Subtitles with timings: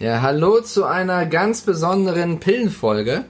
[0.00, 3.26] Ja, hallo zu einer ganz besonderen Pillenfolge.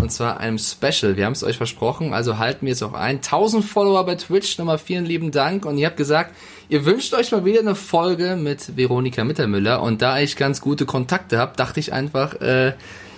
[0.00, 1.16] Und zwar einem Special.
[1.16, 3.16] Wir haben es euch versprochen, also halten wir es auch ein.
[3.16, 5.66] 1000 Follower bei Twitch, nochmal vielen lieben Dank.
[5.66, 6.32] Und ihr habt gesagt,
[6.68, 9.82] ihr wünscht euch mal wieder eine Folge mit Veronika Mittermüller.
[9.82, 12.74] Und da ich ganz gute Kontakte habe, dachte ich einfach, äh,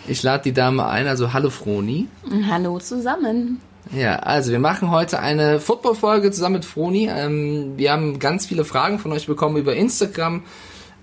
[0.09, 1.07] ich lade die Dame ein.
[1.07, 2.09] Also hallo Froni.
[2.49, 3.61] Hallo zusammen.
[3.95, 7.11] Ja, also wir machen heute eine Football-Folge zusammen mit Froni.
[7.15, 10.43] Ähm, wir haben ganz viele Fragen von euch bekommen über Instagram.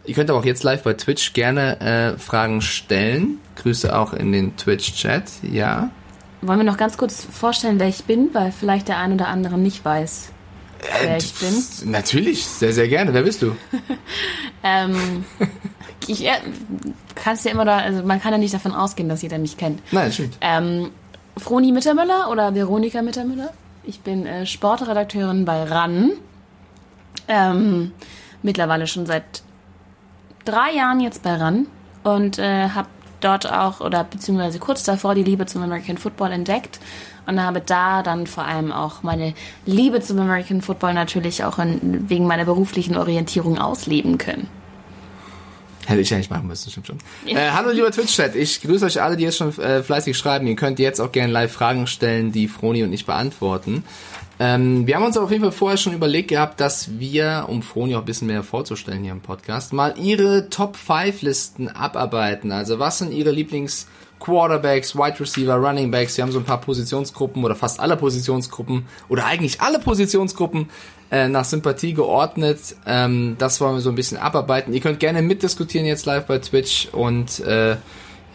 [0.05, 3.39] Ihr könnt aber auch jetzt live bei Twitch gerne äh, Fragen stellen.
[3.55, 5.91] Grüße auch in den Twitch-Chat, ja.
[6.41, 9.59] Wollen wir noch ganz kurz vorstellen, wer ich bin, weil vielleicht der ein oder andere
[9.59, 10.31] nicht weiß,
[11.03, 11.91] wer Äh, ich bin.
[11.91, 13.13] Natürlich, sehr, sehr gerne.
[13.13, 13.55] Wer bist du?
[14.63, 15.25] Ähm,
[16.05, 16.33] ich äh,
[17.15, 19.81] kannst ja immer da, also man kann ja nicht davon ausgehen, dass jeder mich kennt.
[19.91, 20.37] Nein, stimmt.
[20.39, 20.91] Ähm,
[21.35, 23.53] Froni Mittermüller oder Veronika Mittermüller.
[23.83, 26.11] Ich bin äh, Sportredakteurin bei RAN.
[27.27, 27.91] Ähm,
[28.43, 29.41] mittlerweile schon seit
[30.45, 31.67] drei Jahren jetzt bei RAN
[32.03, 32.87] und äh, habe
[33.19, 36.79] dort auch oder beziehungsweise kurz davor die Liebe zum American Football entdeckt
[37.27, 39.33] und habe da dann vor allem auch meine
[39.65, 44.47] Liebe zum American Football natürlich auch in, wegen meiner beruflichen Orientierung ausleben können.
[45.85, 46.97] Hätte ich eigentlich machen müssen, stimmt schon.
[47.25, 50.47] Äh, hallo lieber Twitch-Chat, ich grüße euch alle, die jetzt schon äh, fleißig schreiben.
[50.47, 53.83] Ihr könnt jetzt auch gerne live Fragen stellen, die Froni und ich beantworten.
[54.43, 57.93] Ähm, wir haben uns auf jeden Fall vorher schon überlegt gehabt, dass wir, um Froni
[57.93, 62.51] auch ein bisschen mehr vorzustellen hier im Podcast, mal ihre Top-5-Listen abarbeiten.
[62.51, 63.85] Also was sind ihre Lieblings-
[64.19, 68.85] Quarterbacks, Wide Receiver, Running Backs, wir haben so ein paar Positionsgruppen oder fast alle Positionsgruppen
[69.09, 70.69] oder eigentlich alle Positionsgruppen
[71.11, 72.75] äh, nach Sympathie geordnet.
[72.85, 74.73] Ähm, das wollen wir so ein bisschen abarbeiten.
[74.73, 77.77] Ihr könnt gerne mitdiskutieren jetzt live bei Twitch und äh,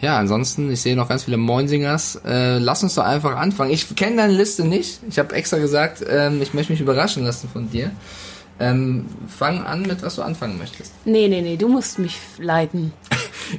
[0.01, 2.21] ja, ansonsten, ich sehe noch ganz viele Moinsingers.
[2.25, 3.71] Äh, lass uns doch einfach anfangen.
[3.71, 4.99] Ich kenne deine Liste nicht.
[5.09, 7.91] Ich habe extra gesagt, ähm, ich möchte mich überraschen lassen von dir.
[8.59, 10.91] Ähm, fang an mit, was du anfangen möchtest.
[11.05, 12.91] Nee, nee, nee, du musst mich leiten.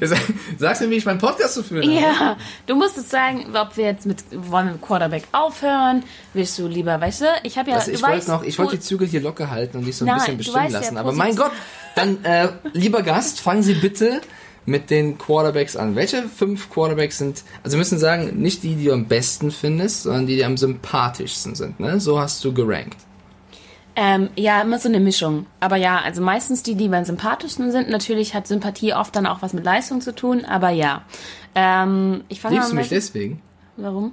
[0.59, 2.01] Sagst mir, wie ich meinen Podcast zu führen habe?
[2.01, 2.37] Ja,
[2.67, 6.03] du musst jetzt sagen, ob wir jetzt mit, wollen wir mit Quarterback aufhören?
[6.35, 8.83] Willst du lieber, weißt du, ich habe ja, du ich wollte noch, ich wollte die
[8.83, 10.97] Zügel hier locker halten und dich so ein Nein, bisschen du bestimmen weißt ja, lassen.
[10.99, 11.53] Aber mein Gott,
[11.95, 14.21] dann, äh, lieber Gast, fangen Sie bitte
[14.69, 15.97] mit den Quarterbacks an.
[15.97, 20.03] Welche fünf Quarterbacks sind, also wir müssen sagen, nicht die, die du am besten findest,
[20.03, 22.01] sondern die, die am sympathischsten sind, ne?
[22.01, 22.99] So hast du gerankt.
[23.97, 25.47] ähm, ja, immer so eine Mischung.
[25.59, 27.89] Aber ja, also meistens die, die am sympathischsten sind.
[27.89, 31.03] Natürlich hat Sympathie oft dann auch was mit Leistung zu tun, aber ja.
[31.55, 33.41] Ähm, ich fange Liebst du mich deswegen?
[33.77, 34.13] Warum?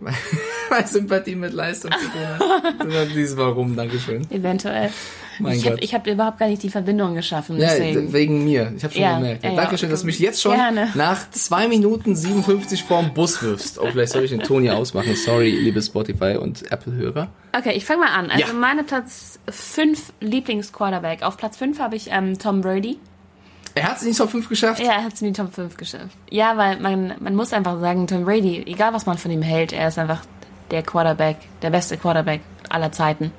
[0.70, 3.08] Weil Sympathie mit Leistung zu tun hat.
[3.14, 4.30] Dieses Warum, Dankeschön.
[4.30, 4.90] Eventuell.
[5.38, 7.58] Mein ich habe hab überhaupt gar nicht die Verbindung geschaffen.
[7.58, 7.70] Ja,
[8.12, 8.72] wegen mir.
[8.76, 9.44] Ich habe schon Ja, gemerkt.
[9.44, 9.54] Ja.
[9.54, 10.90] Dankeschön, dass du mich jetzt schon Gerne.
[10.94, 13.78] nach 2 Minuten 57 vorm Bus wirfst.
[13.78, 15.14] Oh, vielleicht soll ich den Ton hier ausmachen.
[15.14, 17.28] Sorry, liebe Spotify und Apple-Hörer.
[17.56, 18.30] Okay, ich fange mal an.
[18.30, 21.22] Also meine Platz 5 Lieblings-Quarterback.
[21.22, 22.98] Auf Platz 5 habe ich ähm, Tom Brady.
[23.74, 24.80] Er hat es in die Top 5 geschafft.
[24.80, 26.16] Ja, er hat es in die Top 5 geschafft.
[26.30, 29.72] Ja, weil man, man muss einfach sagen, Tom Brady, egal was man von ihm hält,
[29.72, 30.22] er ist einfach
[30.70, 33.32] der Quarterback, der beste Quarterback aller Zeiten.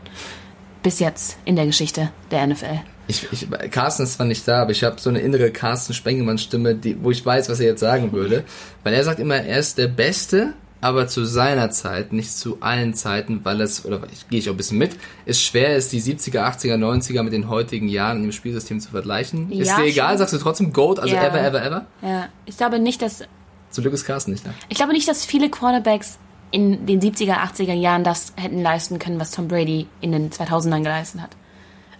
[0.84, 2.80] Bis jetzt in der Geschichte der NFL.
[3.08, 6.78] Ich, ich, Carsten ist zwar nicht da, aber ich habe so eine innere Carsten Spengemann-Stimme,
[7.02, 8.44] wo ich weiß, was er jetzt sagen würde.
[8.84, 12.94] Weil er sagt immer, er ist der Beste, aber zu seiner Zeit, nicht zu allen
[12.94, 14.92] Zeiten, weil es, oder ich gehe ich auch ein bisschen mit,
[15.26, 19.52] es schwer ist, die 70er, 80er, 90er mit den heutigen Jahren im Spielsystem zu vergleichen.
[19.52, 20.18] ist Ja, dir egal, schon.
[20.20, 21.24] sagst du trotzdem Goat, also Ja.
[21.24, 21.86] ever, ever, ever?
[22.04, 23.24] Ja, ich glaube nicht, dass
[23.72, 24.52] Zum Glück ist Carsten nicht da.
[24.70, 26.20] ich glaube nicht, dass viele Quarterbacks
[26.52, 30.82] in den 70er, 80er Jahren das hätten leisten können, was Tom Brady in den 2000ern
[30.84, 31.30] geleistet hat.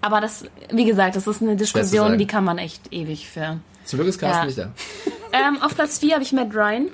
[0.02, 3.62] Aber das, wie gesagt, das ist eine Diskussion, die kann man echt ewig führen.
[3.86, 4.46] Zum Glück ist Carsten Ja.
[4.46, 4.72] nicht da.
[5.32, 6.88] Ähm, auf Platz 4 habe ich Matt Ryan.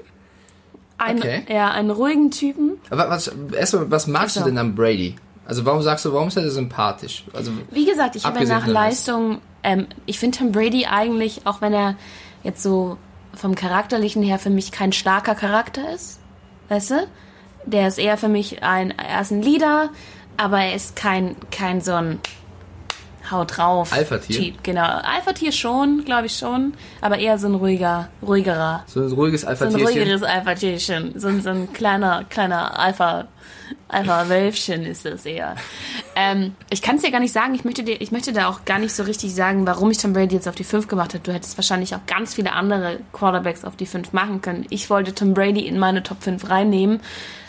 [0.98, 1.44] Ein, Okay.
[1.50, 2.74] Ja, einen ruhigen Typen.
[2.90, 4.50] Aber was, erstmal, was magst du Also.
[4.50, 5.16] denn am Brady?
[5.46, 7.26] Also warum sagst du, warum ist er sympathisch?
[7.34, 11.74] Also Wie gesagt, ich habe nach Leistung, ähm, ich finde Tom Brady eigentlich, auch wenn
[11.74, 11.96] er
[12.44, 12.98] jetzt so
[13.34, 16.20] vom Charakterlichen her für mich kein starker Charakter ist,
[16.70, 17.08] weißt du?
[17.66, 19.90] Der ist eher für mich ein, er ist ein Leader,
[20.38, 22.20] aber er ist kein, kein so ein
[23.32, 23.92] Haut drauf.
[23.92, 24.54] Alpha-Tier?
[24.62, 24.84] Genau.
[24.84, 29.48] Alpha-Tier schon, glaube ich schon, aber eher so ein ruhiger, ruhigerer so ein ruhiges so
[29.48, 29.88] ein Alpha-Tierchen.
[29.88, 31.20] ruhigeres Alpha-Tierchen.
[31.20, 33.26] So, ein- so ein kleiner, kleiner Alpha,
[33.88, 35.56] Alpha-Wölfchen ist das eher.
[36.16, 37.56] Ähm, ich kann es dir gar nicht sagen.
[37.56, 40.14] Ich möchte, dir, ich möchte da auch gar nicht so richtig sagen, warum ich Tom
[40.14, 41.24] Brady jetzt auf die 5 gemacht habe.
[41.24, 44.66] Du hättest wahrscheinlich auch ganz viele andere Quarterbacks auf die 5 machen können.
[44.70, 47.00] Ich wollte Tom Brady in meine Top 5 reinnehmen,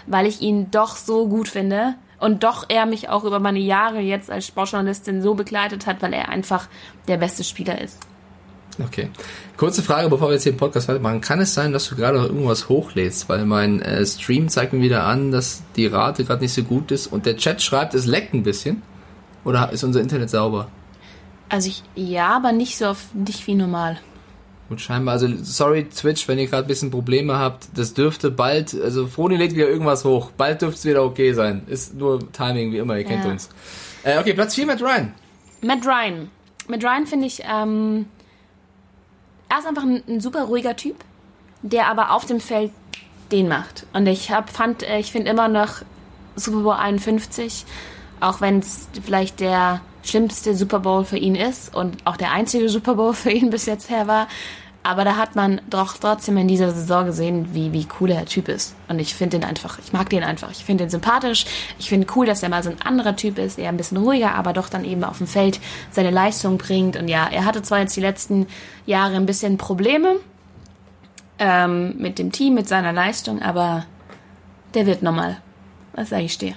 [0.07, 1.95] weil ich ihn doch so gut finde.
[2.19, 6.15] Und doch er mich auch über meine Jahre jetzt als Sportjournalistin so begleitet hat, weil
[6.15, 6.69] er einfach
[7.09, 7.99] der beste Spieler ist.
[8.83, 9.11] Okay.
[9.57, 11.21] Kurze Frage, bevor wir jetzt hier den Podcast weitermachen.
[11.21, 13.29] Kann es sein, dass du gerade noch irgendwas hochlädst?
[13.29, 16.91] Weil mein äh, Stream zeigt mir wieder an, dass die Rate gerade nicht so gut
[16.91, 18.83] ist und der Chat schreibt, es leckt ein bisschen.
[19.45, 20.69] Oder ist unser Internet sauber?
[21.49, 23.99] Also ich, ja, aber nicht so auf, nicht wie normal.
[24.69, 25.15] Gut, scheinbar.
[25.15, 27.67] Also, sorry, Twitch, wenn ihr gerade ein bisschen Probleme habt.
[27.75, 30.31] Das dürfte bald, also Froni lädt wieder irgendwas hoch.
[30.37, 31.63] Bald dürfte es wieder okay sein.
[31.69, 33.31] Ist nur Timing, wie immer, ihr kennt Ja.
[33.31, 33.49] uns.
[34.03, 35.15] Äh, okay, Platz 4 mit Ryan.
[35.63, 36.31] Matt Ryan.
[36.69, 38.07] Matt Ryan finde ich, ähm,
[39.49, 40.97] er ist einfach ein, ein super ruhiger Typ,
[41.63, 42.73] der aber auf dem Feld
[43.31, 43.87] den macht.
[43.93, 45.83] Und ich hab, fand, äh, ich finde immer noch
[46.35, 47.65] Super Bowl 51,
[48.21, 52.69] auch wenn es vielleicht der schlimmste Super Bowl für ihn ist und auch der einzige
[52.69, 54.29] Super Bowl für ihn bis jetzt her war.
[54.83, 58.49] Aber da hat man doch trotzdem in dieser Saison gesehen, wie, wie cool der Typ
[58.49, 58.77] ist.
[58.87, 60.53] Und ich finde den einfach, ich mag den einfach.
[60.53, 61.45] Ich finde den sympathisch.
[61.77, 64.37] Ich finde cool, dass er mal so ein anderer Typ ist, der ein bisschen ruhiger,
[64.37, 65.59] aber doch dann eben auf dem Feld
[65.91, 66.97] seine Leistung bringt.
[66.97, 68.47] Und ja, er hatte zwar jetzt die letzten
[68.87, 70.21] Jahre ein bisschen Probleme
[71.41, 73.87] ähm, mit dem Team, mit seiner Leistung, aber
[74.75, 75.39] der wird nochmal.
[75.95, 76.55] Was sage ich dir?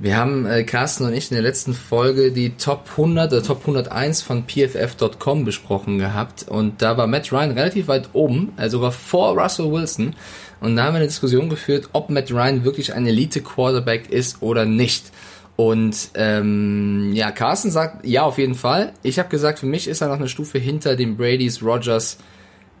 [0.00, 3.62] Wir haben, äh, Carsten und ich, in der letzten Folge die Top 100 oder Top
[3.62, 6.46] 101 von PFF.com besprochen gehabt.
[6.46, 10.14] Und da war Matt Ryan relativ weit oben, äh, sogar vor Russell Wilson.
[10.60, 14.64] Und da haben wir eine Diskussion geführt, ob Matt Ryan wirklich ein Elite-Quarterback ist oder
[14.66, 15.10] nicht.
[15.56, 18.92] Und ähm, ja, Carsten sagt, ja, auf jeden Fall.
[19.02, 22.18] Ich habe gesagt, für mich ist er noch eine Stufe hinter den Bradys, Rogers,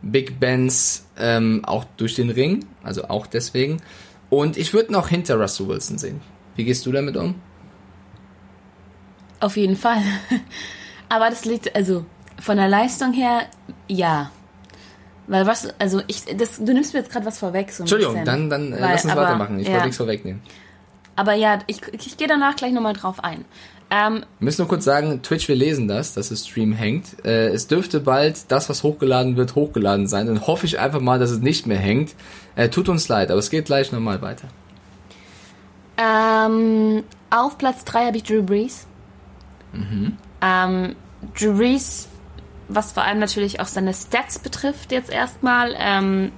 [0.02, 3.78] Big Bens, ähm, auch durch den Ring, also auch deswegen.
[4.30, 6.37] Und ich würde noch hinter Russell Wilson sehen.
[6.58, 7.36] Wie gehst du damit um?
[9.38, 10.02] Auf jeden Fall.
[11.08, 12.04] Aber das liegt, also
[12.40, 13.42] von der Leistung her,
[13.86, 14.32] ja.
[15.28, 17.70] Weil was, also ich, das, du nimmst mir jetzt gerade was vorweg.
[17.70, 18.26] So Entschuldigung, bisschen.
[18.26, 19.60] dann, dann äh, Weil- lass uns aber, weitermachen.
[19.60, 19.74] Ich ja.
[19.74, 20.42] wollte nichts vorwegnehmen.
[21.14, 23.44] Aber ja, ich, ich gehe danach gleich nochmal drauf ein.
[23.90, 27.24] Ähm, Wir müssen nur kurz sagen, Twitch, wir lesen das, dass das Stream hängt.
[27.24, 30.26] Äh, es dürfte bald das, was hochgeladen wird, hochgeladen sein.
[30.26, 32.16] Dann hoffe ich einfach mal, dass es nicht mehr hängt.
[32.56, 34.48] Äh, tut uns leid, aber es geht gleich nochmal weiter.
[35.98, 38.86] Ähm, auf Platz 3 habe ich Drew Brees.
[40.40, 40.96] Ähm,
[41.38, 42.08] Drew Brees,
[42.68, 46.32] was vor allem natürlich auch seine Stats betrifft, jetzt erstmal, ähm,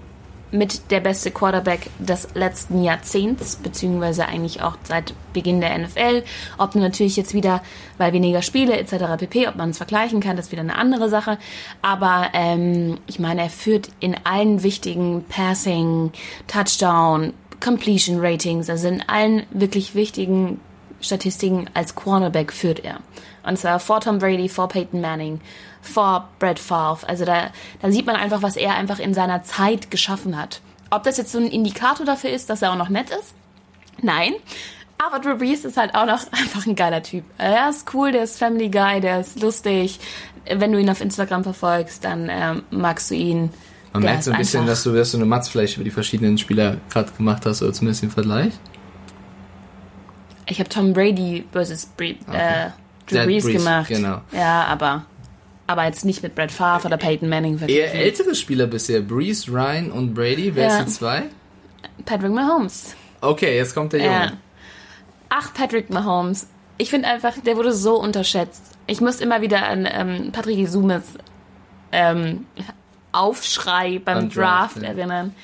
[0.53, 6.25] mit der beste Quarterback des letzten Jahrzehnts, beziehungsweise eigentlich auch seit Beginn der NFL.
[6.59, 7.63] Ob natürlich jetzt wieder,
[7.99, 9.17] weil weniger Spiele etc.
[9.17, 11.39] pp, ob man es vergleichen kann, das ist wieder eine andere Sache.
[11.83, 16.13] Aber ähm, ich meine, er führt in allen wichtigen Passing,
[16.49, 20.61] Touchdown, Completion Ratings, also in allen wirklich wichtigen
[21.01, 23.01] Statistiken als Cornerback führt er.
[23.43, 25.41] Und zwar vor Tom Brady, vor Peyton Manning,
[25.83, 27.09] vor Brett Favre.
[27.09, 30.61] Also da, da sieht man einfach, was er einfach in seiner Zeit geschaffen hat.
[30.91, 33.35] Ob das jetzt so ein Indikator dafür ist, dass er auch noch nett ist?
[34.03, 34.35] Nein.
[34.99, 37.25] Aber Drew Brees ist halt auch noch einfach ein geiler Typ.
[37.39, 40.01] Er ist cool, der ist Family Guy, der ist lustig.
[40.45, 43.51] Wenn du ihn auf Instagram verfolgst, dann ähm, magst du ihn.
[43.93, 46.39] Man Der merkt so ein bisschen, dass du, dass du eine Matzfläche über die verschiedenen
[46.39, 48.53] Spieler gerade gemacht hast, oder zumindest im Vergleich.
[50.47, 52.71] Ich habe Tom Brady versus Bre äh,
[53.09, 53.89] Drew Brees Brees, gemacht.
[53.89, 54.21] genau.
[54.33, 55.05] Ja, aber,
[55.67, 57.59] aber jetzt nicht mit Brett Favre oder Peyton Manning.
[57.67, 59.01] Eher ältere Spieler bisher.
[59.01, 60.55] Breeze, Ryan und Brady.
[60.55, 60.79] Wer Ja.
[60.79, 61.23] ist die zwei?
[62.05, 62.95] Patrick Mahomes.
[63.21, 64.13] Okay, jetzt kommt der Junge.
[64.15, 64.33] Ja.
[65.29, 66.47] Ach, Patrick Mahomes.
[66.79, 68.63] Ich finde einfach, der wurde so unterschätzt.
[68.87, 71.03] Ich muss immer wieder an ähm, Patrick Isumes
[71.93, 72.47] ähm,
[73.13, 75.35] Aufschrei beim, Draft, Draft, erinnern.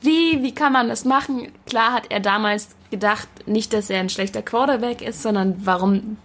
[0.00, 1.48] Wie, wie kann man das machen?
[1.66, 6.16] Klar hat er damals gedacht, nicht, dass er ein schlechter Quarterback ist, sondern warum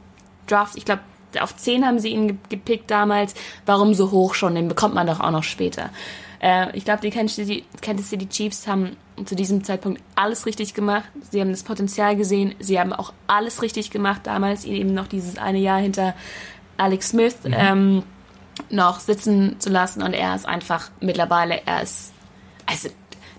[0.48, 1.02] Draft, ich glaube,
[1.40, 3.34] auf 10 haben sie ihn ge- gepickt damals.
[3.66, 4.54] Warum so hoch schon?
[4.54, 5.90] Den bekommt man doch auch noch später.
[6.40, 7.36] Äh, ich glaube, die Kansas
[8.10, 8.96] City, Chiefs haben
[9.26, 11.06] zu diesem Zeitpunkt alles richtig gemacht.
[11.32, 12.54] Sie haben das Potenzial gesehen.
[12.60, 16.14] Sie haben auch alles richtig gemacht damals, eben noch dieses eine Jahr hinter
[16.78, 18.04] Alex Smith ähm,
[18.70, 20.02] noch sitzen zu lassen.
[20.02, 22.12] Und er ist einfach mittlerweile, er ist,
[22.66, 22.90] also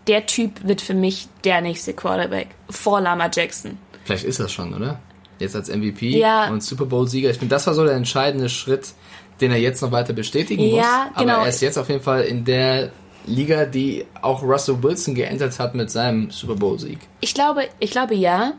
[0.06, 3.78] der Typ wird für mich der nächste Quarterback vor Lama Jackson.
[4.04, 4.98] Vielleicht ist das schon, oder?
[5.38, 6.48] Jetzt als MVP Ja.
[6.50, 7.30] und Super Bowl-Sieger.
[7.30, 8.92] Ich finde, das war so der entscheidende Schritt,
[9.40, 10.76] den er jetzt noch weiter bestätigen muss.
[10.78, 11.34] Ja, genau.
[11.34, 12.90] Aber er ist jetzt auf jeden Fall in der
[13.26, 16.98] Liga, die auch Russell Wilson geentert hat mit seinem Super Bowl-Sieg.
[17.20, 18.52] Ich glaube, ich glaube ja.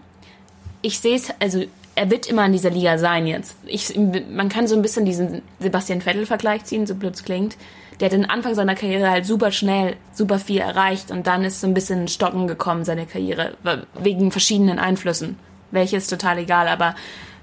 [0.81, 1.63] Ich sehe es, also
[1.95, 3.57] er wird immer in dieser Liga sein jetzt.
[3.65, 7.55] Ich, man kann so ein bisschen diesen Sebastian Vettel-Vergleich ziehen, so blöd klingt.
[7.99, 11.61] Der hat den Anfang seiner Karriere halt super schnell, super viel erreicht und dann ist
[11.61, 13.55] so ein bisschen Stocken gekommen, seine Karriere,
[13.97, 15.39] wegen verschiedenen Einflüssen.
[15.71, 16.95] Welche ist total egal, aber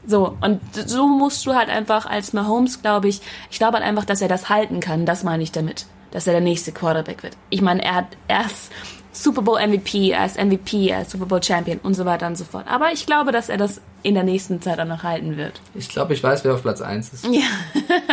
[0.06, 0.36] so.
[0.42, 4.20] Und so musst du halt einfach als Mahomes, glaube ich, ich glaube halt einfach, dass
[4.20, 5.86] er das halten kann, das meine ich damit.
[6.10, 7.38] Dass er der nächste Quarterback wird.
[7.48, 8.70] Ich meine, er hat, er ist
[9.14, 12.36] Super Bowl MVP, er ist MVP, er ist Super Bowl Champion und so weiter und
[12.36, 12.64] so fort.
[12.66, 15.60] Aber ich glaube, dass er das in der nächsten Zeit auch noch halten wird.
[15.74, 17.26] Ich glaube, ich weiß, wer auf Platz 1 ist.
[17.26, 17.42] Ja.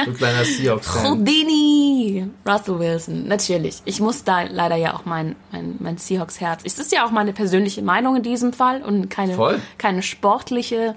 [0.06, 1.10] Du kleiner Seahawks-Fan.
[1.12, 2.28] Houdini!
[2.48, 3.82] Russell Wilson, natürlich.
[3.86, 6.62] Ich muss da leider ja auch mein, mein, mein Seahawks-Herz.
[6.66, 9.60] Es ist ja auch meine persönliche Meinung in diesem Fall und keine, Voll.
[9.78, 10.96] keine sportliche,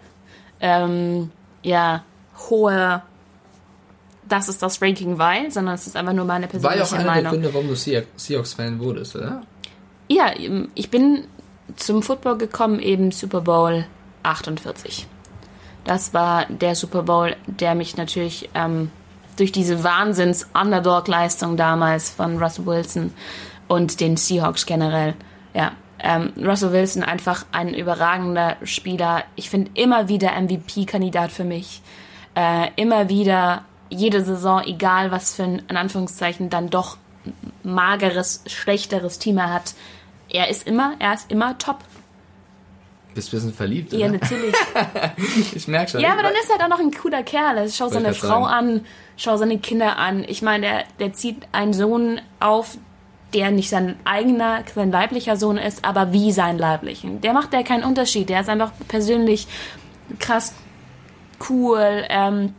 [0.60, 1.30] ähm,
[1.62, 2.02] ja,
[2.50, 3.02] hohe
[4.28, 6.92] das ist das Ranking, weil, sondern es ist einfach nur meine persönliche War ja auch
[6.92, 7.22] einer Meinung.
[7.24, 9.42] der Gründe, warum du Seah- Seahawks-Fan wurdest, oder?
[10.12, 10.30] Ja,
[10.74, 11.24] ich bin
[11.76, 13.86] zum Football gekommen, eben Super Bowl
[14.24, 15.06] 48.
[15.84, 18.90] Das war der Super Bowl, der mich natürlich ähm,
[19.38, 23.14] durch diese Wahnsinns-Underdog-Leistung damals von Russell Wilson
[23.68, 25.14] und den Seahawks generell,
[25.54, 29.24] ja, ähm, Russell Wilson einfach ein überragender Spieler.
[29.34, 31.80] Ich finde immer wieder MVP-Kandidat für mich.
[32.34, 36.98] Äh, immer wieder jede Saison, egal was für ein, in Anführungszeichen, dann doch
[37.62, 39.74] mageres, schlechteres Team er hat.
[40.32, 41.78] Er ist immer, er ist immer top.
[43.14, 44.18] Bist ein bisschen verliebt, Ja, oder?
[44.18, 44.54] natürlich.
[45.54, 46.00] Ich merke schon.
[46.00, 47.58] Ja, aber dann ist er halt auch noch ein cooler Kerl.
[47.58, 48.86] Also Schau seine Frau grad an,
[49.18, 50.24] schau seine Kinder an.
[50.26, 52.78] Ich meine, der, der zieht einen Sohn auf,
[53.34, 57.20] der nicht sein eigener, sein leiblicher Sohn ist, aber wie sein leiblichen.
[57.20, 58.30] Der macht ja keinen Unterschied.
[58.30, 59.46] Der ist einfach persönlich
[60.18, 60.54] krass
[61.50, 62.04] cool.
[62.08, 62.54] Ähm,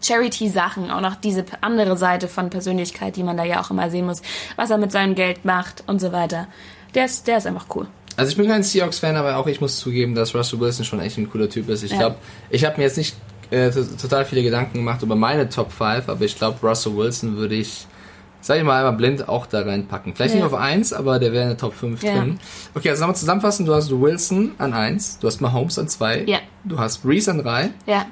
[0.00, 4.06] Charity-Sachen, auch noch diese andere Seite von Persönlichkeit, die man da ja auch immer sehen
[4.06, 4.22] muss,
[4.56, 6.46] was er mit seinem Geld macht und so weiter.
[6.94, 7.86] Der ist, der ist einfach cool.
[8.16, 11.18] Also ich bin kein Seahawks-Fan, aber auch ich muss zugeben, dass Russell Wilson schon echt
[11.18, 11.82] ein cooler Typ ist.
[11.84, 11.98] Ich Ja.
[11.98, 12.16] glaube,
[12.50, 13.14] ich habe mir jetzt nicht
[13.50, 17.36] äh, to- total viele Gedanken gemacht über meine Top 5, aber ich glaube, Russell Wilson
[17.38, 17.86] würde ich,
[18.42, 20.14] sag ich mal einmal blind, auch da reinpacken.
[20.14, 20.40] Vielleicht Ja.
[20.44, 22.16] nicht auf 1, aber der wäre in der Top 5 Ja.
[22.18, 22.38] drin.
[22.74, 26.40] Okay, also nochmal zusammenfassen, du hast Wilson an 1, du hast Mahomes an 2, Ja.
[26.64, 28.04] du hast Breeze an 3, Ja,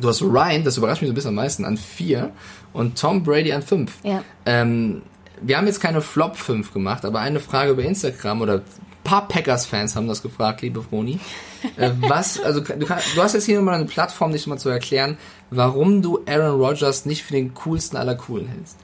[0.00, 2.30] du hast Ryan, das überrascht mich so ein bisschen am meisten, an 4
[2.72, 3.98] und Tom Brady an 5.
[4.04, 4.22] ja.
[4.46, 5.02] Ähm,
[5.42, 8.62] wir haben jetzt keine Flop 5 gemacht, aber eine Frage über Instagram oder ein
[9.04, 11.18] paar Packers-Fans haben das gefragt, liebe Froni.
[11.76, 14.68] Äh, was, also du, kann, du hast jetzt hier nochmal eine Plattform, dich mal zu
[14.68, 15.16] erklären,
[15.50, 18.76] warum du Aaron Rodgers nicht für den coolsten aller Coolen hältst.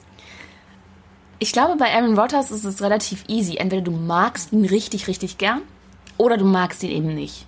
[1.40, 3.56] Ich glaube, bei Aaron Rodgers ist es relativ easy.
[3.56, 5.62] Entweder du magst ihn richtig, richtig gern
[6.18, 7.46] oder du magst ihn eben nicht.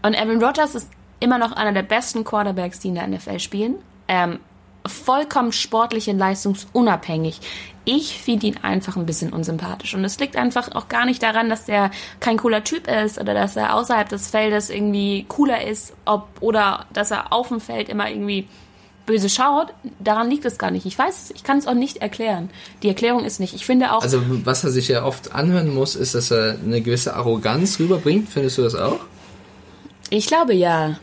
[0.00, 0.88] Und Aaron Rodgers ist
[1.20, 3.74] immer noch einer der besten Quarterbacks, die in der NFL spielen.
[4.08, 4.40] Ähm,
[4.86, 7.40] vollkommen sportlich und leistungsunabhängig.
[7.84, 9.94] Ich finde ihn einfach ein bisschen unsympathisch.
[9.94, 13.34] Und es liegt einfach auch gar nicht daran, dass er kein cooler Typ ist oder
[13.34, 17.88] dass er außerhalb des Feldes irgendwie cooler ist ob, oder dass er auf dem Feld
[17.88, 18.46] immer irgendwie
[19.06, 19.74] böse schaut.
[19.98, 20.86] Daran liegt es gar nicht.
[20.86, 22.50] Ich weiß es, ich kann es auch nicht erklären.
[22.82, 23.54] Die Erklärung ist nicht.
[23.54, 26.80] Ich finde auch, Also was er sich ja oft anhören muss, ist, dass er eine
[26.82, 28.28] gewisse Arroganz rüberbringt.
[28.28, 29.00] Findest du das auch?
[30.10, 30.98] Ich glaube ja.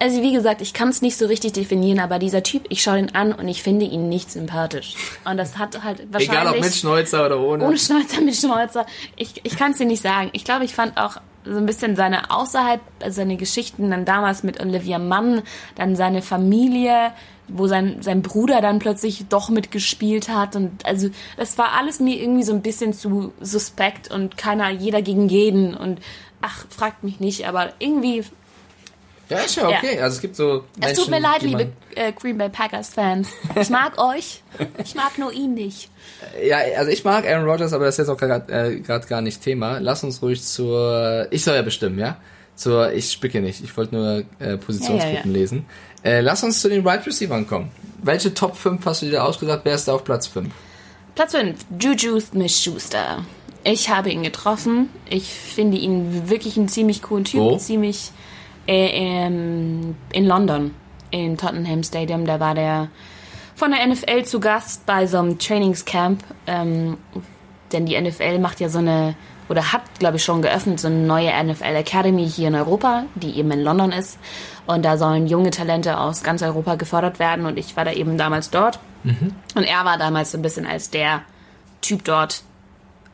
[0.00, 3.00] Also wie gesagt, ich kann es nicht so richtig definieren, aber dieser Typ, ich schaue
[3.00, 4.94] ihn an und ich finde ihn nicht sympathisch.
[5.24, 6.28] Und das hat halt wahrscheinlich...
[6.40, 7.64] Egal ob mit Schnäuzer oder ohne.
[7.64, 8.86] Ohne Schnäuzer, mit Schnäuzer.
[9.16, 10.30] Ich, ich kann es dir nicht sagen.
[10.32, 14.42] Ich glaube, ich fand auch so ein bisschen seine außerhalb, also seine Geschichten dann damals
[14.42, 15.42] mit Olivia Mann,
[15.74, 17.12] dann seine Familie,
[17.48, 20.54] wo sein, sein Bruder dann plötzlich doch mitgespielt hat.
[20.54, 25.02] Und also das war alles mir irgendwie so ein bisschen zu suspekt und keiner, jeder
[25.02, 25.74] gegen jeden.
[25.74, 26.00] Und
[26.40, 28.24] ach, fragt mich nicht, aber irgendwie
[29.28, 30.00] ja, ist ja okay.
[30.00, 33.28] Also es gibt so es tut mir Menschen, leid, liebe äh, Green Bay Packers Fans.
[33.60, 34.42] Ich mag euch.
[34.82, 35.90] Ich mag nur ihn nicht.
[36.44, 39.20] Ja, also ich mag Aaron Rodgers, aber das ist jetzt auch gerade äh, grad gar
[39.20, 39.78] nicht Thema.
[39.78, 41.26] Lass uns ruhig zur.
[41.30, 42.16] Ich soll ja bestimmen, ja?
[42.56, 42.92] Zur.
[42.92, 43.62] Ich spicke nicht.
[43.62, 45.30] Ich wollte nur äh, Positionsgruppen Ja, ja, ja.
[45.32, 45.66] lesen.
[46.02, 47.70] Äh, lass uns zu den Wide Receivers kommen.
[48.02, 49.60] Welche Top 5 hast du dir ausgedacht?
[49.64, 50.48] Wer ist da auf Platz 5?
[51.16, 53.24] Platz 5, Juju Smith-Schuster.
[53.64, 54.88] Ich habe ihn getroffen.
[55.10, 57.40] Ich finde ihn wirklich einen ziemlich coolen Typ.
[57.40, 57.56] Wo?
[57.58, 58.12] Ziemlich
[58.68, 60.74] in London,
[61.10, 62.26] im Tottenham Stadium.
[62.26, 62.88] Da war der
[63.54, 66.22] von der NFL zu Gast bei so einem Trainingscamp.
[66.46, 66.98] Ähm,
[67.72, 69.14] denn die NFL macht ja so eine,
[69.48, 73.38] oder hat, glaube ich, schon geöffnet, so eine neue NFL Academy hier in Europa, die
[73.38, 74.18] eben in London ist.
[74.66, 77.46] Und da sollen junge Talente aus ganz Europa gefördert werden.
[77.46, 78.78] Und ich war da eben damals dort.
[79.54, 81.22] Und er war damals so ein bisschen als der
[81.80, 82.42] Typ dort,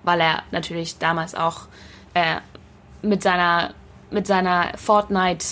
[0.02, 1.68] weil er natürlich damals auch
[2.14, 2.36] äh,
[3.02, 3.70] mit seiner
[4.14, 5.44] mit seiner Fortnite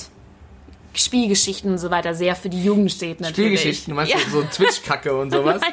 [0.94, 3.60] Spielgeschichten und so weiter sehr für die Jugend steht natürlich.
[3.60, 4.18] Spielgeschichten, du meinst ja.
[4.30, 5.58] so Twitch-Kacke und sowas?
[5.62, 5.72] Nein.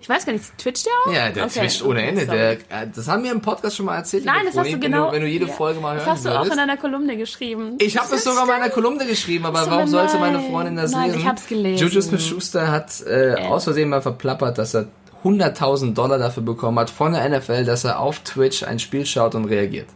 [0.00, 1.14] Ich weiß gar nicht, twitcht der auch?
[1.14, 1.60] Ja, der Okay.
[1.60, 2.24] twitcht ohne Ende.
[2.26, 2.58] Der, äh,
[2.94, 4.24] das haben wir im Podcast schon mal erzählt.
[4.24, 5.06] Nein, das hast Froni, du wenn genau.
[5.08, 5.52] Du, wenn du jede ja.
[5.52, 6.52] Folge mal hören Das hast du auch würdest.
[6.52, 7.76] in deiner Kolumne geschrieben.
[7.78, 10.50] Ich habe das sogar in meiner Kolumne geschrieben, aber So, warum sollte meine nein.
[10.50, 11.20] Freundin das Nein, lesen?
[11.20, 11.86] ich hab's gelesen.
[11.86, 14.86] Juju Smith-Schuster hat äh, aus Versehen mal verplappert, dass er
[15.24, 19.34] 100.000 Dollar dafür bekommen hat von der NFL, dass er auf Twitch ein Spiel schaut
[19.34, 19.88] und reagiert.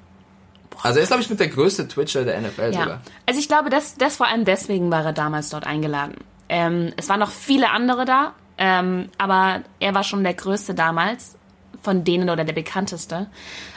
[0.82, 2.80] Also er ist, glaube ich, mit der größte Twitcher der NFL Ja.
[2.80, 3.00] sogar.
[3.26, 6.16] Also ich glaube, das, das vor allem deswegen war er damals dort eingeladen.
[6.48, 11.36] Ähm, es waren noch viele andere da, ähm, aber er war schon der größte damals
[11.82, 13.26] von denen oder der bekannteste.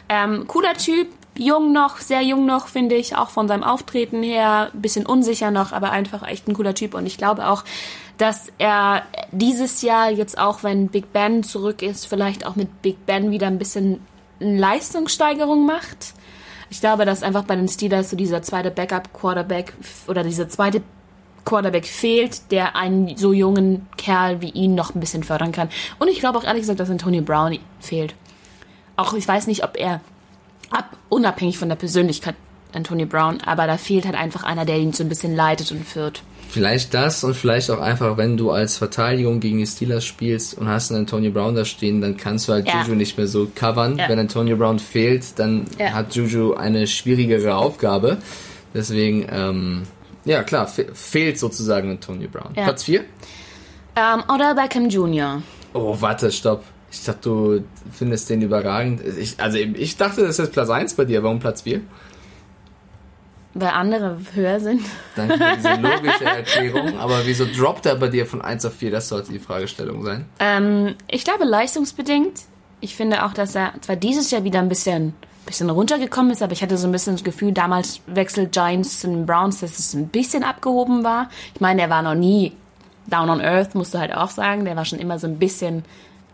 [0.10, 1.08] Ähm, cooler Typ,
[1.38, 5.72] jung noch, sehr jung noch, finde ich, auch von seinem Auftreten her, bisschen unsicher noch,
[5.72, 6.94] aber einfach echt ein cooler Typ.
[6.94, 7.64] Und ich glaube auch,
[8.18, 13.06] dass er dieses Jahr jetzt auch, wenn Big Ben zurück ist, vielleicht auch mit Big
[13.06, 14.00] Ben wieder ein bisschen
[14.40, 16.14] Leistungssteigerung macht.
[16.69, 19.74] Ich glaube, dass einfach bei den Steelers so dieser zweite Backup-Quarterback
[20.07, 20.81] oder dieser zweite
[21.45, 25.69] Quarterback fehlt, der einen so jungen Kerl wie ihn noch ein bisschen fördern kann.
[26.00, 28.15] Und ich glaube auch ehrlich gesagt, dass Antonio Brown fehlt.
[28.95, 30.01] Auch ich weiß nicht, ob er
[30.72, 32.36] ab, unabhängig von der Persönlichkeit
[32.75, 35.86] Antonio Brown, aber da fehlt halt einfach einer, der ihn so ein bisschen leitet und
[35.86, 36.24] führt.
[36.50, 40.70] Vielleicht das und vielleicht auch einfach, wenn du als Verteidigung gegen die Steelers spielst und
[40.70, 42.82] hast einen Antonio Brown da stehen, dann kannst du halt ja.
[42.82, 43.98] Juju nicht mehr so covern.
[43.98, 44.08] Ja.
[44.08, 45.88] Wenn Antonio Brown fehlt, dann ja.
[45.88, 48.20] hat Juju eine schwierigere Aufgabe.
[48.74, 49.84] Deswegen, ähm,
[50.24, 52.53] ja klar, fe fehlt sozusagen Antonio Brown.
[52.53, 53.01] Platz 4?
[53.01, 53.05] Um,
[53.96, 55.41] ähm, oder Beckham Jr.
[55.74, 56.63] Oh, warte, stopp.
[56.91, 59.01] Ich dachte, du findest den überragend.
[59.20, 61.22] Ich, also ich dachte, das ist Platz 1 bei dir.
[61.24, 61.82] Warum Platz 4?
[63.58, 64.82] Weil andere höher sind.
[65.16, 67.00] Danke für diese logische Erklärung.
[67.00, 68.92] Aber wieso droppt er bei dir von 1 auf 4?
[68.92, 70.26] Das sollte die Fragestellung sein.
[70.40, 72.42] Ähm, ich glaube leistungsbedingt.
[72.82, 75.14] Ich finde auch, dass er zwar dieses Jahr wieder ein bisschen,
[75.46, 79.08] bisschen runtergekommen ist, aber ich hatte so ein bisschen das Gefühl, damals wechselt Giants zu
[79.08, 81.30] den Browns, dass es ein bisschen abgehoben war.
[81.54, 82.52] Ich meine, er war noch nie
[83.08, 84.66] down on earth, musst du halt auch sagen.
[84.66, 85.86] Der war schon immer so ein bisschen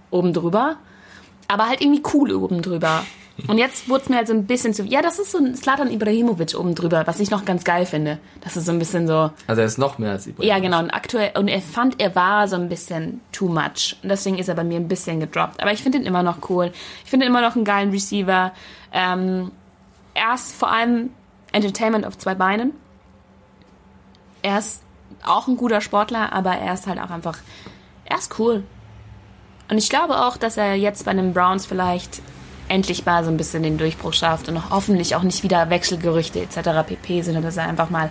[0.10, 0.78] oben drüber.
[1.48, 3.04] Aber halt irgendwie cool oben drüber.
[3.48, 4.84] Und jetzt wurde es mir halt so ein bisschen zu.
[4.84, 8.20] Ja, das ist so ein Slatan Ibrahimovic oben drüber, was ich noch ganz geil finde.
[8.42, 9.32] Das ist so ein bisschen so.
[9.48, 10.50] Also er ist noch mehr als Ibrahimovic.
[10.50, 10.80] Ja, genau.
[10.80, 11.32] Und aktuell.
[11.38, 13.98] Und er fand, er war so ein bisschen too much.
[14.04, 15.62] Und deswegen ist er bei mir ein bisschen gedroppt.
[15.62, 16.72] Aber ich finde ihn immer noch cool.
[17.04, 18.52] Ich finde ihn immer noch einen geilen Receiver.
[18.92, 19.52] Ähm,
[20.14, 21.12] er ist vor allem
[21.52, 22.74] Entertainment auf zwei Beinen.
[24.42, 24.82] Er ist
[25.24, 27.38] auch ein guter Sportler, aber er ist halt auch einfach.
[28.06, 28.64] Er ist cool.
[29.70, 32.22] Und ich glaube auch, dass er jetzt bei den Browns vielleicht
[32.72, 36.88] endlich mal so ein bisschen den Durchbruch schafft und hoffentlich auch nicht wieder Wechselgerüchte etc.
[36.88, 38.10] pp, sondern dass er einfach mal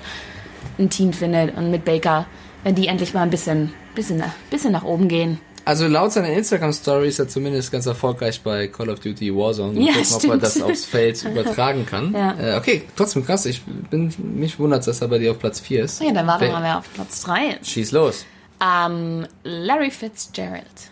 [0.78, 2.26] ein Team findet und mit Baker,
[2.62, 5.40] wenn die endlich mal ein bisschen, bisschen, bisschen nach oben gehen.
[5.64, 9.78] Also laut seiner Instagram-Story ist er zumindest ganz erfolgreich bei Call of Duty Warzone.
[9.78, 12.12] Und ja, gucken, ob er das aufs Feld übertragen kann.
[12.12, 12.34] Ja.
[12.38, 13.46] Äh, okay, trotzdem krass.
[13.46, 16.02] Ich bin mich wundert, dass er bei dir auf Platz 4 ist.
[16.02, 17.70] Ja, dann warten wir mal, wer auf Platz 3 ist.
[17.70, 18.24] Schieß los.
[18.58, 20.90] Um, ähm, Larry Fitzgerald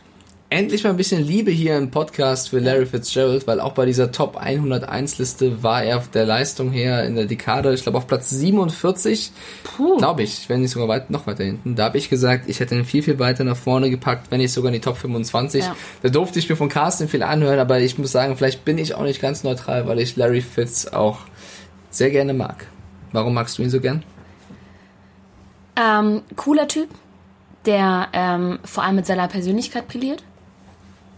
[0.51, 4.13] endlich mal ein bisschen Liebe hier im Podcast für Larry Fitzgerald, weil auch bei dieser
[4.13, 8.31] Top 101 Liste war er der Leistung her in der Dekade, ich glaube auf Platz
[8.31, 9.31] 47,
[9.99, 11.75] glaube ich, wenn nicht sogar weit, noch weiter hinten.
[11.75, 14.53] Da habe ich gesagt, ich hätte ihn viel, viel weiter nach vorne gepackt, wenn nicht
[14.53, 15.65] sogar in die Top 25.
[15.65, 15.77] Ja.
[16.03, 18.95] Da durfte ich mir von Carsten viel anhören, aber ich muss sagen, vielleicht bin ich
[18.95, 21.21] auch nicht ganz neutral, weil ich Larry Fitz auch
[21.91, 22.67] sehr gerne mag.
[23.13, 24.03] Warum magst du ihn so gern?
[25.77, 26.89] Ähm, cooler Typ,
[27.67, 30.23] der ähm, vor allem mit seiner Persönlichkeit brilliert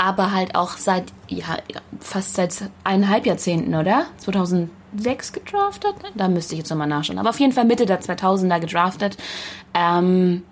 [0.01, 1.59] aber halt auch seit, ja,
[2.01, 4.07] fast seit eineinhalb Jahrzehnten, oder?
[4.17, 5.95] 2006 gedraftet?
[6.15, 7.19] Da müsste ich jetzt nochmal nachschauen.
[7.19, 9.19] Aber auf jeden Fall Mitte der 2000er gedraftet.
[9.75, 10.43] Ähm,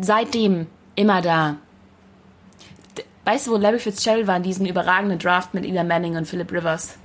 [0.00, 1.56] seitdem immer da.
[3.24, 6.50] Weißt du, wo Larry Fitzgerald war in diesem überragenden Draft mit Ida Manning und Philip
[6.50, 6.96] Rivers?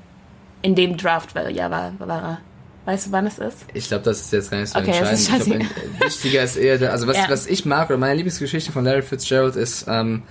[0.63, 2.37] In dem Draft war, ja, war, war er.
[2.85, 3.65] Weißt du, wann es ist?
[3.75, 5.63] Ich glaube, das ist jetzt gar nicht so okay, entscheidend.
[5.63, 7.25] Ich glaub, wichtiger ist eher, also was, ja.
[7.29, 10.23] was ich mag, oder meine Lieblingsgeschichte von Larry Fitzgerald ist, ähm,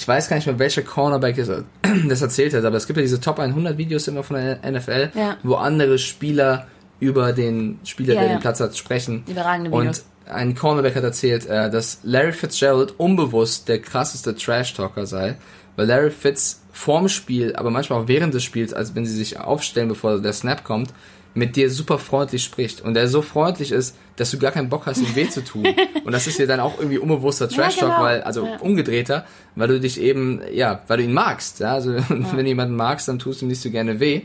[0.00, 1.36] ich weiß gar nicht mehr, welcher Cornerback
[2.08, 5.10] das erzählt hat, aber es gibt ja diese Top 100 Videos immer von der NFL,
[5.14, 5.36] ja.
[5.42, 6.68] wo andere Spieler
[7.00, 9.24] über den Spieler, ja, der den Platz hat, sprechen.
[9.28, 10.04] Überragende Videos.
[10.26, 15.36] Und ein Cornerback hat erzählt, äh, dass Larry Fitzgerald unbewusst der krasseste Trash-Talker sei,
[15.76, 19.38] weil Larry Fitz vorm Spiel, aber manchmal auch während des Spiels, also wenn sie sich
[19.38, 20.94] aufstellen, bevor der Snap kommt,
[21.34, 24.86] mit dir super freundlich spricht und der so freundlich ist, dass du gar keinen Bock
[24.86, 25.66] hast, ihm weh zu tun.
[26.04, 28.02] und das ist dir dann auch irgendwie unbewusster Trash Talk, ja, genau.
[28.02, 28.56] weil also ja.
[28.58, 31.60] umgedrehter, weil du dich eben ja, weil du ihn magst.
[31.60, 31.74] Ja?
[31.74, 32.04] Also ja.
[32.08, 34.22] wenn jemanden magst, dann tust du ihm nicht so gerne weh.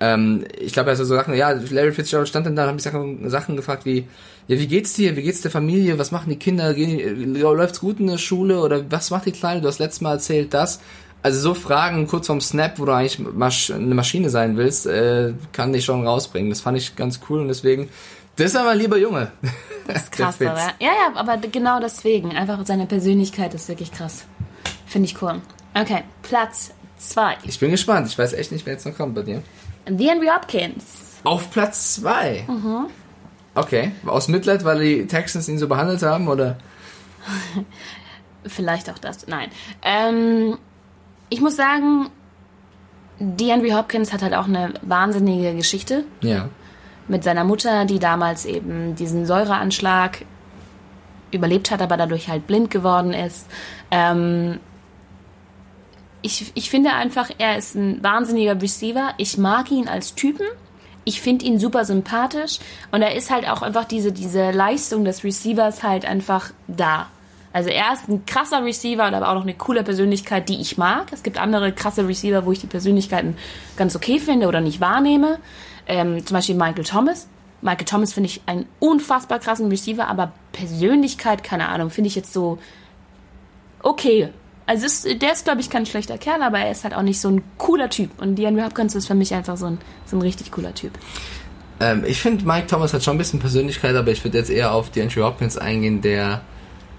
[0.00, 3.28] Ähm, ich glaube, also so Sachen, ja, Larry Fitzgerald stand dann da, habe ich Sachen,
[3.28, 4.06] Sachen gefragt wie
[4.46, 5.16] ja, wie geht's dir?
[5.16, 5.98] Wie geht's der Familie?
[5.98, 6.74] Was machen die Kinder?
[6.74, 8.60] Gehen läuft's gut in der Schule?
[8.60, 9.62] Oder was macht die Kleine?
[9.62, 10.80] Du hast letztes Mal erzählt das.
[11.24, 15.32] Also so Fragen kurz vorm Snap, wo du eigentlich Masch eine Maschine sein willst, äh,
[15.52, 16.50] kann dich schon rausbringen.
[16.50, 17.88] Das fand ich ganz cool und deswegen,
[18.36, 19.32] das ist aber lieber Junge.
[19.86, 20.58] Das ist krass, aber.
[20.80, 22.36] Ja, ja, aber genau deswegen.
[22.36, 24.26] Einfach seine Persönlichkeit ist wirklich krass.
[24.84, 25.40] Finde ich cool.
[25.72, 27.38] Okay, Platz 2.
[27.44, 28.06] Ich bin gespannt.
[28.06, 29.42] Ich weiß echt nicht, wer jetzt noch kommt bei dir.
[29.86, 30.84] The Henry Hopkins.
[31.24, 32.44] Auf Platz 2?
[32.46, 32.86] Mhm.
[33.54, 33.92] Okay.
[34.04, 36.58] Aus Mitleid, weil die Texans ihn so behandelt haben, oder?
[38.46, 39.26] Vielleicht auch das.
[39.26, 39.48] Nein.
[39.82, 40.58] Ähm,
[41.34, 42.10] ich muss sagen,
[43.18, 46.04] DeAndre Hopkins hat halt auch eine wahnsinnige Geschichte.
[46.20, 46.48] Ja.
[47.08, 50.24] Mit seiner Mutter, die damals eben diesen Säureanschlag
[51.32, 53.48] überlebt hat, aber dadurch halt blind geworden ist.
[53.90, 54.60] Ähm,
[56.22, 59.12] ich, ich finde einfach, er ist ein wahnsinniger Receiver.
[59.16, 60.46] Ich mag ihn als Typen.
[61.04, 62.60] Ich finde ihn super sympathisch.
[62.92, 67.08] Und er ist halt auch einfach diese, diese Leistung des Receivers halt einfach da.
[67.54, 70.76] Also er ist ein krasser Receiver und aber auch noch eine coole Persönlichkeit, die ich
[70.76, 71.12] mag.
[71.12, 73.36] Es gibt andere krasse Receiver, wo ich die Persönlichkeiten
[73.76, 75.38] ganz okay finde oder nicht wahrnehme.
[75.86, 77.28] Ähm, zum Beispiel Michael Thomas.
[77.62, 82.32] Michael Thomas finde ich einen unfassbar krassen Receiver, aber Persönlichkeit, keine Ahnung, finde ich jetzt
[82.32, 82.58] so
[83.84, 84.30] okay.
[84.66, 87.20] Also ist, der ist, glaube ich, kein schlechter Kerl, aber er ist halt auch nicht
[87.20, 88.10] so ein cooler Typ.
[88.20, 90.90] Und DeAndre Hopkins ist für mich einfach so ein, so ein richtig cooler Typ.
[91.78, 94.72] Ähm, ich finde, Mike Thomas hat schon ein bisschen Persönlichkeit, aber ich würde jetzt eher
[94.72, 96.42] auf DeAndre Hopkins eingehen, der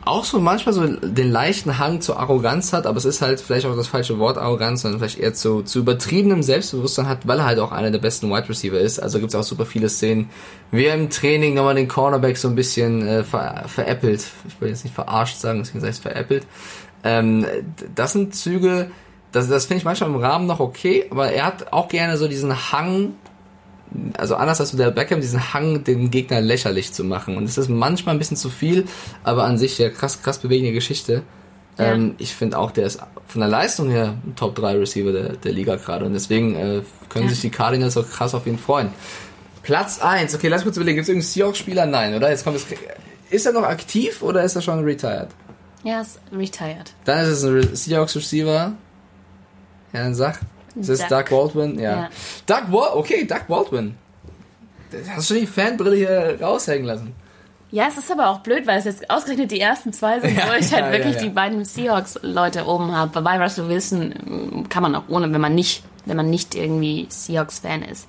[0.05, 3.65] auch so manchmal so den leichten Hang zur Arroganz hat, aber es ist halt vielleicht
[3.65, 7.45] auch das falsche Wort Arroganz, sondern vielleicht eher zu, zu übertriebenem Selbstbewusstsein hat, weil er
[7.45, 8.99] halt auch einer der besten Wide Receiver ist.
[8.99, 10.29] Also gibt es auch super viele Szenen,
[10.71, 14.25] wie er im Training nochmal den Cornerback so ein bisschen äh, ver, veräppelt.
[14.47, 16.45] Ich will jetzt nicht verarscht sagen, deswegen sage ich veräppelt.
[17.03, 17.45] Ähm,
[17.95, 18.91] das sind Züge,
[19.31, 22.27] das, das finde ich manchmal im Rahmen noch okay, aber er hat auch gerne so
[22.27, 23.13] diesen Hang
[24.17, 27.37] also anders als der Beckham, diesen Hang, den Gegner lächerlich zu machen.
[27.37, 28.85] Und es ist manchmal ein bisschen zu viel,
[29.23, 31.23] aber an sich ja krass, krass bewegende Geschichte.
[31.77, 31.93] Ja.
[31.93, 35.29] Ähm, ich finde auch, der ist von der Leistung her ein Top 3 Receiver der,
[35.33, 36.05] der Liga gerade.
[36.05, 37.31] Und deswegen äh, können ja.
[37.31, 38.89] sich die Cardinals auch krass auf ihn freuen.
[39.63, 41.85] Platz 1, okay, lass kurz überlegen, gibt es irgendeinen Seahawks-Spieler?
[41.87, 42.29] Nein, oder?
[42.29, 42.65] Jetzt kommt es.
[43.31, 45.29] Ist er noch aktiv oder ist er schon retired?
[45.83, 46.93] Ja, ist retired.
[47.03, 48.73] Dann ist es ein Seahawks-Receiver.
[49.93, 50.39] Ja, dann sag.
[50.75, 51.79] Ist das Doug, Doug Baldwin?
[51.79, 51.91] Ja.
[51.91, 52.09] ja.
[52.45, 53.95] Doug Baldwin, okay, Doug Baldwin.
[55.09, 57.15] Hast du die Fanbrille hier raushängen lassen?
[57.71, 60.47] Ja, es ist aber auch blöd, weil es jetzt ausgerechnet die ersten zwei sind, ja,
[60.47, 63.21] wo ich halt ja, wirklich ja, die beiden Seahawks-Leute oben habe.
[63.21, 67.07] Bei Russell Wilson mm, kann man auch ohne, wenn man nicht, wenn man nicht irgendwie
[67.09, 68.07] Seahawks-Fan ist.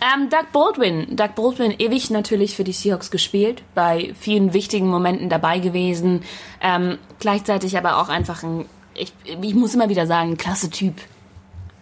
[0.00, 1.16] Ähm, Doug Baldwin.
[1.16, 6.22] Doug Baldwin ewig natürlich für die Seahawks gespielt, bei vielen wichtigen Momenten dabei gewesen.
[6.60, 10.94] Ähm, gleichzeitig aber auch einfach ein, ich, ich muss immer wieder sagen, ein klasse Typ.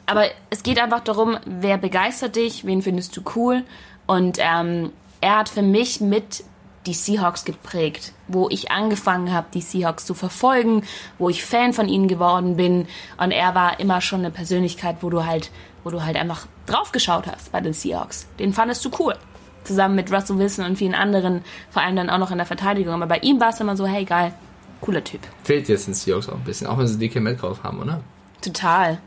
[0.06, 3.64] Aber es geht einfach darum, wer begeistert dich, wen findest du cool.
[4.06, 6.44] Und ähm, er hat für mich mit
[6.86, 10.84] die Seahawks geprägt, wo ich angefangen habe, die Seahawks zu verfolgen,
[11.18, 12.86] wo ich Fan von ihnen geworden bin.
[13.18, 15.50] Und er war immer schon eine Persönlichkeit, wo du halt,
[15.82, 18.28] wo du halt einfach draufgeschaut hast bei den Seahawks.
[18.38, 19.14] Den fandest du cool.
[19.64, 22.94] Zusammen mit Russell Wilson und vielen anderen, vor allem dann auch noch in der Verteidigung.
[22.94, 24.32] Aber bei ihm war es immer so, hey geil,
[24.80, 25.20] cooler Typ.
[25.42, 28.00] Fehlt jetzt den Seahawks auch ein bisschen, auch wenn sie DK Metcalf haben, oder?
[28.40, 29.00] Total.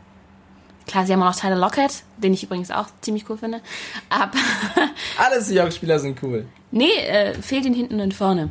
[0.90, 3.60] Klar, sie haben auch noch Tyler Lockett, den ich übrigens auch ziemlich cool finde.
[4.08, 4.32] Aber
[5.18, 6.46] Alle Seahawks-Spieler sind cool.
[6.72, 8.50] Nee, äh, fehlt ihn hinten und vorne.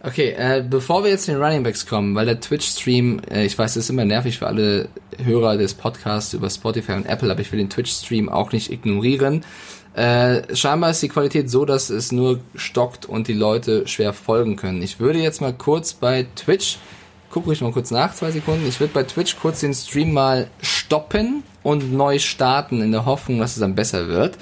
[0.00, 3.58] Okay, äh, bevor wir jetzt zu den Running Backs kommen, weil der Twitch-Stream, äh, ich
[3.58, 4.88] weiß, das ist immer nervig für alle
[5.20, 9.44] Hörer des Podcasts über Spotify und Apple, aber ich will den Twitch-Stream auch nicht ignorieren.
[9.94, 14.54] Äh, scheinbar ist die Qualität so, dass es nur stockt und die Leute schwer folgen
[14.54, 14.80] können.
[14.80, 16.78] Ich würde jetzt mal kurz bei Twitch
[17.38, 18.66] guck ruhig mal kurz nach, zwei Sekunden.
[18.66, 23.38] Ich würde bei Twitch kurz den Stream mal stoppen und neu starten, in der Hoffnung,
[23.38, 24.36] dass es dann besser wird.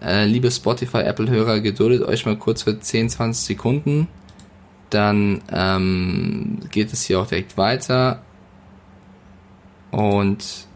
[0.00, 4.08] Äh, liebe Spotify, Apple-Hörer, geduldet euch mal kurz für 10, 20 Sekunden.
[4.88, 8.22] Dann ähm, geht es hier auch direkt weiter.
[9.90, 10.66] Und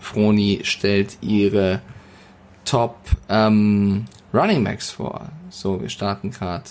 [0.00, 1.82] Froni stellt ihre
[2.64, 2.96] Top
[3.28, 5.28] ähm, Running Max vor.
[5.50, 6.64] So, wir starten gerade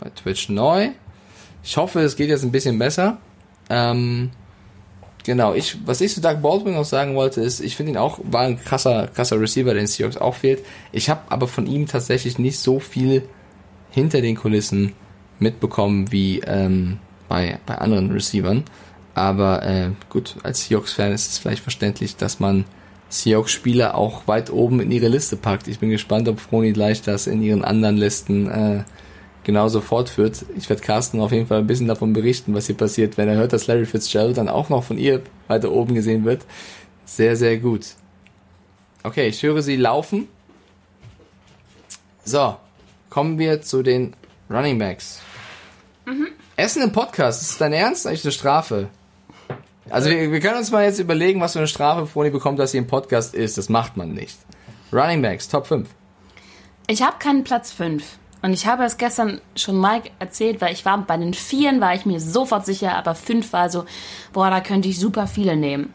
[0.00, 0.88] bei Twitch neu.
[1.62, 3.18] Ich hoffe, es geht jetzt ein bisschen besser.
[3.72, 4.30] Ähm,
[5.24, 8.20] genau, ich, was ich zu Doug Baldwin noch sagen wollte, ist, ich finde ihn auch,
[8.22, 10.62] war ein krasser, krasser Receiver, den Seahawks auch fehlt.
[10.92, 13.26] Ich habe aber von ihm tatsächlich nicht so viel
[13.90, 14.92] hinter den Kulissen
[15.38, 18.64] mitbekommen wie ähm, bei, bei anderen Receivern.
[19.14, 22.64] Aber äh, gut, als Seahawks-Fan ist es vielleicht verständlich, dass man
[23.08, 25.66] Seahawks-Spieler auch weit oben in ihre Liste packt.
[25.66, 28.84] Ich bin gespannt, ob Froni gleich das in ihren anderen Listen äh,
[29.44, 30.44] genauso fortführt.
[30.56, 33.36] Ich werde Carsten auf jeden Fall ein bisschen davon berichten, was hier passiert, wenn er
[33.36, 36.44] hört, dass Larry Fitzgerald dann auch noch von ihr weiter oben gesehen wird.
[37.04, 37.86] Sehr, sehr gut.
[39.02, 40.28] Okay, ich höre sie laufen.
[42.24, 42.56] So,
[43.10, 44.14] kommen wir zu den
[44.48, 45.20] Running Backs.
[46.06, 46.28] Mhm.
[46.56, 48.06] Essen im Podcast, ist dein Ernst?
[48.06, 48.88] Eigentlich eine Strafe.
[49.90, 52.70] Also wir, wir, können uns mal jetzt überlegen, was für eine Strafe Froni bekommt, dass
[52.70, 53.58] sie im Podcast ist.
[53.58, 54.38] Das macht man nicht.
[54.92, 55.88] Running Backs, Top 5.
[56.86, 58.04] Ich habe keinen Platz 5.
[58.42, 61.94] Und ich habe es gestern schon Mike erzählt, weil ich war bei den Vieren war
[61.94, 63.84] ich mir sofort sicher, aber fünf war so,
[64.32, 65.94] boah, da könnte ich super viele nehmen.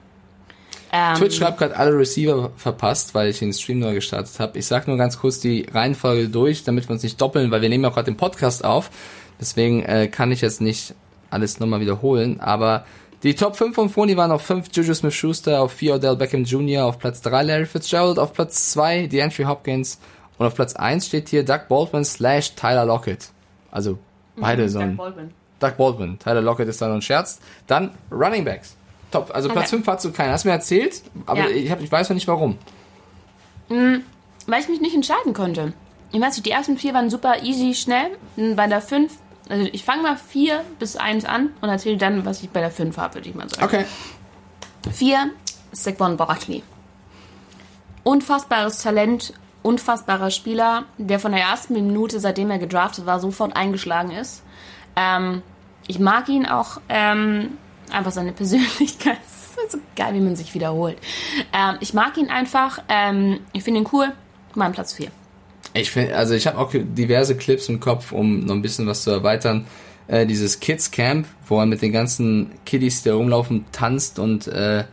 [0.93, 4.57] Ähm, Twitch schreibt gerade alle Receiver verpasst, weil ich den Stream neu gestartet habe.
[4.57, 7.67] Ich sag nur ganz kurz die Reihenfolge durch, damit wir uns nicht doppeln, weil wir
[7.67, 8.89] nehmen ja gerade den Podcast auf.
[9.39, 10.95] Deswegen äh, kann ich jetzt nicht
[11.29, 12.39] alles nochmal wiederholen.
[12.39, 12.85] Aber
[13.23, 16.85] die Top 5 von Foni waren auf 5 Juju Smith-Schuster, auf 4 Odell Beckham Jr.,
[16.85, 19.99] auf Platz 3 Larry Fitzgerald, auf Platz 2 DeAndre Hopkins,
[20.37, 23.29] und auf Platz 1 steht hier Doug Baldwin slash Tyler Lockett.
[23.71, 23.97] Also
[24.35, 24.89] beide mhm, so ein.
[24.89, 25.33] Doug Baldwin.
[25.59, 26.19] Doug Baldwin.
[26.19, 27.39] Tyler Lockett ist da noch ein Scherz.
[27.65, 28.75] Dann Running Backs.
[29.11, 29.31] Top.
[29.33, 29.77] Also Platz okay.
[29.77, 30.31] 5 hast du keinen.
[30.31, 31.49] Hast du mir erzählt, aber ja.
[31.49, 32.57] ich, hab, ich weiß noch nicht warum.
[33.69, 34.03] Mhm,
[34.45, 35.73] weil ich mich nicht entscheiden konnte.
[36.11, 38.11] Ich weiß nicht, die ersten vier waren super easy, schnell.
[38.55, 39.11] Bei der 5,
[39.49, 42.71] also ich fange mal 4 bis 1 an und erzähle dann, was ich bei der
[42.71, 43.63] 5 habe, würde ich mal sagen.
[43.63, 43.85] Okay.
[44.91, 45.31] 4,
[45.73, 46.63] Saquon Barkley.
[48.03, 49.33] Unfassbares Talent
[49.67, 54.41] unfassbarer Spieler, der von der ersten Minute, seitdem er gedraftet war, sofort eingeschlagen ist.
[54.95, 55.41] Ähm,
[55.87, 57.57] ich mag ihn auch ähm,
[57.91, 59.17] einfach seine Persönlichkeit.
[59.65, 60.97] Ist so geil, wie man sich wiederholt.
[61.51, 62.81] Ähm, ich mag ihn einfach.
[62.87, 64.13] Ähm, ich finde ihn cool.
[64.55, 65.09] Mein Platz 4.
[65.73, 69.03] Ich finde, also ich habe auch diverse Clips im Kopf, um noch ein bisschen was
[69.03, 69.67] zu erweitern.
[70.07, 74.85] Äh, dieses Kids Camp, wo er mit den ganzen Kiddies, die rumlaufen, tanzt und äh,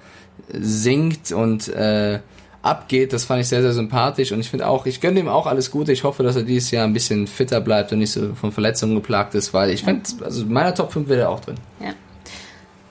[0.49, 2.21] singt und äh,
[2.65, 5.47] abgeht, das fand ich sehr, sehr sympathisch und ich finde auch, ich gönne ihm auch
[5.47, 5.93] alles Gute.
[5.93, 8.95] Ich hoffe, dass er dieses Jahr ein bisschen fitter bleibt und nicht so von Verletzungen
[8.95, 11.57] geplagt ist, weil ich finde, also in meiner Top 5 wäre er auch drin.
[11.81, 11.91] Ja.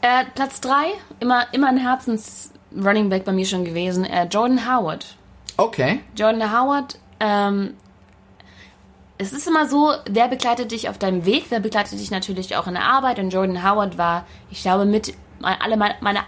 [0.01, 0.71] Äh, Platz 3,
[1.19, 5.17] immer, immer ein Herzens-Running Back bei mir schon gewesen, äh, Jordan Howard.
[5.57, 6.01] Okay.
[6.15, 7.73] Jordan Howard, ähm,
[9.17, 12.67] es ist immer so, wer begleitet dich auf deinem Weg, wer begleitet dich natürlich auch
[12.67, 16.19] in der Arbeit und Jordan Howard war, ich glaube, mit alle meine, meine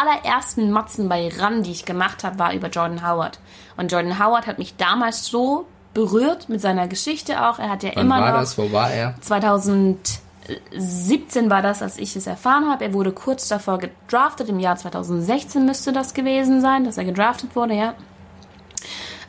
[0.00, 3.38] allerersten Matzen bei Run, die ich gemacht habe, war über Jordan Howard.
[3.76, 7.58] Und Jordan Howard hat mich damals so berührt mit seiner Geschichte auch.
[7.58, 8.58] Er hat ja Wann immer war noch das?
[8.58, 9.14] Wo war er?
[9.20, 12.84] 2017 war das, als ich es erfahren habe.
[12.84, 14.48] Er wurde kurz davor gedraftet.
[14.48, 17.94] Im Jahr 2016 müsste das gewesen sein, dass er gedraftet wurde, ja.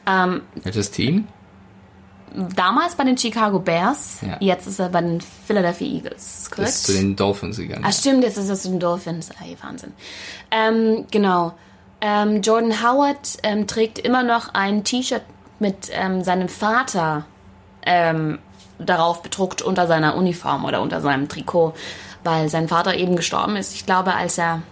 [0.06, 1.28] Ähm, Welches Team?
[2.56, 4.38] Damals bei den Chicago Bears, Ja.
[4.40, 6.50] jetzt ist er bei den Philadelphia Eagles.
[6.52, 6.70] Korrekt?
[6.70, 7.84] Ist zu den Dolphins gegangen.
[7.86, 9.30] Ah, stimmt, jetzt ist er zu den Dolphins.
[9.44, 9.94] Ey, Wahnsinn.
[10.52, 11.54] Ähm, genau.
[12.02, 15.22] Ähm, Jordan Howard ähm, trägt immer noch ein T-Shirt
[15.60, 17.26] mit ähm, seinem Vater
[17.86, 18.40] ähm,
[18.80, 21.74] darauf bedruckt unter seiner Uniform oder unter seinem Trikot,
[22.24, 23.76] weil sein Vater eben gestorben ist.
[23.76, 24.64] Ich glaube, als er,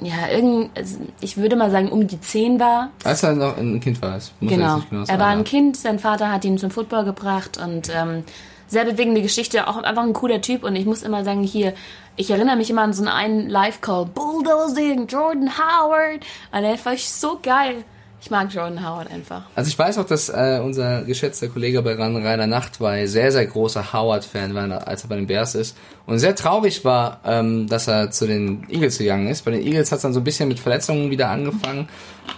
[0.00, 3.80] ja, irgend, also ich würde mal sagen, um die 10 war, Als er noch ein
[3.80, 4.78] Kind war, muss Genau.
[4.78, 5.44] jetzt nicht er war ein.
[5.44, 8.24] Kind, sein Vater hat ihn zum Football gebracht und ähm,
[8.68, 11.72] sehr bewegende Geschichte, auch einfach ein cooler Typ und ich muss immer sagen, hier,
[12.16, 17.38] ich erinnere mich immer an so einen Live-Call, Bulldozing, Jordan Howard und der ich so
[17.42, 17.84] geil.
[18.26, 19.42] Ich mag Jordan Howard einfach.
[19.54, 23.06] Also ich weiß auch, dass äh, unser geschätzter Kollege bei Ran Rainer Nacht war ein
[23.06, 25.76] sehr, sehr großer Howard-Fan, war, als er bei den Bears ist.
[26.06, 29.44] Und sehr traurig war, ähm, dass er zu den Eagles gegangen ist.
[29.44, 31.88] Bei den Eagles hat es dann so ein bisschen mit Verletzungen wieder angefangen.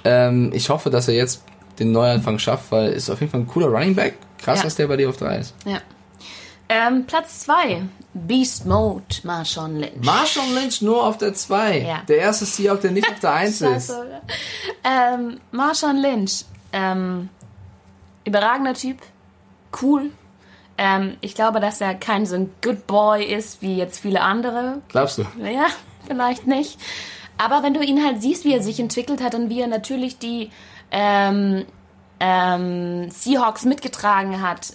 [0.05, 1.43] Ähm, ich hoffe, dass er jetzt
[1.79, 4.17] den Neuanfang schafft, weil ist auf jeden Fall ein cooler Running Back.
[4.37, 4.65] Krass, Ja.
[4.65, 5.55] dass der bei dir auf drei ist.
[5.65, 5.79] Ja.
[6.71, 10.05] Ähm, Platz 2, Beast Mode, Marshawn Lynch.
[10.05, 11.81] Marshawn Lynch nur auf der 2.
[11.81, 12.03] Ja.
[12.07, 13.93] Der erste Seahawk, der nicht auf der 1 ist.
[14.85, 16.45] Ähm, Marshawn Lynch.
[16.73, 17.31] Ähm,
[18.25, 18.99] überragender Typ.
[19.81, 20.11] Cool.
[20.77, 24.83] Ähm, ich glaube, dass er kein so ein Good Boy ist wie jetzt viele andere.
[24.89, 25.23] Glaubst du?
[25.43, 25.67] Ja,
[26.07, 26.79] vielleicht nicht.
[27.39, 30.19] Aber wenn du ihn halt siehst, wie er sich entwickelt hat und wie er natürlich
[30.19, 30.51] die
[30.91, 31.65] ähm,
[32.21, 34.75] ähm, Seahawks mitgetragen hat,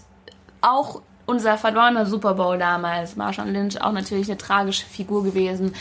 [0.62, 5.74] auch unser verlorener Super Bowl damals, Marshawn Lynch, auch natürlich eine tragische Figur gewesen.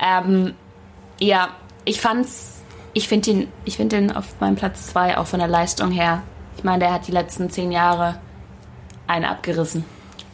[0.00, 0.54] Ähm,
[1.18, 1.48] ja,
[1.84, 5.48] ich fand's, ich finde ihn, ich finde ihn auf meinem Platz zwei auch von der
[5.48, 6.22] Leistung her.
[6.56, 8.20] Ich meine, der hat die letzten zehn Jahre
[9.06, 9.84] eine abgerissen.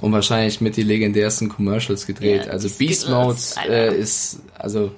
[0.01, 2.47] Und wahrscheinlich mit die legendärsten Commercials gedreht.
[2.47, 4.93] Ja, also Beast Mode äh, ist, also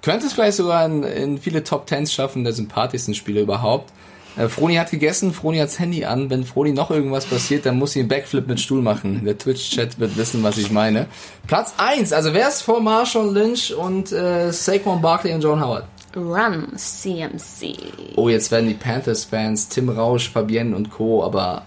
[0.00, 3.92] könnte es vielleicht sogar in, in viele Top Tens schaffen, der sympathischsten Spiele überhaupt.
[4.38, 6.30] Äh, Froni hat gegessen, Froni hat's Handy an.
[6.30, 9.24] Wenn Froni noch irgendwas passiert, dann muss sie einen Backflip mit Stuhl machen.
[9.24, 11.06] Der Twitch-Chat wird wissen, was ich meine.
[11.46, 12.12] Platz eins.
[12.12, 15.84] also wer ist vor Marshawn Lynch und äh, Saquon Barkley und John Howard?
[16.16, 17.76] Run, CMC.
[18.16, 21.66] Oh, jetzt werden die Panthers-Fans, Tim Rausch, Fabienne und Co., aber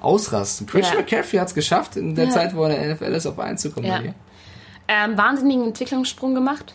[0.00, 0.66] ausrasten.
[0.66, 1.00] Christian Ja.
[1.02, 2.30] McCaffrey hat's geschafft, in der Ja.
[2.30, 3.88] Zeit, wo er in der NFL ist, auf einzukommen.
[3.90, 3.98] Ja.
[3.98, 4.14] dir.
[4.88, 6.74] Ähm, wahnsinnigen Entwicklungssprung gemacht.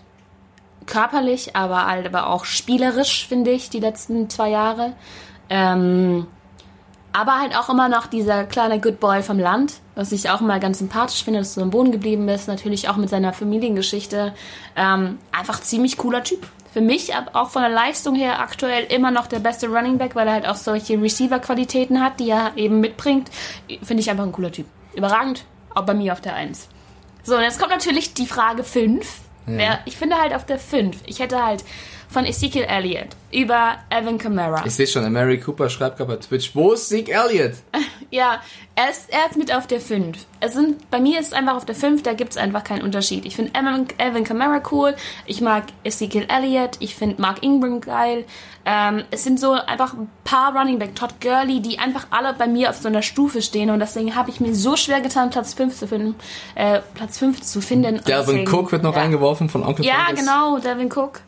[0.86, 4.94] Körperlich, aber, aber auch spielerisch, finde ich, die letzten zwei Jahre.
[5.50, 6.28] Ähm,
[7.14, 10.60] aber halt auch immer noch dieser kleine Good Boy vom Land, was ich auch immer
[10.60, 12.50] ganz sympathisch finde, dass du am Boden geblieben bist.
[12.50, 14.34] Natürlich auch mit seiner Familiengeschichte.
[14.76, 16.46] Ähm, einfach ziemlich cooler Typ.
[16.74, 20.14] Für mich, aber auch von der Leistung her aktuell immer noch der beste Running Back,
[20.14, 23.30] weil er halt auch solche Receiver-Qualitäten hat, die er eben mitbringt.
[23.82, 24.66] Finde ich einfach ein cooler Typ.
[24.94, 25.46] Überragend.
[25.74, 26.68] Auch bei mir auf der Eins.
[27.24, 29.22] So, und jetzt kommt natürlich die Frage 5.
[29.46, 30.98] Wer, ich finde halt auf der 5.
[31.06, 31.64] Ich hätte halt
[32.16, 34.66] von Ezekiel Elliott über Evan Kamara.
[34.66, 37.56] Ich sehe schon, Mary Cooper schreibt gerade bei Twitch, wo ist Zeke Elliott?
[38.12, 38.40] Ja,
[38.76, 40.18] er ist, er ist mit auf der 5.
[40.40, 42.84] Es sind, bei mir ist es einfach auf der 5, da gibt es einfach keinen
[42.84, 43.26] Unterschied.
[43.26, 48.24] Ich finde Evan, Evan Kamara cool, ich mag Ezekiel Elliott, ich finde Mark Ingram geil.
[48.64, 52.48] Ähm, es sind so einfach ein paar Running Back, Todd Gurley, die einfach alle bei
[52.48, 55.54] mir auf so einer Stufe stehen und deswegen habe ich mir so schwer getan, Platz
[55.56, 56.16] 5 zu finden.
[56.54, 58.02] Äh, Platz 5 zu finden.
[58.08, 59.02] Delvin Cook wird noch ja.
[59.02, 60.20] reingeworfen von Onkel Ja, Fergus.
[60.22, 61.22] genau, Devin Cook,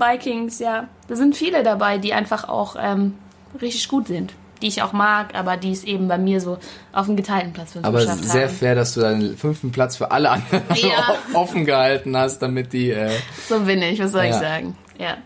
[0.00, 0.88] Vikings, ja.
[1.08, 3.14] Da sind viele dabei, die einfach auch ähm,
[3.60, 4.32] richtig gut sind.
[4.62, 6.58] Die ich auch mag, aber die es eben bei mir so
[6.92, 8.54] auf dem geteilten Platz für Aber geschafft sehr haben.
[8.54, 11.14] fair, dass du deinen fünften Platz für alle anderen Ja.
[11.32, 12.90] offen gehalten hast, damit die...
[12.90, 13.10] Äh
[13.48, 14.38] So bin ich, was soll ich Ja.
[14.40, 14.76] sagen?
[14.98, 15.16] Ja.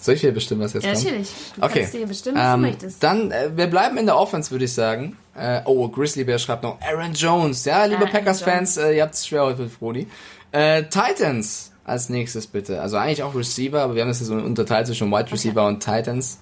[0.00, 1.04] Soll ich dir bestimmen, was jetzt Ja, kommt?
[1.04, 1.30] natürlich.
[1.56, 1.78] Du Okay.
[1.80, 3.02] kannst dir bestimmen, was du Ähm, möchtest.
[3.02, 5.16] dann, äh, wir bleiben in der Offense, würde ich sagen.
[5.34, 7.64] Äh, oh, Grizzly Bear schreibt noch Aaron Jones.
[7.64, 10.06] Ja, liebe Packers-Fans, äh, ihr habt es schwer heute mit Froni.
[10.52, 12.80] Äh, Titans als nächstes bitte.
[12.80, 15.80] Also eigentlich auch Receiver, aber wir haben das hier so unterteilt zwischen Wide Receiver und
[15.84, 16.38] Titans.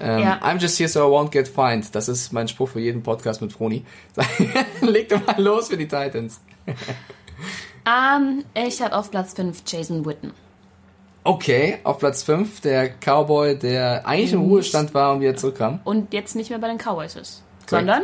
[0.00, 0.40] Ähm, Ja.
[0.42, 1.94] I'm just here so I won't get fined.
[1.94, 3.84] Das ist mein Spruch für jeden Podcast mit Froni.
[4.80, 6.40] Leg doch mal los für die Titans.
[7.86, 10.32] Ähm, ich habe auf Platz 5 Jason Witten.
[11.24, 15.80] Okay, auf Platz 5 der Cowboy, der eigentlich im Ruhestand war und wieder zurückkam.
[15.84, 17.42] Und jetzt nicht mehr bei den Cowboys ist.
[17.68, 17.70] Korrekt.
[17.70, 18.02] Sondern?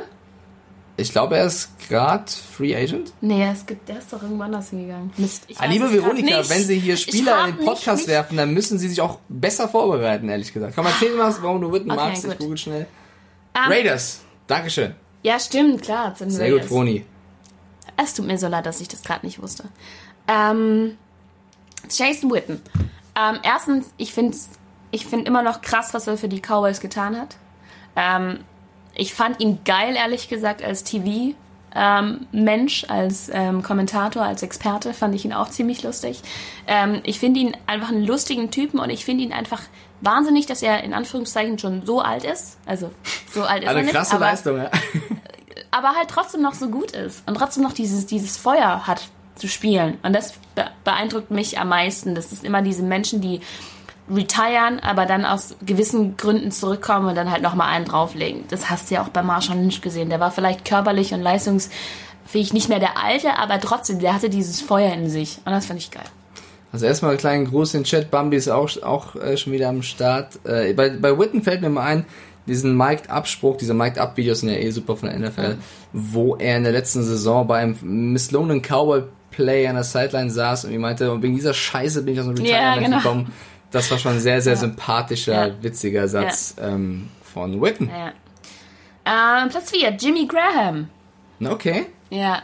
[0.98, 2.24] Ich glaube, er ist gerade
[2.56, 3.12] Free Agent.
[3.20, 5.12] Nee, es gibt, der ist doch irgendwo anders hingegangen.
[5.18, 6.50] Mist, ich Ah, liebe Veronika, nicht.
[6.50, 9.00] wenn Sie hier Ich Spieler in den nicht Podcast mich- werfen, dann müssen Sie sich
[9.02, 10.74] auch besser vorbereiten, ehrlich gesagt.
[10.74, 12.24] Komm, erzähl mal, warum du Witten Okay, magst.
[12.24, 12.38] Ich gut.
[12.38, 12.86] google schnell.
[13.54, 14.20] Ähm, Raiders.
[14.46, 14.94] Dankeschön.
[15.22, 16.14] Ja, stimmt, klar.
[16.16, 16.64] Sind Sehr gut.
[16.64, 17.04] Froni.
[17.98, 19.64] Es tut mir so leid, dass ich das gerade nicht wusste.
[20.28, 20.96] Ähm,
[21.90, 22.62] Jason Witten.
[23.18, 24.36] Ähm, erstens, ich finde
[24.92, 27.36] ich find immer noch krass, was er für die Cowboys getan hat.
[27.96, 28.40] Ähm,
[28.96, 31.36] ich fand ihn geil, ehrlich gesagt, als TV-Mensch,
[32.88, 36.22] als ähm, Kommentator, als Experte, fand ich ihn auch ziemlich lustig.
[36.66, 39.62] Ähm, ich finde ihn einfach einen lustigen Typen und ich finde ihn einfach
[40.00, 42.58] wahnsinnig, dass er in Anführungszeichen schon so alt ist.
[42.66, 42.90] Also,
[43.32, 43.94] so alt ist er Eine nicht.
[43.94, 44.70] krasse aber, Leistung, ja.
[45.70, 49.48] aber halt trotzdem noch so gut ist und trotzdem noch dieses, dieses Feuer hat zu
[49.48, 49.98] spielen.
[50.02, 52.14] Und das be beeindruckt mich am meisten.
[52.14, 53.40] Das ist immer diese Menschen, die
[54.08, 58.44] retiren, aber dann aus gewissen Gründen zurückkommen und dann halt nochmal einen drauflegen.
[58.48, 60.10] Das hast du ja auch bei Marshall Lynch gesehen.
[60.10, 64.60] Der war vielleicht körperlich und leistungsfähig nicht mehr der Alte, aber trotzdem, der hatte dieses
[64.60, 65.38] Feuer in sich.
[65.44, 66.04] Und das fand ich geil.
[66.72, 68.10] Also erstmal einen kleinen Gruß in den Chat.
[68.10, 70.38] Bambi ist auch, auch äh, schon wieder am Start.
[70.44, 72.04] Äh, bei, bei Witten fällt mir mal ein,
[72.46, 75.56] diesen Mic'd-Up-Spruch, diese Mic'd-Up-Videos sind ja eh super von der NFL,
[75.92, 80.80] wo er in der letzten Saison beim misslungenen Cowboy-Play an der Sideline saß und ihm
[80.80, 82.96] meinte, und wegen dieser Scheiße bin ich aus dem Ja, Retirement genau.
[82.98, 83.32] gekommen.
[83.70, 84.58] Das war schon ein sehr, sehr Ja.
[84.60, 85.54] sympathischer, Ja.
[85.62, 87.90] witziger Satz ähm, von Witten.
[87.90, 88.12] Ja.
[89.42, 90.88] Ähm, Platz 4, Jimmy Graham.
[91.44, 91.86] Okay.
[92.10, 92.42] Ja.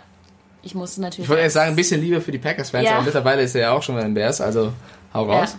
[0.63, 1.25] Ich musste natürlich.
[1.25, 2.95] Ich wollte jetzt sagen, ein bisschen Liebe für die Packers-Fans, Ja.
[2.97, 4.73] aber mittlerweile ist er ja auch schon bei den Bears, also
[5.13, 5.41] hau ja.
[5.41, 5.57] raus.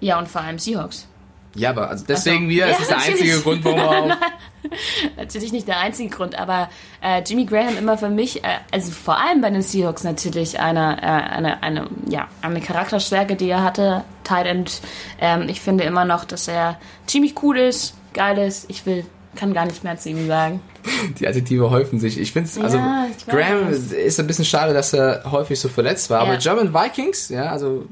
[0.00, 1.06] ja, und vor allem Seahawks.
[1.54, 3.40] Ja, aber also deswegen wieder, Ja, es ist der einzige.
[3.40, 4.16] Grund, warum er auch
[5.16, 6.70] Natürlich nicht der einzige Grund, aber
[7.02, 10.98] äh, Jimmy Graham immer für mich, äh, also vor allem bei den Seahawks natürlich eine,
[11.02, 14.04] äh, eine, eine, ja, eine Charakterstärke, die er hatte.
[14.24, 14.80] Tight End.
[15.20, 18.70] Ähm, ich finde immer noch, dass er ziemlich cool ist, geil ist.
[18.70, 20.60] Ich will, kann gar nicht mehr zu ihm sagen.
[21.18, 22.18] Die Adjektive häufen sich.
[22.18, 23.06] Ich finde es, also Ja.
[23.28, 26.20] Graham ist ein bisschen schade, dass er häufig so verletzt war.
[26.20, 26.38] Aber Ja.
[26.38, 27.84] German Vikings, ja, also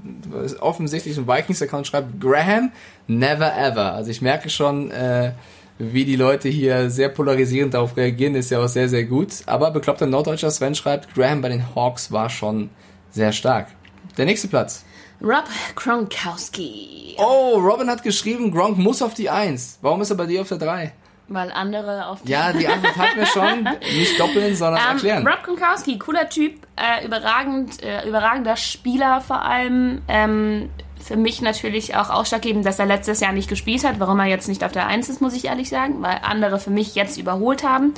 [0.61, 2.71] offensichtlich ein Vikings-Account schreibt Graham
[3.19, 3.93] never ever.
[3.93, 5.33] Also ich merke schon, äh,
[5.79, 9.29] wie die Leute hier sehr polarisierend darauf reagieren, ist ja auch sehr, sehr gut.
[9.47, 12.71] Aber bekloppter Norddeutscher Sven schreibt, Graham bei den Hawks war schon
[13.11, 13.69] sehr stark.
[14.17, 14.85] Der nächste Platz.
[15.23, 15.45] Rob
[15.77, 17.15] Gronkowski.
[17.19, 19.79] Oh, Robin hat geschrieben, Gronk muss auf die Eins.
[19.83, 20.93] Warum ist er bei dir auf der Drei?
[21.29, 23.65] Weil andere auf die Ja, die Antwort hatten wir schon.
[23.99, 25.27] Nicht doppeln, sondern Ähm, erklären.
[25.27, 30.03] Rob Gronkowski, cooler Typ, äh, überragend, äh, überragender Spieler vor allem.
[30.09, 30.71] Ähm,
[31.11, 33.99] für mich natürlich auch ausschlaggebend, dass er letztes Jahr nicht gespielt hat.
[33.99, 36.71] Warum er jetzt nicht auf der Eins ist, muss ich ehrlich sagen, weil andere für
[36.71, 37.95] mich jetzt überholt haben.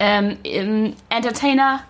[0.00, 0.38] Ähm,
[1.10, 1.80] Entertainer.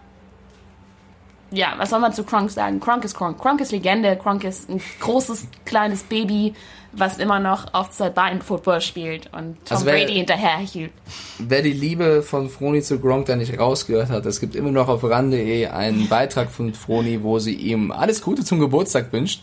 [1.53, 2.81] Ja, was soll man zu Kronk sagen?
[2.81, 3.39] Kronk ist Kronk.
[3.39, 4.17] Kronk ist Legende.
[4.17, 6.55] Kronk ist ein großes, kleines Baby,
[6.93, 10.91] was immer noch auf zwei Beinen Football spielt und Tom Also wer- Brady hinterherhielt.
[11.39, 14.89] Wer die Liebe von Froni zu Gronk da nicht rausgehört hat, es gibt immer noch
[14.89, 19.43] auf ran.de einen Beitrag von Froni, wo sie ihm alles Gute zum Geburtstag wünscht.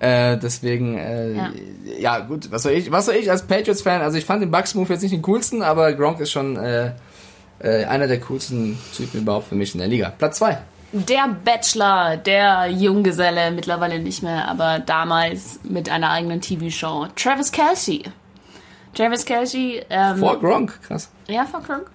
[0.00, 1.50] Äh, deswegen, äh, ja.
[1.98, 2.18] Ja.
[2.20, 4.02] gut, was soll ich, was soll ich als Patriots-Fan?
[4.02, 6.92] Also ich fand den Bucks-Move jetzt nicht den coolsten, aber Gronk ist schon äh,
[7.60, 10.12] äh, einer der coolsten Typen überhaupt für mich in der Liga.
[10.18, 10.58] Platz zwei.
[10.92, 17.06] Der Bachelor, der Junggeselle, mittlerweile nicht mehr, aber damals mit einer eigenen TV-Show.
[17.16, 18.04] Travis Kelsey.
[18.94, 21.10] Travis Kelsey, ähm, Vor Gronk, krass.
[21.28, 21.90] ja, vor Kronk.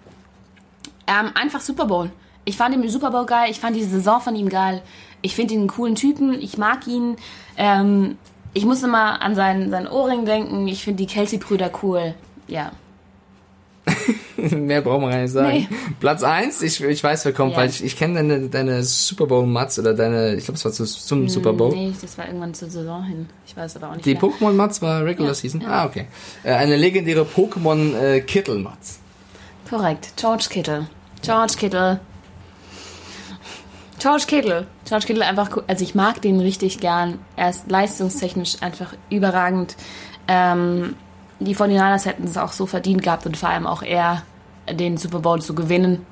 [1.08, 2.10] Ähm, einfach Super Bowl.
[2.44, 4.82] Ich fand den Super Bowl geil, ich fand die Saison von ihm geil.
[5.22, 7.16] Ich finde ihn einen coolen Typen, ich mag ihn.
[7.58, 8.18] Ähm,
[8.54, 12.14] ich muss immer an seinen, seinen Ohrring denken, ich finde die Kelsey-Brüder cool.
[12.48, 12.72] Ja.
[14.38, 15.50] Mehr brauchen wir gar nicht sagen.
[15.52, 15.68] Nee.
[16.00, 17.58] Platz eins, ich, ich weiß, wer kommt, Ja.
[17.60, 20.86] weil ich, ich kenne deine, deine Super Bowl-Mats oder deine, ich glaube, es war zu,
[20.86, 21.72] zum Super Bowl.
[21.74, 23.28] Nee, das war irgendwann zur Saison hin.
[23.46, 24.16] Ich weiß aber auch nicht Die.
[24.16, 25.62] Pokémon-Mats war Regular Ja, Season?
[25.62, 25.68] ja.
[25.70, 26.08] Ah, okay.
[26.44, 29.00] Äh, eine legendäre Pokémon-Kittel-Mats.
[29.70, 30.14] Korrekt.
[30.16, 30.88] George Kittle.
[31.22, 32.00] George Kittle.
[34.00, 34.68] George Kittle.
[34.86, 37.20] George Kittle einfach, also ich mag den richtig gern.
[37.36, 39.76] Er ist leistungstechnisch einfach überragend.
[40.28, 40.96] Ähm,
[41.40, 44.24] die 49ers hätten es auch so verdient gehabt und vor allem auch er,
[44.72, 46.06] den Super Bowl zu gewinnen.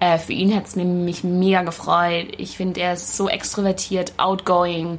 [0.00, 2.28] Äh, für ihn hat es mich mega gefreut.
[2.38, 4.98] Ich finde, er ist so extrovertiert, outgoing.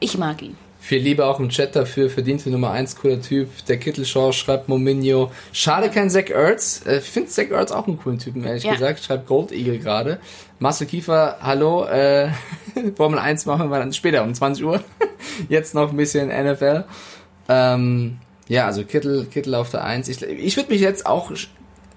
[0.00, 0.56] Ich mag ihn.
[0.86, 3.48] Viel Liebe auch im Chat dafür, verdiente Nummer 1, cooler Typ.
[3.68, 5.32] Der Kittelshaw schreibt Mominho.
[5.50, 6.82] Schade kein Zach Ertz.
[6.86, 8.72] Äh, Ich finde Zach Ertz auch einen coolen Typen, ehrlich Ja.
[8.74, 9.02] gesagt.
[9.02, 10.18] Schreibt Gold Eagle gerade.
[10.58, 11.86] Marcel Kiefer, hallo.
[11.86, 12.28] Äh,
[12.96, 14.84] Formel 1 machen wir dann später um 20 Uhr.
[15.48, 16.84] Jetzt noch ein bisschen NFL.
[17.48, 18.18] Ähm,
[18.48, 20.08] ja, also Kittel, Kittel auf der 1.
[20.10, 21.32] Ich, ich würde mich jetzt auch,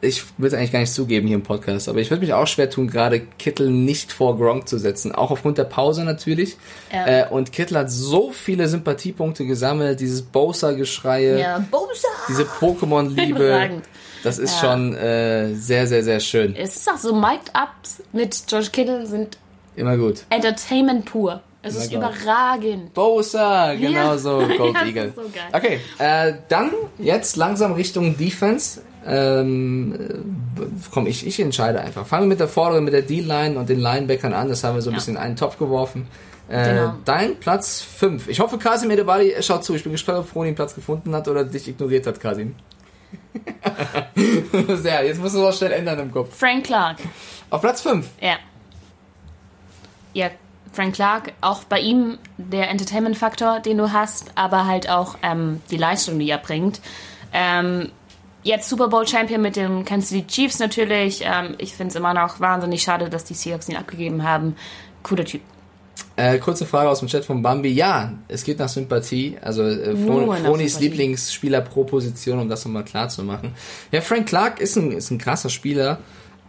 [0.02, 2.46] ich will es eigentlich gar nicht zugeben hier im Podcast, aber ich würde mich auch
[2.46, 5.12] schwer tun, gerade Kittel nicht vor Gronk zu setzen.
[5.12, 6.56] Auch aufgrund der Pause natürlich.
[6.94, 7.06] Ja.
[7.08, 12.08] Äh, und Kittel hat so viele Sympathiepunkte gesammelt, dieses Bosa-Geschreie, Ja, Bosa!
[12.30, 13.82] diese Pokémon-Liebe.
[14.24, 14.70] Das ist Ja.
[14.74, 16.56] schon äh, sehr, sehr, sehr schön.
[16.56, 19.38] Es ist auch so, Mic'd-Ups mit George Kittle sind
[19.76, 20.26] Immer gut.
[20.30, 21.42] Entertainment pur.
[21.62, 22.94] Es ist überragend.
[22.94, 24.18] Bosa, genau Ja.
[24.18, 25.06] so, Gold Ja, das Eagle.
[25.08, 25.50] ist so geil.
[25.54, 28.82] Okay, äh, dann jetzt langsam Richtung Defense.
[29.08, 29.96] Ähm,
[30.60, 32.06] äh, komm, ich, ich entscheide einfach.
[32.06, 34.50] Fangen wir mit der vorderen, mit der D-Line und den Linebackern an.
[34.50, 34.98] Das haben wir so ein Ja.
[35.00, 36.08] bisschen in einen Topf geworfen.
[36.50, 36.94] Äh, Genau.
[37.06, 38.28] Dein Platz 5.
[38.28, 39.76] Ich hoffe, Kasim Edebali schaut zu.
[39.76, 42.56] Ich bin gespannt, ob Froni einen Platz gefunden hat oder dich ignoriert hat, Kasim.
[44.76, 46.36] Sehr, jetzt musst du das schnell ändern im Kopf.
[46.38, 46.98] Frank Clark.
[47.50, 48.08] Auf Platz 5.
[48.22, 48.36] Ja.
[50.14, 50.30] Ja,
[50.74, 55.78] Frank Clark, auch bei ihm der Entertainment-Faktor, den du hast, aber halt auch ähm, die
[55.78, 56.82] Leistung, die er bringt.
[57.34, 57.92] Ähm,
[58.44, 61.22] jetzt Super Bowl-Champion mit den Kansas City Chiefs natürlich.
[61.24, 64.56] Ähm, ich finde es immer noch wahnsinnig schade, dass die Seahawks ihn abgegeben haben.
[65.04, 65.42] Cooler Typ.
[66.16, 67.70] Äh, kurze Frage aus dem Chat von Bambi.
[67.70, 69.38] Ja, es geht nach Sympathie.
[69.42, 70.80] Also äh, Nur Fro nach Fronis.
[70.80, 73.54] Lieblingsspieler pro Position, um das nochmal klar zu machen.
[73.92, 76.00] Ja, Frank Clark ist ein, ist ein krasser Spieler.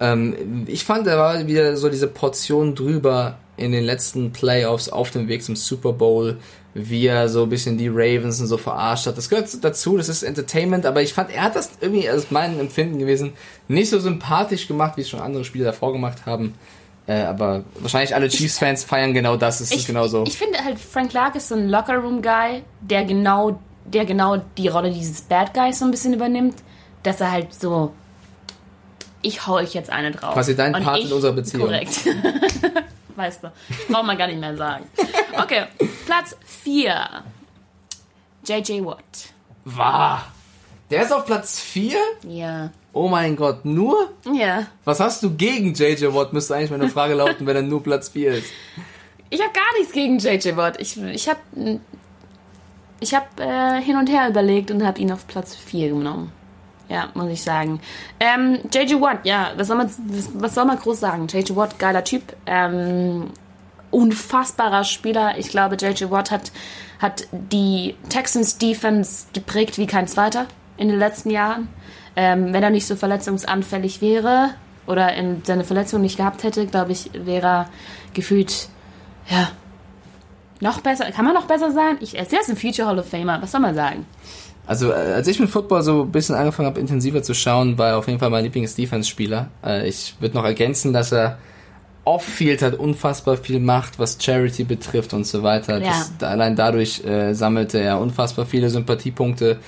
[0.01, 5.11] Ähm, ich fand, er war wieder so diese Portion drüber in den letzten Playoffs auf
[5.11, 6.39] dem Weg zum Super Bowl,
[6.75, 9.19] wie er so ein bisschen die Ravens und so verarscht hat.
[9.19, 12.59] Das gehört dazu, das ist Entertainment, aber ich fand, er hat das irgendwie, also mein
[12.61, 13.33] Empfinden gewesen,
[13.67, 16.55] nicht so sympathisch gemacht, wie es schon andere Spieler davor gemacht haben.
[17.07, 19.61] Äh, aber wahrscheinlich alle Chiefs-Fans feiern genau das.
[19.61, 20.25] Es ist Ich, genau so.
[20.27, 24.91] ich finde halt, Frank Clark ist so ein Locker-Room-Guy, der genau, der genau die Rolle
[24.93, 26.57] dieses Bad Guys so ein bisschen übernimmt,
[27.03, 27.93] dass er halt so,
[29.23, 30.35] ich hau euch jetzt eine drauf.
[30.35, 31.65] Quasi dein Und Part ich- in unserer Beziehung.
[31.65, 31.99] Korrekt.
[33.19, 33.53] weißt du,
[33.89, 34.87] braucht man gar nicht mehr sagen.
[35.41, 35.65] Okay,
[36.07, 37.23] Platz 4.
[38.47, 38.85] J.J.
[38.85, 39.33] Watt.
[39.65, 40.33] Wahr.
[40.91, 41.99] Der ist auf Platz 4?
[42.27, 42.71] Ja.
[42.93, 44.11] Oh mein Gott, nur?
[44.33, 44.67] Ja.
[44.85, 46.33] Was hast du gegen JJ Watt?
[46.33, 48.51] Müsste eigentlich meine Frage lauten, wenn er nur Platz 4 ist.
[49.31, 50.57] Ich habe gar nichts gegen J.J.
[50.57, 50.81] Watt.
[50.81, 51.41] Ich, ich habe
[53.01, 56.33] ich hab, äh, hin und her überlegt und habe ihn auf Platz 4 genommen.
[56.89, 57.81] Ja, muss ich sagen.
[58.19, 59.01] Ähm, J.J.
[59.01, 59.91] Watt, ja, was soll, man,
[60.35, 61.27] was, soll man groß sagen?
[61.27, 61.55] J.J.
[61.55, 62.23] Watt, geiler Typ.
[62.47, 63.31] Ähm,
[63.91, 65.39] unfassbarer Spieler.
[65.39, 66.11] Ich glaube, J.J.
[66.11, 66.51] Watt hat,
[66.99, 70.47] hat die Texans Defense geprägt wie kein zweiter
[70.79, 71.69] in den letzten Jahren.
[72.17, 74.51] Ähm, wenn er nicht so verletzungsanfällig wäre
[74.87, 77.71] oder in seine Verletzung nicht gehabt hätte, glaube ich, wäre er
[78.15, 78.69] gefühlt,
[79.29, 79.51] ja,
[80.61, 81.11] noch besser.
[81.13, 81.99] Kann man noch besser sein?
[82.01, 83.41] Ich, er ist ein Future Hall of Famer.
[83.41, 84.07] Was soll man sagen?
[84.69, 87.89] Also, äh, als ich mit Football so ein bisschen angefangen habe, intensiver zu schauen, war
[87.89, 89.49] er auf jeden Fall mein Lieblings-Defense-Spieler.
[89.65, 91.39] Äh, ich würde noch ergänzen, dass er
[92.05, 95.81] off-field hat unfassbar viel Macht, was Charity betrifft und so weiter.
[95.81, 96.05] Ja.
[96.19, 99.59] Das, allein dadurch äh, sammelte er unfassbar viele Sympathiepunkte.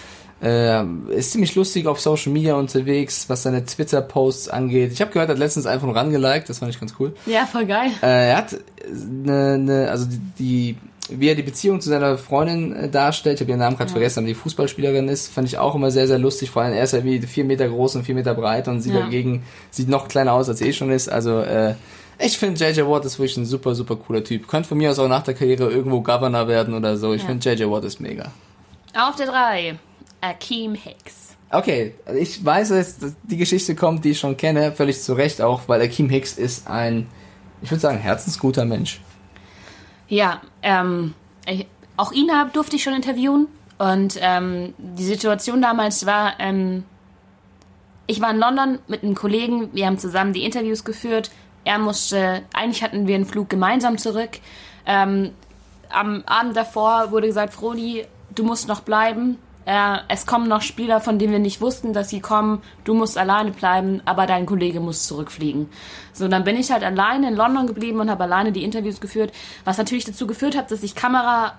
[0.43, 4.93] Äh, ist ziemlich lustig auf Social Media unterwegs, was seine Twitter-Posts angeht.
[4.93, 7.15] Ich habe gehört, er hat letztens einfach nur rangeliked, das fand ich ganz cool.
[7.25, 7.91] Ja, voll geil.
[8.03, 10.77] Äh, er hat eine, eine also die, die
[11.19, 14.21] wie er die Beziehung zu seiner Freundin äh, darstellt, ich habe ihren Namen gerade vergessen,
[14.21, 16.51] aber die Fußballspielerin ist, fand ich auch immer sehr, sehr lustig.
[16.51, 18.91] Vor allem er ist ja wie vier Meter groß und vier Meter breit und sie
[18.93, 19.01] Ja.
[19.01, 21.09] dagegen sieht noch kleiner aus, als er eh schon ist.
[21.09, 21.75] Also äh,
[22.19, 24.47] ich finde JJ Watt ist wirklich ein super, super cooler Typ.
[24.47, 27.13] Könnte von mir aus auch nach der Karriere irgendwo Governor werden oder so.
[27.15, 27.29] Ich Ja.
[27.29, 28.31] finde JJ Watt ist mega.
[28.95, 29.79] Auf der 3.
[30.21, 31.37] Akeem Hicks.
[31.53, 35.63] Okay, ich weiß, dass die Geschichte kommt, die ich schon kenne, völlig zu Recht auch,
[35.67, 37.07] weil Akeem Hicks ist ein,
[37.63, 39.01] ich würde sagen, herzensguter Mensch.
[40.11, 41.15] Ja, ähm,
[41.47, 43.47] ich, auch ihn hab, durfte ich schon interviewen.
[43.79, 46.85] Und ähm, die Situation damals war, ähm,
[48.07, 51.31] ich war in London mit einem Kollegen, wir haben zusammen die Interviews geführt.
[51.65, 54.41] Er musste, eigentlich hatten wir einen Flug gemeinsam zurück.
[54.85, 55.31] Ähm,
[55.89, 58.05] am Abend davor wurde gesagt, Froni,
[58.35, 59.39] du musst noch bleiben.
[59.67, 62.63] Äh, es kommen noch Spieler, von denen wir nicht wussten, dass sie kommen.
[62.85, 65.69] Du musst alleine bleiben, aber dein Kollege muss zurückfliegen.
[66.13, 69.33] So, dann bin ich halt alleine in London geblieben und habe alleine die Interviews geführt,
[69.65, 71.55] was natürlich dazu geführt hat, dass ich Kamera,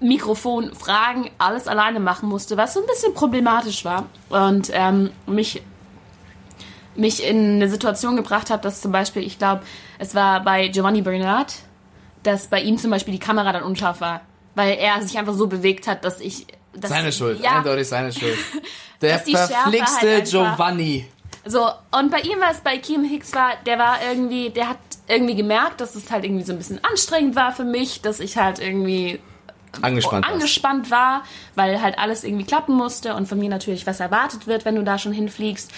[0.00, 5.62] Mikrofon, Fragen, alles alleine machen musste, was so ein bisschen problematisch war und ähm, mich
[6.94, 9.62] mich in eine Situation gebracht hat, dass zum Beispiel, ich glaube,
[9.98, 11.54] es war bei Giovanni Bernard,
[12.24, 14.22] dass bei ihm zum Beispiel die Kamera dann unscharf war,
[14.56, 16.46] weil er sich einfach so bewegt hat, dass ich
[16.82, 18.36] Seine Schuld, Ja, eindeutig seine Schuld.
[19.00, 21.06] Der halt verflixte einfach- Giovanni.
[21.44, 24.78] So, und bei ihm war es, bei Kim Hicks war, der war irgendwie, der hat
[25.06, 28.36] irgendwie gemerkt, dass es halt irgendwie so ein bisschen anstrengend war für mich, dass ich
[28.36, 29.18] halt irgendwie
[29.80, 31.22] Angespannt angespannt war,
[31.54, 34.82] weil halt alles irgendwie klappen musste und von mir natürlich was erwartet wird, wenn du
[34.82, 35.70] da schon hinfliegst.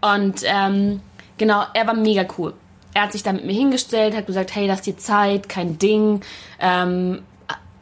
[0.00, 1.00] Und ähm,
[1.38, 2.52] genau, er war mega cool.
[2.92, 6.20] Er hat sich da mit mir hingestellt, hat gesagt, hey, lass dir Zeit, kein Ding.
[6.60, 7.22] Ähm,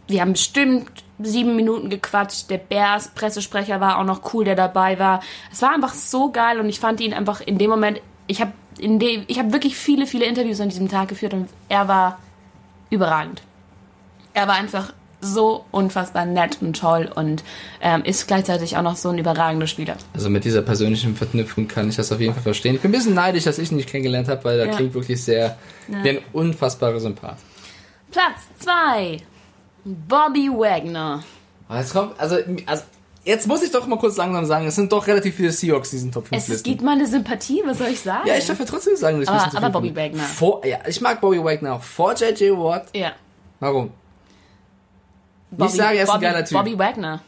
[0.06, 0.90] wir haben bestimmt
[1.24, 2.50] sieben Minuten gequatscht.
[2.50, 5.20] Der Bears Pressesprecher war auch noch cool, der dabei war.
[5.52, 8.00] Es war einfach so geil und ich fand ihn einfach in dem Moment.
[8.26, 11.48] Ich habe in dem, ich habe wirklich viele, viele Interviews an diesem Tag geführt und
[11.68, 12.18] er war
[12.90, 13.42] überragend.
[14.34, 14.92] Er war einfach
[15.24, 17.44] so unfassbar nett und toll und
[17.80, 19.96] ähm, ist gleichzeitig auch noch so ein überragender Spieler.
[20.14, 22.74] Also mit dieser persönlichen Verknüpfung kann ich das auf jeden Fall verstehen.
[22.74, 24.74] Ich bin ein bisschen neidisch, dass ich ihn nicht kennengelernt habe, weil er Ja.
[24.74, 25.56] klingt wirklich sehr
[25.86, 27.36] wie ein unfassbarer Sympath.
[28.10, 29.18] Platz zwei
[29.84, 31.22] Bobby Wagner.
[31.68, 32.82] Aber jetzt kommt, also, also
[33.24, 35.96] jetzt muss ich doch mal kurz langsam sagen, es sind doch relativ viele Seahawks, die
[35.96, 36.64] diesen Top 5 Es, Listen.
[36.64, 38.26] gibt meine Sympathie, was soll ich sagen?
[38.28, 39.96] Ja, ich darf ja trotzdem sagen, dass ich Aber- ein aber Bobby.
[39.96, 40.22] Wagner.
[40.22, 41.82] Vor, ja, ich mag Bobby Wagner auch.
[41.82, 42.56] Vor J.J.
[42.58, 42.86] Watt.
[42.94, 43.12] Ja.
[43.60, 43.90] Warum?
[45.50, 46.58] Bobby, sage, er ist ein Bobby, geiler Typ.
[46.58, 47.22] Bobby Wagner.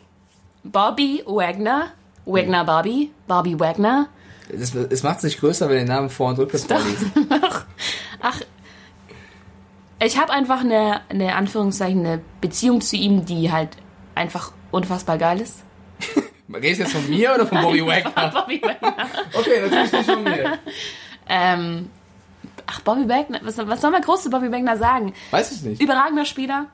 [0.65, 1.87] Bobby Wagner.
[2.25, 3.11] Wagner Bobby.
[3.27, 4.09] Bobby Wagner.
[4.49, 7.05] Es, es macht es nicht größer, wenn du den Namen vor und rückwärts vorliest.
[8.21, 8.41] Ach,
[10.05, 13.77] ich habe einfach eine, eine Anführungszeichen, eine Beziehung zu ihm, die halt
[14.15, 15.63] einfach unfassbar geil ist.
[16.53, 18.31] Redest du jetzt von mir oder von Bobby Wagner?
[18.31, 18.97] Bobby Wagner.
[19.35, 20.59] Okay, natürlich nicht von mir.
[21.29, 21.91] Ähm,
[22.67, 25.15] ach, Bobby Wagner, was, was soll man groß zu Bobby Wagner sagen?
[25.31, 25.81] Weiß ich nicht.
[25.81, 26.67] Überragender Spieler,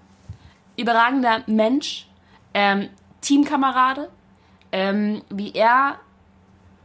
[0.77, 2.07] überragender Mensch,
[2.53, 2.89] ähm,
[3.21, 4.11] Teamkamerade,
[4.73, 5.99] ähm, wie er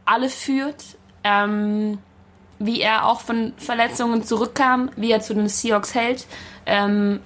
[0.04, 0.84] alle führt,
[1.24, 1.98] ähm,
[2.58, 6.26] wie er auch von Verletzungen zurückkam, wie er zu den Seahawks hält.
[6.66, 7.20] Ähm,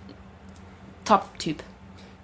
[1.05, 1.62] Top-Typ.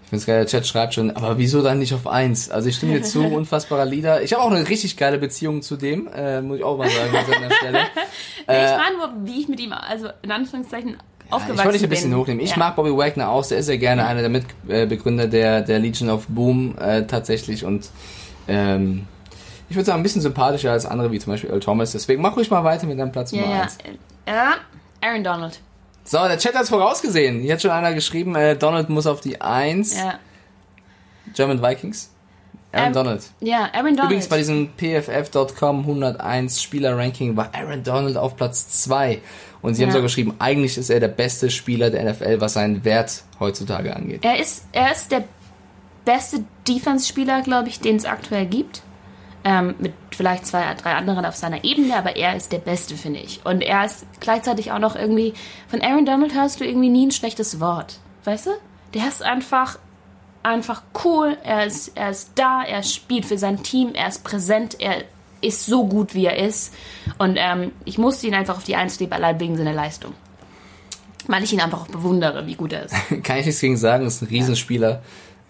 [0.04, 2.48] Ich finde geil, der Chat schreibt schon, aber wieso dann nicht auf eins?
[2.50, 4.22] Also ich stimme dir zu, unfassbarer Lieder.
[4.22, 7.16] Ich habe auch eine richtig geile Beziehung zu dem, äh, muss ich auch mal sagen
[7.16, 7.78] an seiner Stelle.
[8.48, 10.96] Nee, ich meine nur, wie ich mit ihm, also in Anführungszeichen,
[11.30, 12.18] aufgewachsen Ich wollte dich ein bisschen bin.
[12.20, 12.40] hochnehmen.
[12.44, 12.58] Ich Ja.
[12.58, 16.26] mag Bobby Wagner auch, der ist ja gerne einer der Mitbegründer der, der Legion of
[16.28, 17.90] Boom äh, tatsächlich und
[18.46, 19.06] ähm,
[19.68, 21.92] ich würde sagen, ein bisschen sympathischer als andere, wie zum Beispiel Earl Thomas.
[21.92, 23.62] Deswegen mach ruhig mal weiter mit deinem Platz Ja, Nummer ja.
[23.62, 23.78] eins.
[24.26, 24.54] ja.
[25.00, 25.60] Aaron Donald.
[26.04, 27.40] So, der Chat hat's vorausgesehen.
[27.40, 29.96] Hier hat schon einer geschrieben, äh, Donald muss auf die Eins.
[29.96, 30.18] Ja.
[31.34, 32.10] German Vikings.
[32.72, 33.22] Aaron Ähm, Donald.
[33.40, 34.04] Ja, Aaron Donald.
[34.04, 39.20] Übrigens bei diesem PFF.com 101 Spieler-Ranking war Aaron Donald auf Platz 2.
[39.62, 39.96] Und sie haben Ja.
[39.96, 44.24] so geschrieben, eigentlich ist er der beste Spieler der NFL, was seinen Wert heutzutage angeht.
[44.24, 45.24] Er ist, er ist der
[46.04, 48.82] beste Defense-Spieler, glaube ich, den es aktuell gibt.
[49.48, 53.20] Ähm, mit vielleicht zwei, drei anderen auf seiner Ebene, aber er ist der Beste, finde
[53.20, 53.46] ich.
[53.46, 55.34] Und er ist gleichzeitig auch noch irgendwie.
[55.68, 58.00] Von Aaron Donald hörst du irgendwie nie ein schlechtes Wort.
[58.24, 58.50] Weißt du?
[58.92, 59.78] Der ist einfach,
[60.42, 61.36] einfach cool.
[61.44, 65.04] Er ist, er ist da, er spielt für sein Team, er ist präsent, er
[65.40, 66.74] ist so gut, wie er ist.
[67.18, 70.12] Und ähm, ich musste ihn einfach auf die Eins leben, allein wegen seiner Leistung.
[71.28, 72.94] Weil ich ihn einfach auch bewundere, wie gut er ist.
[73.22, 74.90] Kann ich nichts gegen sagen, ist ein Riesenspieler.
[74.90, 74.98] Äh,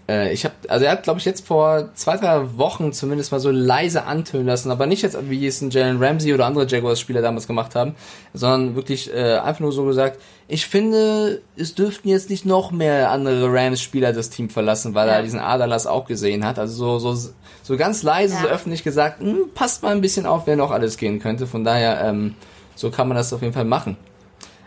[0.09, 3.51] ich habe, also er hat, glaube ich, jetzt vor zwei, drei Wochen zumindest mal so
[3.51, 7.47] leise antönen lassen, aber nicht jetzt, wie es ein Jalen Ramsey oder andere Jaguars-Spieler damals
[7.49, 7.97] gemacht haben,
[8.33, 13.11] sondern wirklich äh, einfach nur so gesagt, ich finde, es dürften jetzt nicht noch mehr
[13.11, 15.15] andere Rams-Spieler das Team verlassen, weil Ja.
[15.15, 16.59] er diesen Aderlass auch gesehen hat.
[16.61, 17.31] Also so, so,
[17.65, 18.43] so ganz leise, Ja.
[18.43, 21.49] so öffentlich gesagt, hm, passt mal ein bisschen auf, wer noch alles gehen könnte.
[21.49, 22.37] Von daher, ähm,
[22.77, 23.97] so kann man das auf jeden Fall machen.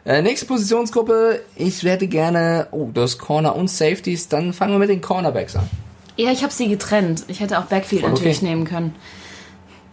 [0.05, 4.79] Äh, nächste Positionsgruppe, ich hätte gerne, oh, du hast Corner und Safeties, dann fangen wir
[4.79, 5.69] mit den Cornerbacks an.
[6.15, 7.23] Ja, ich habe sie getrennt.
[7.27, 8.19] Ich hätte auch Backfield Voll okay.
[8.19, 8.95] natürlich nehmen können.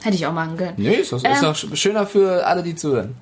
[0.02, 0.74] Hätte ich auch machen können.
[0.76, 1.36] Nee, ist, doch- ist Ähm.
[1.42, 3.16] doch sch- schöner für alle, die zuhören.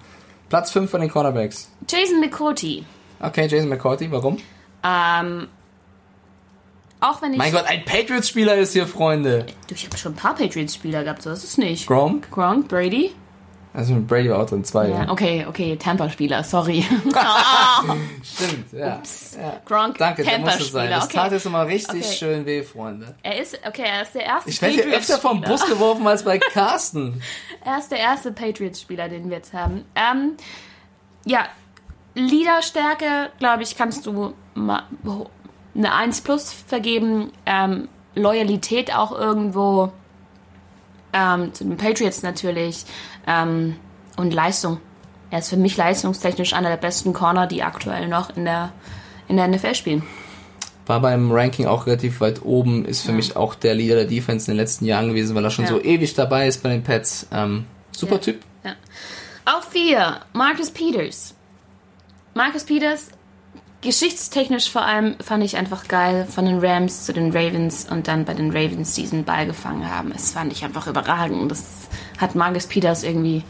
[0.48, 1.70] Platz 5 von den Cornerbacks.
[1.88, 2.84] Jason McCourty.
[3.20, 4.36] Okay, Jason McCourty, warum?
[4.84, 5.48] Ähm,
[7.00, 7.38] auch wenn ich.
[7.38, 9.46] Mein Gott, ein Patriots-Spieler ist hier, Freunde.
[9.68, 11.86] Du, ich habe schon ein paar Patriots-Spieler gehabt, so ist es nicht.
[11.86, 12.30] Gronk?
[12.30, 13.12] Gronk, Brady.
[13.76, 14.88] Also mit Brady war auch drin, zwei.
[14.88, 15.10] Ja, Ja.
[15.10, 16.84] okay, okay, Tampa-Spieler, sorry.
[18.22, 19.02] Stimmt, ja.
[19.36, 19.60] ja.
[19.64, 20.90] Gronk, Danke, der musste sein.
[20.90, 21.34] Das tat Okay.
[21.34, 22.14] jetzt immer richtig Okay.
[22.16, 23.16] schön weh, Freunde.
[23.24, 25.40] Er ist, okay, er ist der erste Ich werde hier öfter vom.
[25.40, 27.20] Bus geworfen als bei Carsten.
[27.64, 29.84] Er ist der erste Patriots-Spieler, den wir jetzt haben.
[29.96, 30.36] Ähm,
[31.24, 31.46] ja,
[32.14, 34.34] Leaderstärke, glaube ich, kannst du
[35.74, 37.32] eine 1 plus vergeben.
[37.46, 39.90] Ähm, Loyalität auch irgendwo.
[41.14, 42.84] Ähm, zu den Patriots natürlich.
[43.26, 43.76] Ähm,
[44.16, 44.78] und Leistung.
[45.30, 48.72] Er ist für mich leistungstechnisch einer der besten Corner, die aktuell noch in der,
[49.28, 50.02] in der NFL spielen.
[50.86, 54.50] War beim Ranking auch relativ weit oben, ist für mich auch der Leader der Defense
[54.50, 55.70] in den letzten Jahren gewesen, weil er schon Ja.
[55.70, 57.26] so ewig dabei ist bei den Pets.
[57.32, 58.20] Ähm, super Ja.
[58.20, 58.40] Typ.
[58.64, 58.74] Ja.
[59.46, 61.34] Auf vier, Marcus Peters.
[62.34, 63.08] Marcus Peters,
[63.84, 68.24] geschichtstechnisch vor allem, fand ich einfach geil, von den Rams zu den Ravens und dann
[68.24, 70.12] bei den Ravens diesen Ball gefangen haben.
[70.12, 71.50] Das fand ich einfach überragend.
[71.50, 73.44] Das hat Marcus Peters irgendwie,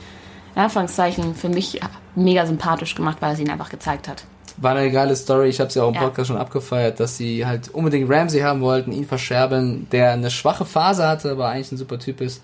[0.55, 1.81] in Anführungszeichen, für mich
[2.15, 4.25] mega sympathisch gemacht, weil er es ihnen einfach gezeigt hat.
[4.57, 6.03] War eine geile Story, ich habe sie auch im Ja.
[6.03, 10.65] Podcast schon abgefeiert, dass sie halt unbedingt Ramsey haben wollten, ihn verscherbeln, der eine schwache
[10.65, 12.43] Phase hatte, aber eigentlich ein super Typ ist.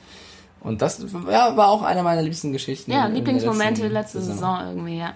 [0.60, 2.90] Und das ja, war auch einer meiner liebsten Geschichten.
[2.92, 5.14] Ja, Lieblingsmomente letzte Saison irgendwie, ja.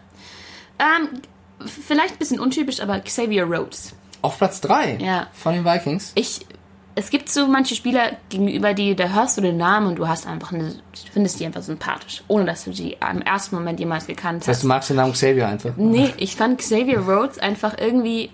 [0.79, 1.21] Ähm,
[1.67, 3.95] vielleicht ein bisschen untypisch, aber Xavier Rhodes.
[4.23, 5.27] Auf Platz 3 Ja.
[5.33, 6.13] von den Vikings.
[6.15, 6.47] Ich,
[6.95, 10.27] es gibt so manche Spieler gegenüber die, da hörst du den Namen und du hast
[10.27, 10.75] einfach eine,
[11.13, 14.57] findest die einfach sympathisch, ohne dass du die im ersten Moment jemals gekannt Das heißt,
[14.59, 14.63] hast.
[14.65, 15.73] du magst den Namen Xavier einfach.
[15.77, 18.31] Nee, ich fand Xavier Rhodes einfach irgendwie.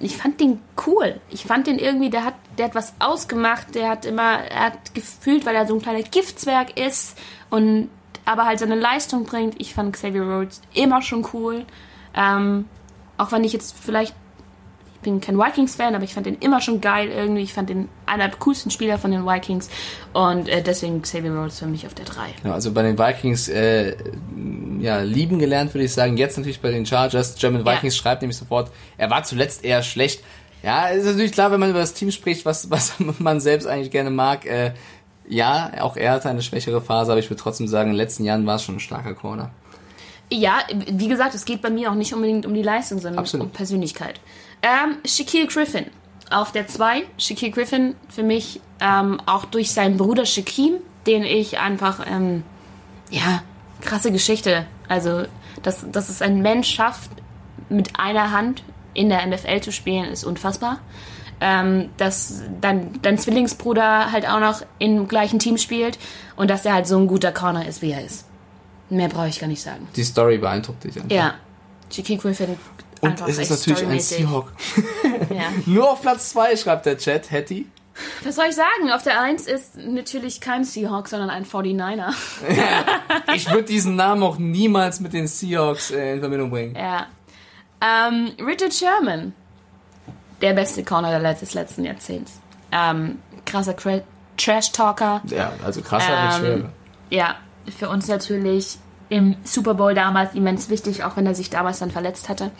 [0.00, 1.20] Ich fand den cool.
[1.30, 3.74] Ich fand den irgendwie, der hat, der hat was ausgemacht.
[3.76, 7.16] Der hat immer, er hat gefühlt, weil er so ein kleiner Giftswerk ist
[7.50, 7.88] und
[8.24, 9.54] aber halt seine Leistung bringt.
[9.60, 11.64] Ich fand Xavier Rhodes immer schon cool.
[12.14, 12.66] Ähm,
[13.16, 14.14] auch wenn ich jetzt vielleicht,
[14.94, 17.42] ich bin kein Vikings-Fan, aber ich fand den immer schon geil irgendwie.
[17.42, 19.70] Ich fand den einer der coolsten Spieler von den Vikings
[20.12, 22.22] und äh, deswegen Xavier Rhodes für mich auf der 3.
[22.44, 23.96] Ja, also bei den Vikings äh,
[24.80, 26.16] ja, lieben gelernt, würde ich sagen.
[26.16, 27.36] Jetzt natürlich bei den Chargers.
[27.36, 27.72] German Ja.
[27.72, 30.22] Vikings schreibt nämlich sofort, er war zuletzt eher schlecht.
[30.62, 33.90] Ja, ist natürlich klar, wenn man über das Team spricht, was, was man selbst eigentlich
[33.90, 34.44] gerne mag.
[34.44, 34.72] Äh,
[35.28, 38.24] ja, auch er hatte eine schwächere Phase, aber ich würde trotzdem sagen, in den letzten
[38.24, 39.50] Jahren war es schon ein starker Corner.
[40.32, 43.46] Ja, wie gesagt, es geht bei mir auch nicht unbedingt um die Leistung, sondern Absolut.
[43.46, 44.20] um Persönlichkeit.
[44.62, 45.86] Ähm, Shaquille Griffin
[46.30, 47.02] auf der 2.
[47.18, 50.74] Shaquille Griffin für mich ähm, auch durch seinen Bruder Shaquem,
[51.06, 52.44] den ich einfach, ähm,
[53.10, 53.42] ja,
[53.80, 54.66] krasse Geschichte.
[54.88, 55.24] Also,
[55.62, 57.10] dass, dass es ein Mensch schafft,
[57.68, 58.62] mit einer Hand
[58.94, 60.78] in der NFL zu spielen, ist unfassbar.
[61.42, 65.98] Ähm, dass dein, dein Zwillingsbruder halt auch noch im gleichen Team spielt
[66.36, 68.26] und dass er halt so ein guter Corner ist, wie er ist.
[68.90, 69.88] Mehr brauche ich gar nicht sagen.
[69.94, 71.10] Die Story beeindruckt dich einfach.
[71.10, 71.34] Ja.
[71.90, 72.56] Shaquille Griffin.
[73.00, 74.00] Und einfach es ist natürlich ein.
[74.00, 74.52] Seahawk.
[75.30, 75.44] Ja.
[75.66, 77.66] Nur auf Platz 2 schreibt der Chat, Hattie.
[78.24, 78.90] Was soll ich sagen?
[78.92, 82.12] Auf der 1 ist natürlich kein Seahawk, sondern ein 49er.
[83.34, 86.74] Ich würde diesen Namen auch niemals mit den Seahawks äh, in Verbindung bringen.
[86.74, 87.06] Ja.
[87.80, 89.34] Ähm, Richard Sherman.
[90.40, 92.40] Der beste Corner des letzten Jahrzehnts.
[92.72, 95.22] Ähm, krasser Trash-Talker.
[95.26, 96.72] Ja, also krasser Ähm, schwer.
[97.10, 97.36] Ja,
[97.70, 101.90] für uns natürlich im Super Bowl damals immens wichtig, auch wenn er sich damals dann
[101.90, 102.50] verletzt hatte.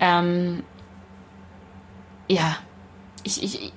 [0.00, 0.62] Ähm,
[2.28, 2.56] ja,
[3.22, 3.72] ich, ich,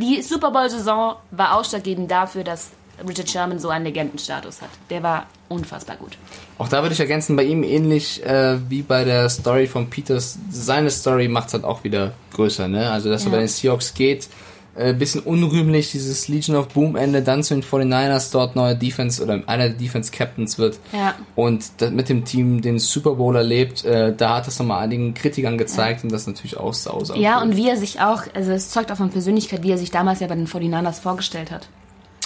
[0.00, 2.72] die Super Bowl-Saison war ausschlaggebend dafür, dass
[3.08, 4.68] Richard Sherman so einen Legendenstatus hat.
[4.90, 6.18] Der war unfassbar gut.
[6.58, 10.38] Auch da würde ich ergänzen, bei ihm ähnlich äh, wie bei der Story von Peters,
[10.50, 12.90] seine Story macht es halt auch wieder größer, ne?
[12.90, 13.32] Also, dass er Ja.
[13.32, 14.28] bei den Seahawks geht,
[14.74, 19.22] äh, bisschen unrühmlich, dieses Legion of Boom Ende, dann zu den 49ers dort neuer Defense
[19.22, 21.14] oder einer der Defense Captains wird Ja.
[21.36, 25.58] und mit dem Team den Super Bowl erlebt, äh, da hat das nochmal einigen Kritikern
[25.58, 28.70] gezeigt und das natürlich auch sau, sau Ja, und wie er sich auch, also es
[28.70, 31.68] zeugt auch von Persönlichkeit, wie er sich damals ja bei den 49ers vorgestellt hat.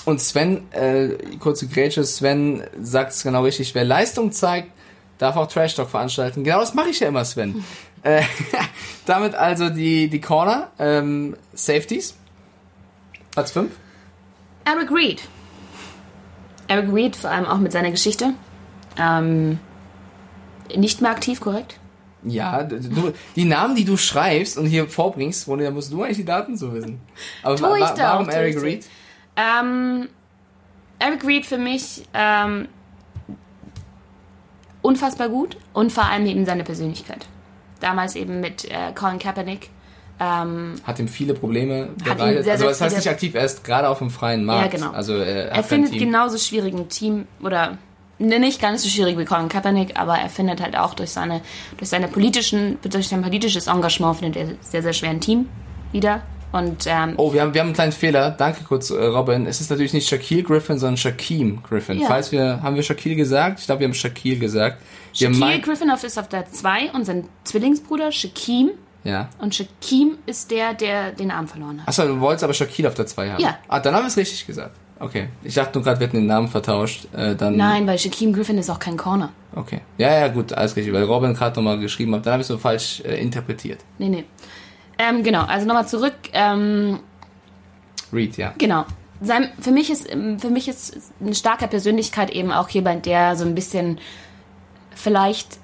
[0.04, 1.08] Und Sven, äh,
[1.40, 4.70] kurze Grätsche, Sven sagt es genau richtig, wer Leistung zeigt,
[5.18, 6.44] darf auch Trash Talk veranstalten.
[6.44, 7.64] Genau das mache ich ja immer, Sven.
[8.04, 8.22] äh,
[9.06, 12.14] damit also die, die Corner, ähm, Safeties.
[13.36, 13.70] Platz 5.
[14.64, 15.28] Eric Reed.
[16.68, 18.32] Eric Reed, vor allem auch mit seiner Geschichte.
[18.98, 19.58] Ähm,
[20.74, 21.78] nicht mehr aktiv, korrekt?
[22.22, 26.16] Ja, du, die Namen, die du schreibst und hier vorbringst, Ronny, da musst du eigentlich
[26.16, 26.98] die Daten so wissen.
[27.42, 28.62] Aber wa wa warum tu Eric.
[28.62, 28.86] Reed?
[29.36, 30.08] Ähm,
[30.98, 32.68] Eric Reed für mich ähm,
[34.80, 37.26] unfassbar gut und vor allem eben seine Persönlichkeit.
[37.80, 39.68] Damals eben mit äh, Colin Kaepernick.
[40.18, 42.44] Ähm, Hat ihm viele Probleme bereitet.
[42.44, 44.72] sehr, also das heißt nicht aktiv, er ist gerade auf dem freien Markt.
[44.72, 44.92] Ja, genau.
[44.92, 47.76] Also er, er kein findet genauso schwierig ein Team oder
[48.18, 51.42] ne, nicht ganz so schwierig wie Colin Kaepernick, aber er findet halt auch durch seine
[51.76, 55.48] durch seine politischen durch sein politisches Engagement findet er sehr sehr schwer ein Team
[55.92, 58.30] wieder und ähm, Oh, wir haben, wir haben einen kleinen Fehler.
[58.30, 59.44] Danke kurz, äh, Robin.
[59.46, 62.00] Es ist natürlich nicht Shaquille Griffin, sondern Shaquem Griffin.
[62.00, 62.06] Ja.
[62.06, 63.58] Falls wir, haben wir Shaquille gesagt?
[63.60, 64.80] Ich glaube, wir haben Shaquille gesagt.
[65.12, 68.70] Shaquille Griffin auf- ist auf der 2 und sein Zwillingsbruder Shaquem
[69.06, 69.28] Ja.
[69.38, 71.88] und Shaquem ist der, der den Arm verloren hat.
[71.88, 73.42] Achso, du wolltest aber Shaquille auf der 2 haben.
[73.42, 73.58] Ja.
[73.68, 74.76] Ah, dann haben wir es richtig gesagt.
[74.98, 75.28] Okay.
[75.42, 77.06] Ich dachte nur gerade, wir hätten den Namen vertauscht.
[77.14, 79.30] Äh, dann, Nein, weil Shaquem Griffin ist auch kein Corner.
[79.54, 79.80] Okay.
[79.98, 80.92] Ja, ja, gut, alles richtig.
[80.94, 82.24] Weil Robin gerade nochmal geschrieben hat.
[82.24, 83.80] Dann habe ich es so falsch äh, interpretiert.
[83.98, 84.24] Nee, nee.
[84.98, 86.14] Ähm, genau, also nochmal zurück.
[86.32, 87.00] Ähm,
[88.12, 88.54] Reed, ja.
[88.56, 88.86] Genau.
[89.20, 93.36] Sein, für mich ist ähm, für mich ist eine starke Persönlichkeit eben auch jemand, der
[93.36, 93.98] so ein bisschen
[94.94, 95.58] vielleicht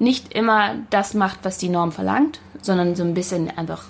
[0.00, 3.84] nicht immer das macht, was die Norm verlangt, sondern so ein bisschen einfach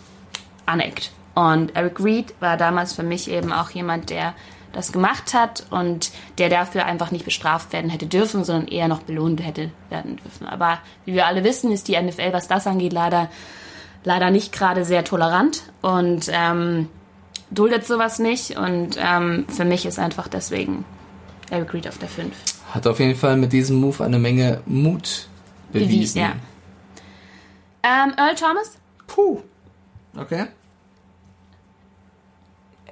[0.66, 1.10] aneckt.
[1.34, 4.34] Und Eric Reed war damals für mich eben auch jemand, der
[4.72, 9.02] das gemacht hat und der dafür einfach nicht bestraft werden hätte dürfen, sondern eher noch
[9.02, 10.46] belohnt hätte werden dürfen.
[10.46, 13.28] Aber wie wir alle wissen, ist die NFL, was das angeht, leider
[14.04, 16.88] leider nicht gerade sehr tolerant und ähm,
[17.50, 18.56] duldet sowas nicht.
[18.56, 20.84] Und ähm, für mich ist einfach deswegen
[21.50, 22.32] Eric Reed auf der 5.
[22.72, 25.28] Hat auf jeden Fall mit diesem Move eine Menge Mut
[25.72, 26.20] bewiesen.
[26.20, 26.32] ja.
[27.82, 29.40] Ähm, Earl Thomas, Puh.
[30.16, 30.46] Okay.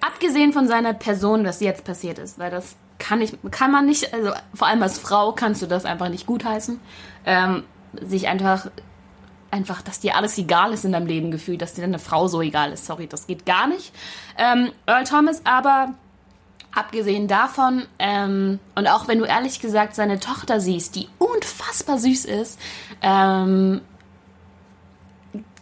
[0.00, 4.12] abgesehen von seiner Person, was jetzt passiert ist, weil das kann ich, kann man nicht,
[4.12, 6.80] also vor allem als Frau kannst du das einfach nicht gutheißen.
[7.26, 7.64] Ähm,
[8.00, 8.70] sich einfach,
[9.50, 12.40] einfach, dass dir alles egal ist in deinem Leben gefühlt, dass dir deine Frau so
[12.42, 12.86] egal ist.
[12.86, 13.92] Sorry, das geht gar nicht.
[14.36, 15.94] Ähm, Earl Thomas aber,
[16.74, 22.24] abgesehen davon, ähm, und auch wenn du ehrlich gesagt seine Tochter siehst, die unfassbar süß
[22.24, 22.58] ist,
[23.02, 23.80] ähm,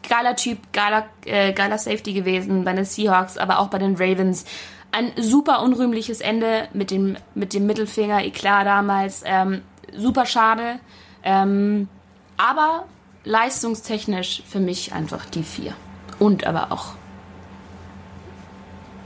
[0.09, 4.45] geiler Typ, geiler, äh, geiler Safety gewesen bei den Seahawks, aber auch bei den Ravens.
[4.93, 9.23] Ein super unrühmliches Ende mit dem, mit dem Mittelfinger, Eklat damals.
[9.25, 9.63] Ähm,
[9.95, 10.79] super schade.
[11.23, 11.89] Ähm,
[12.37, 12.87] aber
[13.25, 15.75] leistungstechnisch für mich einfach die vier.
[16.19, 16.95] Und aber auch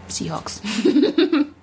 [0.09, 0.61] Seahawks.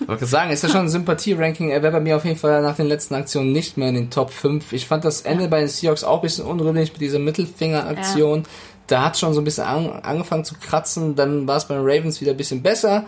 [0.00, 1.70] Ich wollte sagen, ist ja schon ein Sympathie-Ranking.
[1.70, 4.10] Er wäre bei mir auf jeden Fall nach den letzten Aktionen nicht mehr in den
[4.10, 4.72] Top 5.
[4.72, 8.44] Ich fand das Ende bei den Seahawks auch ein bisschen unrühmlich mit dieser Mittelfinger-Aktion.
[8.86, 11.16] Da hat schon so ein bisschen an, angefangen zu kratzen.
[11.16, 13.04] Dann war es bei den Ravens wieder ein bisschen besser.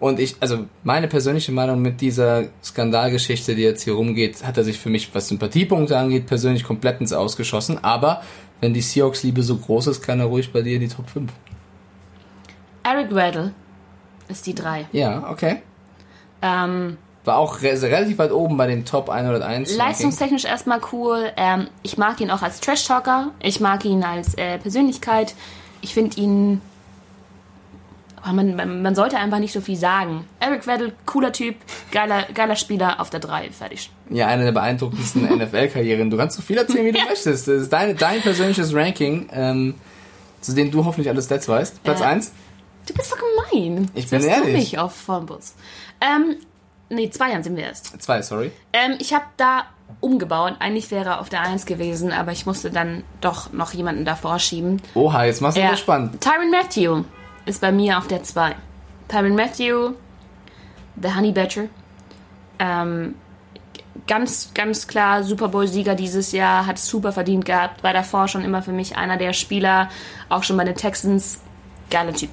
[0.00, 4.64] Und ich, also meine persönliche Meinung mit dieser Skandalgeschichte, die jetzt hier rumgeht, hat er
[4.64, 7.82] sich für mich, was Sympathiepunkte angeht, persönlich komplett ins Ausgeschossen.
[7.84, 8.22] Aber
[8.60, 11.32] wenn die Seahawks-Liebe so groß ist, kann er ruhig bei dir in die Top 5.
[12.82, 13.54] Eric Weddle
[14.28, 14.86] ist die drei.
[14.92, 15.62] Ja, okay.
[16.42, 19.76] Ähm, War auch re relativ weit oben bei den Top 101.
[19.76, 21.30] leistungstechnisch erstmal cool.
[21.36, 23.30] Ähm, ich mag ihn auch als Trash-Talker.
[23.40, 25.34] Ich mag ihn als äh, Persönlichkeit.
[25.80, 26.60] Ich finde ihn.
[28.24, 30.26] Aber man, man, man sollte einfach nicht so viel sagen.
[30.38, 31.56] Eric Weddle, cooler Typ,
[31.90, 33.90] geiler, geiler Spieler auf der 3, fertig.
[34.10, 36.08] Ja, eine der beeindruckendsten NFL-Karrieren.
[36.08, 37.48] Du kannst so viel erzählen, wie du möchtest.
[37.48, 39.74] Das ist dein, dein persönliches Ranking, ähm,
[40.40, 41.82] zu dem du hoffentlich alle Stats weißt.
[41.82, 42.06] Platz Ja.
[42.10, 42.32] 1.
[42.86, 43.18] Du bist doch
[43.52, 43.90] gemein.
[43.94, 44.52] Ich Das bin ehrlich.
[44.52, 45.54] Du nicht auf Fumbles.
[46.02, 46.36] Ähm,
[46.88, 48.02] nee, zwei Jahren sind wir erst.
[48.02, 48.50] 2, sorry.
[48.72, 49.64] Ähm, ich habe da
[50.00, 50.56] umgebaut.
[50.58, 54.38] Eigentlich wäre er auf der 1 gewesen, aber ich musste dann doch noch jemanden davor
[54.38, 54.82] schieben.
[54.94, 55.76] Oha, jetzt machst du Ja.
[55.76, 56.20] spannend.
[56.20, 57.04] Tyron Matthew
[57.46, 58.54] ist bei mir auf der 2.
[59.08, 59.92] Tyron Matthew,
[61.00, 61.64] The Honey Badger.
[62.58, 63.14] Ähm,
[64.06, 68.62] ganz, ganz klar Super Bowl-Sieger dieses Jahr, hat super verdient gehabt, war davor schon immer
[68.62, 69.88] für mich einer der Spieler,
[70.28, 71.40] auch schon bei den Texans.
[71.90, 72.30] Geiler Typ.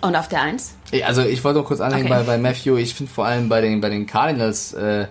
[0.00, 0.74] Und auf der 1?
[1.04, 2.22] Also ich wollte noch kurz anhängen Okay.
[2.26, 2.76] bei, bei Matthew.
[2.76, 5.06] Ich finde vor allem bei den, bei den Cardinals äh,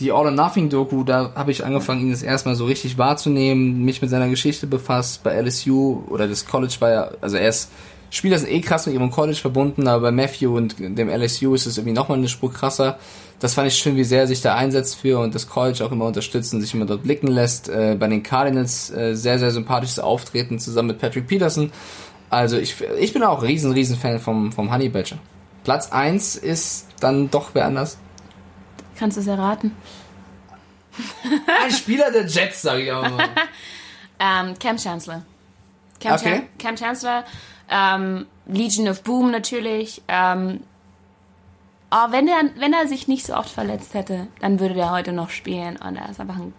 [0.00, 3.84] die All or Nothing Doku, da habe ich angefangen, ihn das erstmal so richtig wahrzunehmen,
[3.84, 5.22] mich mit seiner Geschichte befasst.
[5.22, 7.70] Bei LSU oder das College war ja, also er ist
[8.12, 11.64] Spieler sind eh krass mit ihrem College verbunden, aber bei Matthew und dem LSU ist
[11.64, 12.98] es irgendwie nochmal eine Spur krasser.
[13.40, 15.90] Das fand ich schön, wie sehr er sich da einsetzt für und das College auch
[15.90, 17.70] immer unterstützt und sich immer dort blicken lässt.
[17.70, 21.72] Äh, bei den Cardinals äh, sehr, sehr sympathisches Auftreten zusammen mit Patrick Peterson.
[22.32, 25.18] Also ich, ich bin auch riesen, riesen Fan vom, vom Honey Badger.
[25.64, 27.98] Platz 1 ist dann doch wer anders.
[28.96, 29.76] Kannst du es erraten?
[31.62, 33.18] Ein Spieler der Jets, sage ich auch mal.
[34.24, 35.22] Ähm, Cam Chancellor.
[35.98, 36.42] Cam, Okay.
[36.58, 37.24] Chan Cam Chancellor.
[37.68, 40.00] Ähm, Legion of Boom natürlich.
[40.06, 40.60] Ähm,
[41.90, 45.12] aber wenn er, wenn er sich nicht so oft verletzt hätte, dann würde der heute
[45.12, 45.76] noch spielen.
[45.76, 46.54] Und er ist einfach ein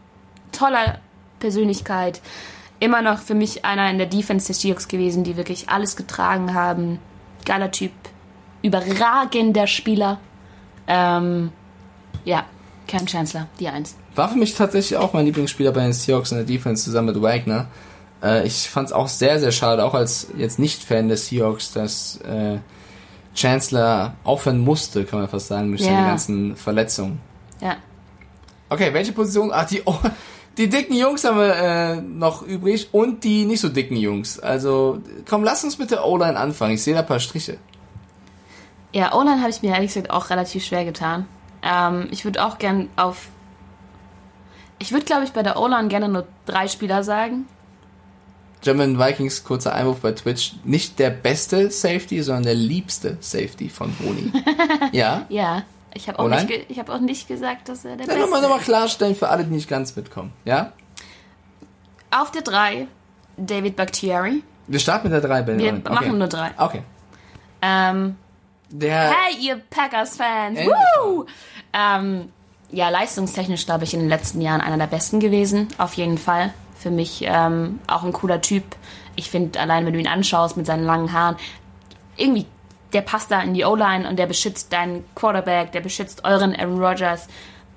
[0.52, 1.00] toller
[1.40, 2.22] Persönlichkeit.
[2.84, 6.54] Immer noch für mich einer in der Defense des Seahawks gewesen, die wirklich alles getragen
[6.54, 7.00] haben.
[7.46, 7.94] Geiler Typ.
[8.62, 10.20] Überragender Spieler.
[10.88, 11.54] Ähm,
[12.26, 12.44] ja,
[12.90, 13.96] Cam Chancellor, die Eins.
[14.16, 17.22] War für mich tatsächlich auch mein Lieblingsspieler bei den Seahawks in der Defense zusammen mit
[17.22, 17.68] Wagner.
[18.22, 22.18] Äh, ich fand es auch sehr, sehr schade, auch als jetzt Nicht-Fan des Seahawks, dass
[22.18, 22.58] äh,
[23.34, 26.08] Chancellor aufhören musste, kann man fast sagen, durch seine Ja.
[26.08, 27.22] ganzen Verletzungen.
[27.62, 27.78] Ja.
[28.68, 29.52] Okay, welche Position?
[29.54, 29.96] Ach, die, oh,
[30.58, 34.40] die dicken Jungs haben wir äh, noch übrig und die nicht so dicken Jungs.
[34.40, 36.74] Also, komm, lass uns mit der O-Line anfangen.
[36.74, 37.58] Ich sehe da ein paar Striche.
[38.92, 41.26] Ja, O-Line habe ich mir ehrlich gesagt auch relativ schwer getan.
[41.64, 43.30] Ähm, ich würde auch gern auf.
[44.78, 47.48] Ich würde, glaube ich, bei der O-Line gerne nur drei Spieler sagen.
[48.62, 50.54] German Vikings, kurzer Einwurf bei Twitch.
[50.64, 54.32] Nicht der beste Safety, sondern der liebste Safety von Boni.
[54.94, 55.26] ja?
[55.28, 55.64] Ja,
[55.94, 58.42] ich habe auch, nicht ich hab auch nicht gesagt, dass er der Ja, Beste nochmal,
[58.42, 60.34] nochmal klarstellen für alle, die nicht ganz mitkommen.
[60.46, 60.74] Ja?
[62.12, 62.88] Auf der drei
[63.38, 64.44] David Bakhtiari.
[64.68, 65.60] Wir starten mit der 3, Ben.
[65.60, 65.94] Wir okay.
[65.94, 66.52] machen nur drei.
[66.58, 66.84] Okay.
[67.62, 68.16] Ähm,
[68.70, 69.12] Der.
[69.12, 70.60] hey, ihr Packers-Fans!
[70.60, 71.26] Woo!
[71.74, 72.30] Ähm,
[72.72, 75.68] ja, leistungstechnisch, glaube ich, in den letzten Jahren einer der besten gewesen.
[75.78, 76.54] Auf jeden Fall.
[76.78, 78.64] Für mich ähm, auch ein cooler Typ.
[79.16, 81.36] Ich finde, allein wenn du ihn anschaust mit seinen langen Haaren,
[82.18, 82.46] irgendwie,
[82.94, 86.84] der passt da in die O-Line und der beschützt deinen Quarterback, der beschützt euren Aaron
[86.84, 87.28] Rodgers.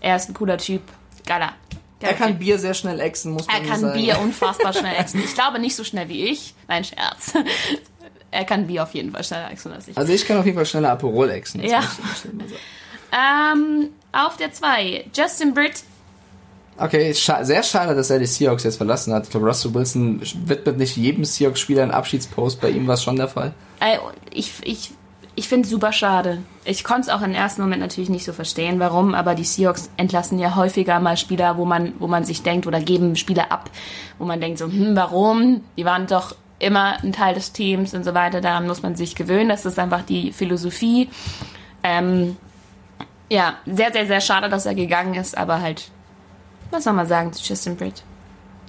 [0.01, 0.83] Er ist ein cooler Typ.
[1.27, 1.53] Geiler.
[2.01, 2.39] Er Geiler kann Typ.
[2.41, 3.99] Bier sehr schnell exen, muss man Er kann sagen.
[3.99, 5.21] Bier unfassbar schnell exen.
[5.25, 6.55] Ich glaube nicht so schnell wie ich.
[6.69, 7.33] Nein, Scherz.
[8.33, 9.97] Er kann Bier auf jeden Fall schneller exen als ich.
[9.97, 11.62] Also ich kann auf jeden Fall schneller Aperol exen.
[11.62, 11.81] Ja.
[11.81, 12.43] sagen.
[13.12, 15.85] Ähm, auf der 2, Justin Britt.
[16.77, 19.25] Okay, scha sehr schade, dass er die Seahawks jetzt verlassen hat.
[19.25, 22.61] Ich glaube, Russell Wilson widmet nicht jedem Seahawks-Spieler einen Abschiedspost.
[22.61, 23.55] Bei ihm war es schon der Fall.
[23.81, 23.97] Äh,
[24.33, 24.91] Ich, ich,
[25.37, 26.43] ich finde es super schade.
[26.64, 29.91] Ich konnte es auch im ersten Moment natürlich nicht so verstehen, warum, aber die Seahawks
[29.99, 33.70] entlassen ja häufiger mal Spieler, wo man, wo man sich denkt, oder geben Spieler ab,
[34.18, 35.62] wo man denkt so, hm, warum?
[35.76, 38.41] Die waren doch immer ein Teil des Teams und so weiter.
[38.41, 39.51] Daran muss man sich gewöhnen.
[39.51, 41.11] Das ist einfach die Philosophie.
[41.82, 42.37] Ähm,
[43.28, 45.91] ja, sehr, sehr, sehr schade, dass er gegangen ist, aber halt,
[46.70, 48.03] was soll man sagen zu Justin Britt?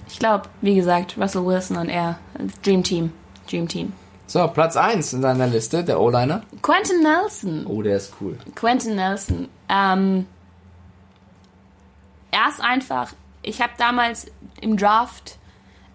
[0.06, 2.18] Ich glaube, wie gesagt, Russell Wilson und er,
[2.62, 3.12] Dream Team.
[3.48, 3.92] Dream Team.
[4.28, 6.42] So, Platz 1 in deiner Liste, der O-Liner.
[6.60, 7.66] Quentin Nelson.
[7.66, 8.36] Oh, der ist cool.
[8.54, 9.48] Quentin Nelson.
[9.70, 10.26] Ähm,
[12.30, 14.26] er ist einfach, ich habe damals
[14.60, 15.38] im Draft,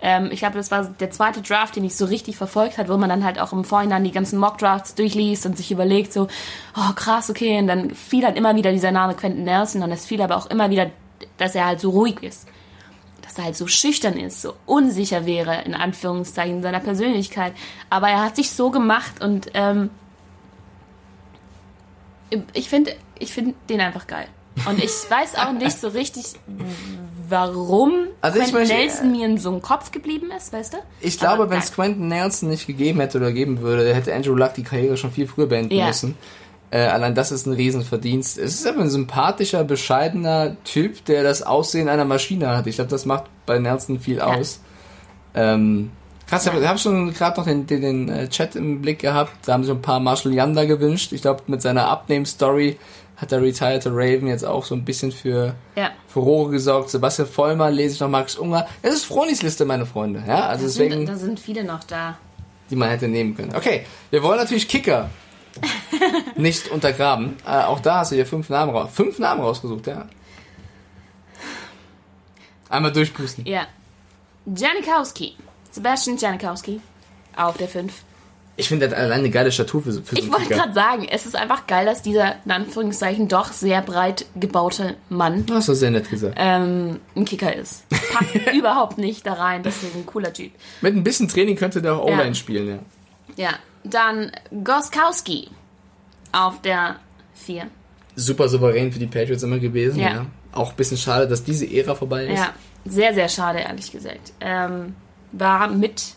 [0.01, 2.97] ähm, ich glaube, das war der zweite Draft, den ich so richtig verfolgt hat, wo
[2.97, 6.27] man dann halt auch im Vorhinein die ganzen Mock-Drafts durchliest und sich überlegt, so,
[6.75, 10.07] oh krass, okay, und dann fiel halt immer wieder dieser Name Quentin Nelson und es
[10.07, 10.89] fiel aber auch immer wieder,
[11.37, 12.47] dass er halt so ruhig ist.
[13.23, 17.53] Dass er halt so schüchtern ist, so unsicher wäre, in Anführungszeichen, seiner Persönlichkeit.
[17.89, 19.89] Aber er hat sich so gemacht und ähm,
[22.53, 24.27] ich finde ich find den einfach geil.
[24.67, 26.25] Und ich weiß auch nicht so richtig,
[27.29, 30.77] warum Also Quentin möchte- Nelson mir in so einem Kopf geblieben ist, weißt du?
[30.99, 31.73] Ich glaube, wenn es.
[31.73, 35.27] Quentin Nelson nicht gegeben hätte oder geben würde, hätte Andrew Luck die Karriere schon viel
[35.27, 35.87] früher beenden Ja.
[35.87, 36.15] müssen.
[36.73, 38.39] Äh, allein das ist ein Riesenverdienst.
[38.39, 42.65] Es ist aber ein sympathischer, bescheidener Typ, der das Aussehen einer Maschine hat.
[42.65, 44.59] Ich glaube, das macht bei Nelson viel aus.
[45.35, 45.91] Ähm,
[46.27, 49.31] krass, ich habe hab schon gerade noch den, den, den äh, Chat im Blick gehabt.
[49.45, 51.11] Da haben sich ein paar Marshall Yanda gewünscht.
[51.13, 52.77] Ich glaube, mit seiner Abnehm-Story
[53.17, 55.91] hat der retired Raven jetzt auch so ein bisschen für Ja.
[56.07, 56.89] Furore gesorgt.
[56.89, 58.65] Sebastian Vollmer lese ich noch Max Unger.
[58.81, 60.23] Es ist Fronis Liste, meine Freunde.
[60.27, 62.17] Ja, also Da deswegen, sind, da sind viele noch da.
[62.71, 63.53] die man hätte nehmen können.
[63.55, 65.11] Okay, wir wollen natürlich Kicker
[66.35, 67.35] nicht untergraben.
[67.45, 68.89] Äh, auch da hast du hier fünf Namen raus.
[68.93, 70.07] Fünf Namen rausgesucht, ja.
[72.69, 73.45] Einmal durchpusten.
[73.45, 73.67] Ja.
[74.45, 75.35] Janikowski.
[75.71, 76.81] Sebastian Janikowski.
[77.35, 77.93] Auf der 5.
[78.55, 81.25] Ich finde, hat allein eine geile Statur für, für so Ich wollte gerade sagen, es
[81.25, 85.79] ist einfach geil, dass dieser, in Anführungszeichen, doch sehr breit gebaute Mann Du hast das
[85.79, 86.35] sehr nett gesagt.
[86.37, 87.89] ähm, ein Kicker ist.
[87.89, 90.51] Passt überhaupt nicht da rein, deswegen ein cooler Typ.
[90.81, 92.13] Mit ein bisschen Training könnte der auch Ja.
[92.13, 93.43] O-Line spielen, ja.
[93.49, 94.31] Ja, dann
[94.63, 95.49] Goskowski
[96.31, 96.97] auf der
[97.35, 97.67] 4.
[98.15, 100.09] Super souverän für die Patriots immer gewesen, ja.
[100.09, 100.25] Ja.
[100.51, 102.39] Auch ein bisschen schade, dass diese Ära vorbei ist.
[102.39, 102.49] Ja,
[102.85, 104.33] sehr, sehr schade, ehrlich gesagt.
[104.39, 104.95] Ähm,
[105.31, 106.13] war mit,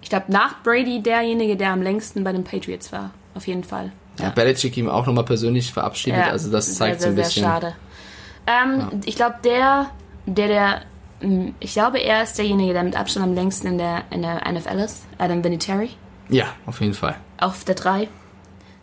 [0.00, 3.10] ich glaube, nach Brady derjenige, der am längsten bei den Patriots war.
[3.34, 3.90] Auf jeden Fall.
[4.20, 4.30] Ja.
[4.30, 7.42] Belichick ihm auch nochmal persönlich verabschiedet, also das zeigt so ein bisschen.
[7.42, 7.74] Sehr schade.
[8.46, 9.90] Ähm, Ich glaube, der,
[10.26, 10.82] der, der,
[11.28, 14.40] mh, ich glaube, er ist derjenige, der mit Abstand am längsten in der, in der
[14.50, 15.04] NFL ist.
[15.18, 15.90] Adam Vinatieri.
[16.30, 17.16] Ja, auf jeden Fall.
[17.38, 18.08] Auf der 3.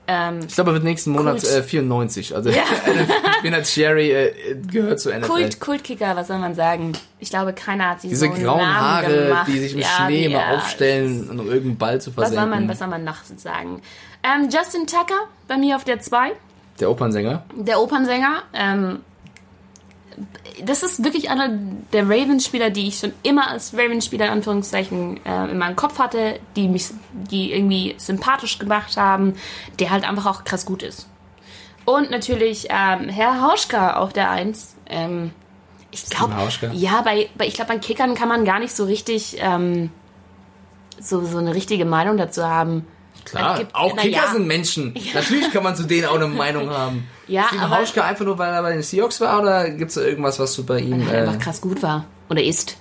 [0.10, 2.36] Ähm, Ich glaube, er wird nächsten Monat äh, 94.
[2.36, 2.64] Also Ja.
[3.42, 5.22] Vinatieri äh, gehört zu NFL.
[5.28, 6.94] Kult, Kultkicker, was soll man sagen?
[7.20, 9.48] Ich glaube, keiner hat sich Diese so grauen Namen Haare, gemacht.
[9.48, 12.70] die sich im Ja, Schnee ja, aufstellen, um irgendeinen Ball zu Was soll man, versenken.
[12.70, 13.82] was soll man nachts sagen?
[14.24, 16.32] Ähm, Justin Tucker, bei mir auf der 2.
[16.80, 17.44] Der Opernsänger.
[17.56, 18.44] Der Opernsänger.
[18.54, 19.00] Ähm,
[20.64, 21.50] das ist wirklich einer
[21.94, 26.40] der Ravens-Spieler, die ich schon immer als Ravens-Spieler in Anführungszeichen äh, in meinem Kopf hatte,
[26.56, 29.36] die mich, die irgendwie sympathisch gemacht haben,
[29.80, 31.08] der halt einfach auch krass gut ist.
[31.86, 34.76] Und natürlich ähm, Herr Hauschka auf der 1.
[34.88, 35.32] Ähm,
[35.92, 36.34] ich glaube,
[36.74, 39.92] ja, bei, bei ich glaube, bei Kickern kann man gar nicht so richtig ähm,
[41.00, 42.86] so, so eine richtige Meinung dazu haben.
[43.30, 44.32] Klar, gibt- auch Kicker ja.
[44.32, 44.94] sind Menschen.
[45.14, 47.08] Natürlich kann man zu denen auch eine Meinung haben.
[47.28, 49.96] Ja, Ist aber- Hauschka einfach nur, weil er bei den Seahawks war oder gibt es
[49.96, 52.06] da irgendwas, was du bei ihm, Weil er äh, einfach krass gut war.
[52.30, 52.78] Oder ist.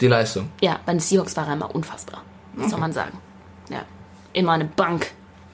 [0.00, 0.50] die Leistung?
[0.60, 2.22] Ja, bei den Seahawks war er immer unfassbar.
[2.54, 3.18] Was soll man sagen?
[3.68, 3.82] Ja.
[4.32, 5.08] Immer eine Bank.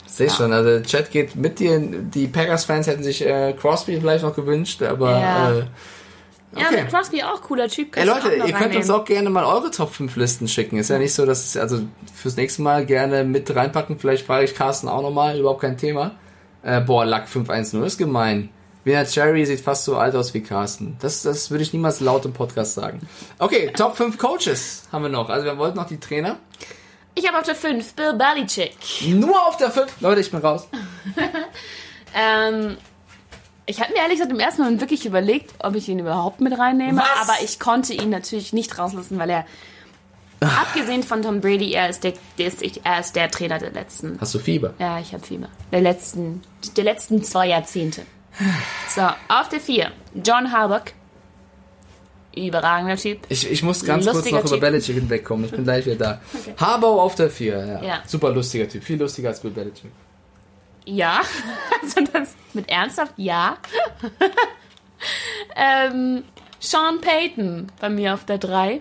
[0.07, 1.79] Sehe schon, also Chat geht mit dir.
[1.81, 5.51] Die Packers-Fans hätten sich äh, Crosby vielleicht noch gewünscht, aber Ja.
[5.59, 5.65] äh,
[6.59, 6.83] Ja, Okay.
[6.83, 7.97] Nick Crosby auch cooler Typ.
[7.97, 10.79] Ey kannst Leute, ihr könnt uns auch gerne mal eure Top 5 Listen schicken.
[10.79, 11.81] Ist ja nicht so, dass es, also
[12.15, 13.99] fürs nächste Mal gerne mit reinpacken.
[13.99, 16.13] Vielleicht frage ich Carsten auch nochmal, überhaupt kein Thema.
[16.63, 18.51] Äh, boah, Lack 510 ist gemein.
[18.85, 20.97] Wiener Cherry sieht fast so alt aus wie Carsten.
[21.01, 23.01] Das, das würde ich niemals laut im Podcast sagen.
[23.39, 25.29] Okay, Top 5 Coaches haben wir noch.
[25.29, 26.37] Also wir wollten noch die Trainer.
[27.17, 28.77] Ich habe auf der 5 Bill Belichick.
[29.09, 30.01] Nur auf der 5.
[30.01, 30.69] Leute, ich bin raus.
[32.19, 32.79] Ähm,
[33.67, 36.57] ich habe mir ehrlich gesagt im ersten Moment wirklich überlegt, ob ich ihn überhaupt mit
[36.59, 37.29] reinnehme, Was?
[37.29, 39.47] aber ich konnte ihn natürlich nicht rauslassen, weil er,
[40.41, 44.21] abgesehen von Tom Brady, er ist der, der ist, er ist der Trainer der letzten,
[44.21, 44.75] Hast du Fieber?
[44.79, 46.43] ja, ich habe Fieber, der letzten,
[46.77, 48.03] der letzten zwei Jahrzehnte.
[48.95, 49.91] So, auf der 4
[50.23, 50.93] John Harbaugh.
[52.37, 53.21] Überragender Typ.
[53.31, 54.61] Ich, ich muss ganz kurz Lustiger noch über Typ.
[54.61, 55.47] Belichick hinwegkommen.
[55.47, 56.21] Ich bin gleich wieder da.
[56.59, 57.67] Harbaugh auf der 4.
[57.67, 57.83] Ja.
[57.83, 58.03] Ja.
[58.07, 58.85] Super lustiger Typ.
[58.85, 59.91] Viel lustiger als Bill Belichick.
[60.87, 61.21] Ja,
[61.83, 63.59] also das mit ernsthaft ja.
[65.57, 66.25] ähm,
[66.59, 68.81] Sean Payton bei mir auf der 3.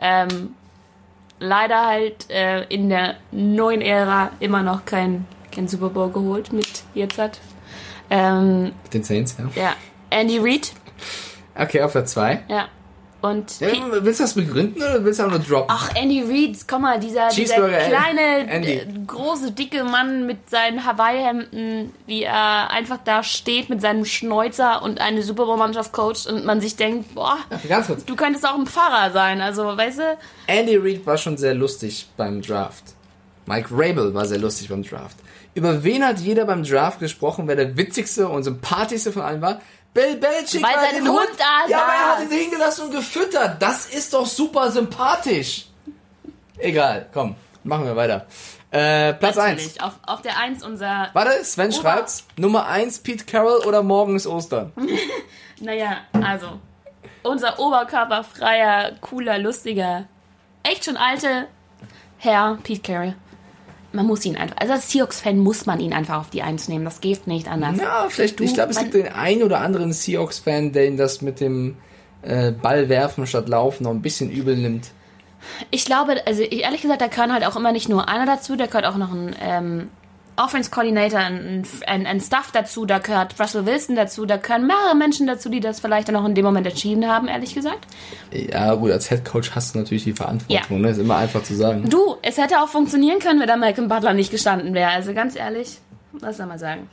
[0.00, 0.54] Ähm,
[1.38, 6.82] leider halt äh, in der neuen Ära immer noch kein, kein Super Bowl geholt mit
[6.94, 7.40] jetzt hat.
[8.10, 9.62] Ähm, Mit den Saints, ja.
[9.62, 9.76] ja,
[10.10, 10.72] Andy Reid.
[11.54, 12.44] Okay, auf der 2.
[12.48, 12.68] Ja.
[13.20, 15.74] Und Ja, willst du das begründen oder willst du einfach nur droppen?
[15.76, 21.92] Ach, Andy Reid, komm mal, dieser, dieser kleine, äh, große, dicke Mann mit seinen Hawaii-Hemden,
[22.06, 26.60] wie er einfach da steht mit seinem Schnäuzer und eine Super Bowl-Mannschaft coacht und man
[26.60, 27.38] sich denkt, boah,
[27.68, 28.04] Ganz kurz.
[28.04, 29.40] du könntest auch ein Pfarrer sein.
[29.40, 32.84] Also, weißt du, Andy Reid war schon sehr lustig beim Draft.
[33.46, 35.16] Mike Rabel war sehr lustig beim Draft.
[35.54, 39.60] Über wen hat jeder beim Draft gesprochen, wer der witzigste und sympathischste von allen war?
[39.94, 43.60] Bill Belichick Weil sein den Hund da Ja, aber er hat ihn hingelassen und gefüttert.
[43.60, 45.66] Das ist doch super sympathisch.
[46.58, 48.26] Egal, komm, machen wir weiter.
[48.70, 49.56] Äh, Platz 1.
[49.62, 52.26] natürlich, auf, auf der 1 unser, Warte, Sven Ober- schreibt's.
[52.36, 54.72] Nummer 1 Pete Carroll oder morgen ist Ostern.
[55.60, 56.60] naja, also,
[57.22, 60.04] unser oberkörperfreier, cooler, lustiger,
[60.64, 61.48] echt schon alte
[62.18, 63.14] Herr Pete Carroll.
[63.92, 66.84] Man muss ihn einfach, also als Seahawks-Fan muss man ihn einfach auf die 1 nehmen.
[66.84, 67.78] Das geht nicht anders.
[67.78, 71.40] Ja, vielleicht, ich glaube, es gibt den einen oder anderen Seahawks-Fan, der ihn das mit
[71.40, 71.76] dem
[72.22, 74.90] äh, Ball werfen statt laufen noch ein bisschen übel nimmt.
[75.70, 78.56] Ich glaube, also ich, ehrlich gesagt, da gehören halt auch immer nicht nur einer dazu,
[78.56, 79.88] da gehört auch noch ein ähm,
[80.38, 85.48] Offense Coordinator, ein Staff dazu, da gehört Russell Wilson dazu, da gehören mehrere Menschen dazu,
[85.48, 87.86] die das vielleicht dann auch in dem Moment entschieden haben, ehrlich gesagt.
[88.32, 90.90] Ja, gut, als Headcoach hast du natürlich die Verantwortung, ne?
[90.90, 91.88] Ist immer einfach zu sagen.
[91.88, 94.90] Du, es hätte auch funktionieren können, wenn da Malcolm Butler nicht gestanden wäre.
[94.90, 95.78] Also ganz ehrlich,
[96.12, 96.88] was soll man sagen?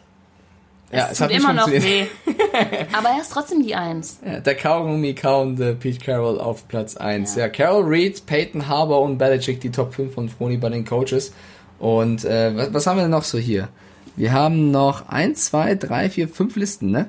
[0.91, 2.05] ja, Es tut immer noch weh.
[2.97, 4.19] Aber er ist trotzdem die Eins.
[4.25, 7.35] Ja, der Kaugummi kauende Pete Carroll auf Platz 1.
[7.35, 11.33] Ja, Carroll Reed, Peyton Harbour und Belichick, die Top 5 von Froni bei den Coaches.
[11.85, 13.67] Und äh, was, was haben wir denn noch so hier?
[14.15, 17.07] Wir haben noch 1, 2, 3, 4, 5 Listen, ne?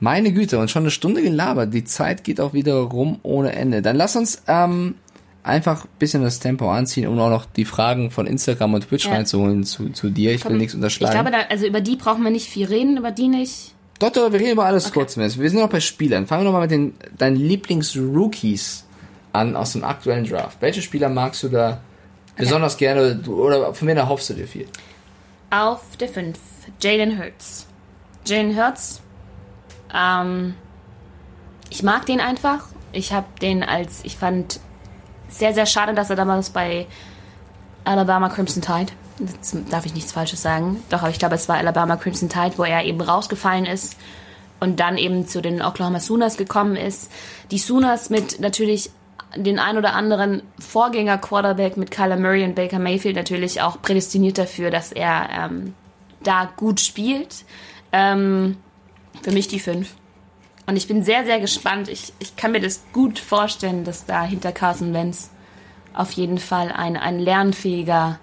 [0.00, 1.72] Meine Güte, und schon eine Stunde gelabert.
[1.72, 3.82] Die Zeit geht auch wieder rum ohne Ende.
[3.82, 4.94] Dann lass uns ähm,
[5.44, 9.04] einfach ein bisschen das Tempo anziehen, um auch noch die Fragen von Instagram und Twitch
[9.06, 9.12] Ja.
[9.12, 10.32] reinzuholen zu, zu dir.
[10.34, 11.12] Ich will nichts Ich unterschlagen.
[11.14, 13.74] glaube, da, also über die brauchen wir nicht viel reden, über die nicht.
[14.00, 15.16] Doch, doch, wir reden über alles kurz.
[15.16, 15.38] Mensch.
[15.38, 16.26] Wir sind noch bei Spielern.
[16.26, 18.84] Fangen wir noch mal mit den deinen Lieblings-Rookies
[19.32, 20.56] an aus dem aktuellen Draft.
[20.60, 21.80] Welche Spieler magst du da
[22.36, 24.68] besonders gerne oder von wem erhoffst du dir viel?
[25.50, 26.38] Auf der 5,
[26.80, 27.66] Jalen Hurts.
[28.26, 29.00] Jalen Hurts,
[29.94, 30.54] ähm,
[31.70, 32.66] ich mag den einfach.
[32.92, 34.60] Ich habe den als, ich fand
[35.28, 36.86] sehr, sehr schade, dass er damals bei
[37.84, 41.56] Alabama Crimson Tide, jetzt darf ich nichts Falsches sagen, doch, aber ich glaube, es war
[41.56, 43.96] Alabama Crimson Tide, wo er eben rausgefallen ist
[44.60, 47.10] und dann eben zu den Oklahoma Sooners gekommen ist.
[47.50, 48.90] Die Sooners mit natürlich
[49.36, 54.70] den ein oder anderen Vorgänger-Quarterback mit Kyler Murray und Baker Mayfield natürlich auch prädestiniert dafür,
[54.70, 55.74] dass er ähm,
[56.22, 57.44] da gut spielt.
[57.92, 58.56] Ähm,
[59.22, 59.94] für mich die fünf.
[60.66, 61.88] Und ich bin sehr, sehr gespannt.
[61.88, 65.30] Ich, ich kann mir das gut vorstellen, dass da hinter Carson Wentz
[65.94, 68.18] auf jeden Fall ein, ein lernfähiger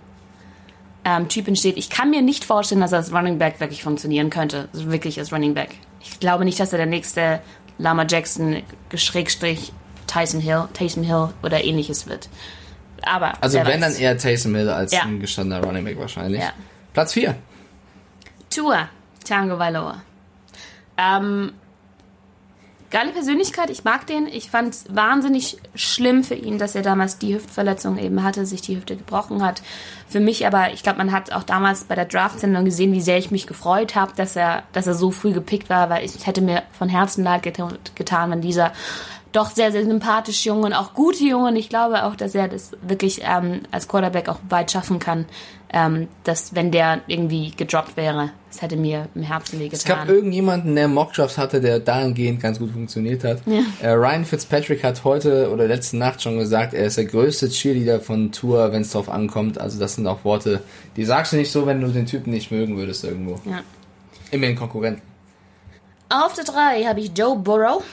[1.05, 1.78] ähm, Typ entsteht.
[1.78, 4.70] Ich kann mir nicht vorstellen, dass er als Running Back wirklich funktionieren könnte.
[4.74, 5.70] Also wirklich als Running Back.
[6.01, 7.41] Ich glaube nicht, dass er der nächste
[7.78, 8.61] Lama Jackson,
[8.93, 9.74] Schrägstrich,
[10.07, 12.29] Tyson Hill, Taysom Hill oder ähnliches wird.
[13.01, 13.33] Aber.
[13.41, 13.79] Also wenn weiß.
[13.79, 15.03] dann eher Taysom Hill als Ja.
[15.03, 16.41] ein gestandener Running Back wahrscheinlich.
[16.41, 16.53] Ja.
[16.93, 17.35] Platz 4.
[18.49, 18.87] Tua,
[19.25, 20.01] Tango Valoa.
[20.97, 21.53] Ähm,
[22.91, 24.27] geile Persönlichkeit, ich mag den.
[24.27, 28.61] Ich fand es wahnsinnig schlimm für ihn, dass er damals die Hüftverletzung eben hatte, sich
[28.61, 29.63] die Hüfte gebrochen hat.
[30.07, 33.17] Für mich aber, ich glaube, man hat auch damals bei der Draft-Sendung gesehen, wie sehr
[33.17, 36.41] ich mich gefreut habe, dass er, dass er so früh gepickt war, weil ich hätte
[36.41, 37.57] mir von Herzen leid get
[37.95, 38.71] getan, wenn dieser
[39.34, 42.47] doch sehr, sehr sympathische Junge und auch gute Junge, und ich glaube auch, dass er
[42.47, 45.25] das wirklich ähm, als Quarterback auch weit schaffen kann,
[45.73, 50.07] ähm, dass wenn der irgendwie gedroppt wäre, das hätte mir im Herzen weh Es gab
[50.07, 53.41] irgendjemanden, der Mockdrafts hatte, der dahingehend ganz gut funktioniert hat.
[53.81, 57.99] Äh, Ryan Fitzpatrick hat heute oder letzte Nacht schon gesagt, er ist der größte Cheerleader
[57.99, 59.59] von Tour, wenn es drauf ankommt.
[59.59, 60.61] Also das sind auch Worte,
[60.95, 63.41] die sagst du nicht so, wenn du den Typen nicht mögen würdest irgendwo.
[63.49, 63.61] Ja.
[64.29, 65.01] Immerhin Konkurrenten.
[66.09, 67.84] Auf der 3 habe ich Joe Burrow.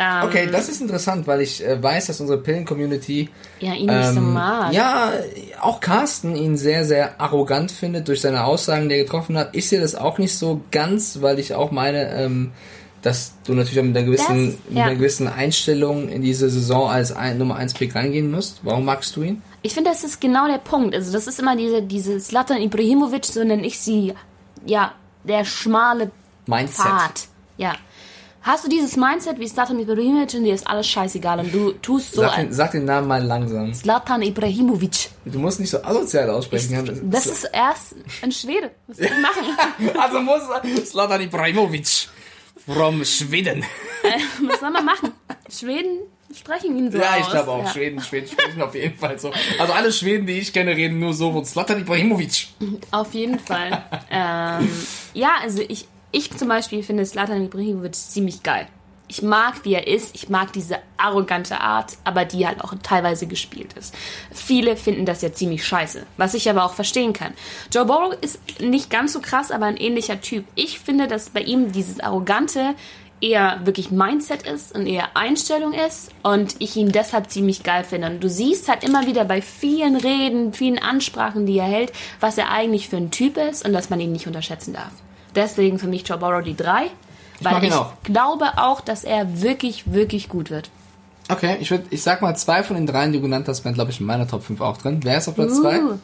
[0.00, 3.28] Ähm, Okay, das ist interessant, weil ich äh, weiß, dass unsere Pillen-Community
[3.58, 4.72] Ja, ihn nicht so ähm, mag.
[4.72, 5.12] ja,
[5.60, 9.50] auch Carsten ihn sehr, sehr arrogant findet durch seine Aussagen, die er getroffen hat.
[9.52, 12.52] Ich sehe das auch nicht so ganz, weil ich auch meine, ähm,
[13.02, 14.84] dass du natürlich auch mit einer gewissen, Das- mit ja.
[14.84, 18.60] einer gewissen Einstellung in diese Saison als ein, Nummer 1 Pick reingehen musst.
[18.62, 19.42] Warum magst du ihn?
[19.62, 20.94] Ich finde, das ist genau der Punkt.
[20.94, 24.14] Also das ist immer diese, diese Zlatan Ibrahimovic, so nenne ich sie,
[24.66, 24.92] ja,
[25.24, 26.10] der schmale
[26.46, 26.86] Mindset.
[26.86, 27.26] Pfad.
[27.56, 27.74] Ja.
[28.48, 32.14] Hast du dieses Mindset wie Zlatan Ibrahimovic und dir ist alles scheißegal und du tust
[32.14, 33.74] so Sag, den, sag den Namen mal langsam.
[33.74, 35.10] Zlatan Ibrahimovic.
[35.26, 37.10] Du musst nicht so asozial aussprechen.
[37.10, 38.70] Das ist erst ein Schwede.
[38.86, 39.98] Was soll ich machen?
[40.00, 42.08] also muss Slatan Ibrahimovic.
[42.64, 43.66] from Schweden.
[44.48, 45.12] Was soll man machen?
[45.50, 45.98] Schweden
[46.34, 47.64] sprechen ihn so Ja, ich glaube auch.
[47.64, 47.70] Ja.
[47.70, 49.30] Schweden, Schweden sprechen auf jeden Fall so.
[49.58, 52.48] Also alle Schweden, die ich kenne, reden nur so von Zlatan Ibrahimovic.
[52.92, 53.84] Auf jeden Fall.
[54.10, 54.70] ähm,
[55.12, 58.66] ja, also ich, ich zum Beispiel finde Slatan Ibrahimovic ziemlich geil.
[59.10, 60.14] Ich mag, wie er ist.
[60.14, 63.94] Ich mag diese arrogante Art, aber die halt auch teilweise gespielt ist.
[64.30, 67.32] Viele finden das ja ziemlich scheiße, was ich aber auch verstehen kann.
[67.72, 70.44] Joe Burrow ist nicht ganz so krass, aber ein ähnlicher Typ.
[70.54, 72.74] Ich finde, dass bei ihm dieses arrogante
[73.20, 78.08] eher wirklich Mindset ist und eher Einstellung ist und ich ihn deshalb ziemlich geil finde.
[78.10, 82.38] Und du siehst halt immer wieder bei vielen Reden, vielen Ansprachen, die er hält, was
[82.38, 84.92] er eigentlich für ein Typ ist und dass man ihn nicht unterschätzen darf.
[85.38, 86.90] Deswegen für mich Joe Burrow die drei,
[87.40, 87.92] weil mag ihn ich auch.
[88.02, 90.68] glaube auch, dass er wirklich, wirklich gut wird.
[91.30, 93.74] Okay, ich würde, ich sag mal, zwei von den dreien, die du genannt hast, wären,
[93.74, 94.98] glaube ich, in meiner Top 5 auch drin.
[95.04, 95.80] Wer ist auf Platz zwei?
[95.80, 95.98] Uh.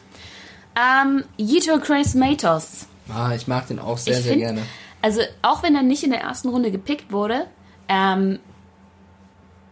[0.77, 2.85] Ähm, Yito Chris Matos.
[3.13, 4.61] Ah, ich mag den auch sehr, Ich sehr find- gerne.
[5.01, 7.47] Also auch wenn er nicht in der ersten Runde gepickt wurde,
[7.89, 8.39] ähm,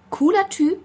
[0.09, 0.79] cooler Typ,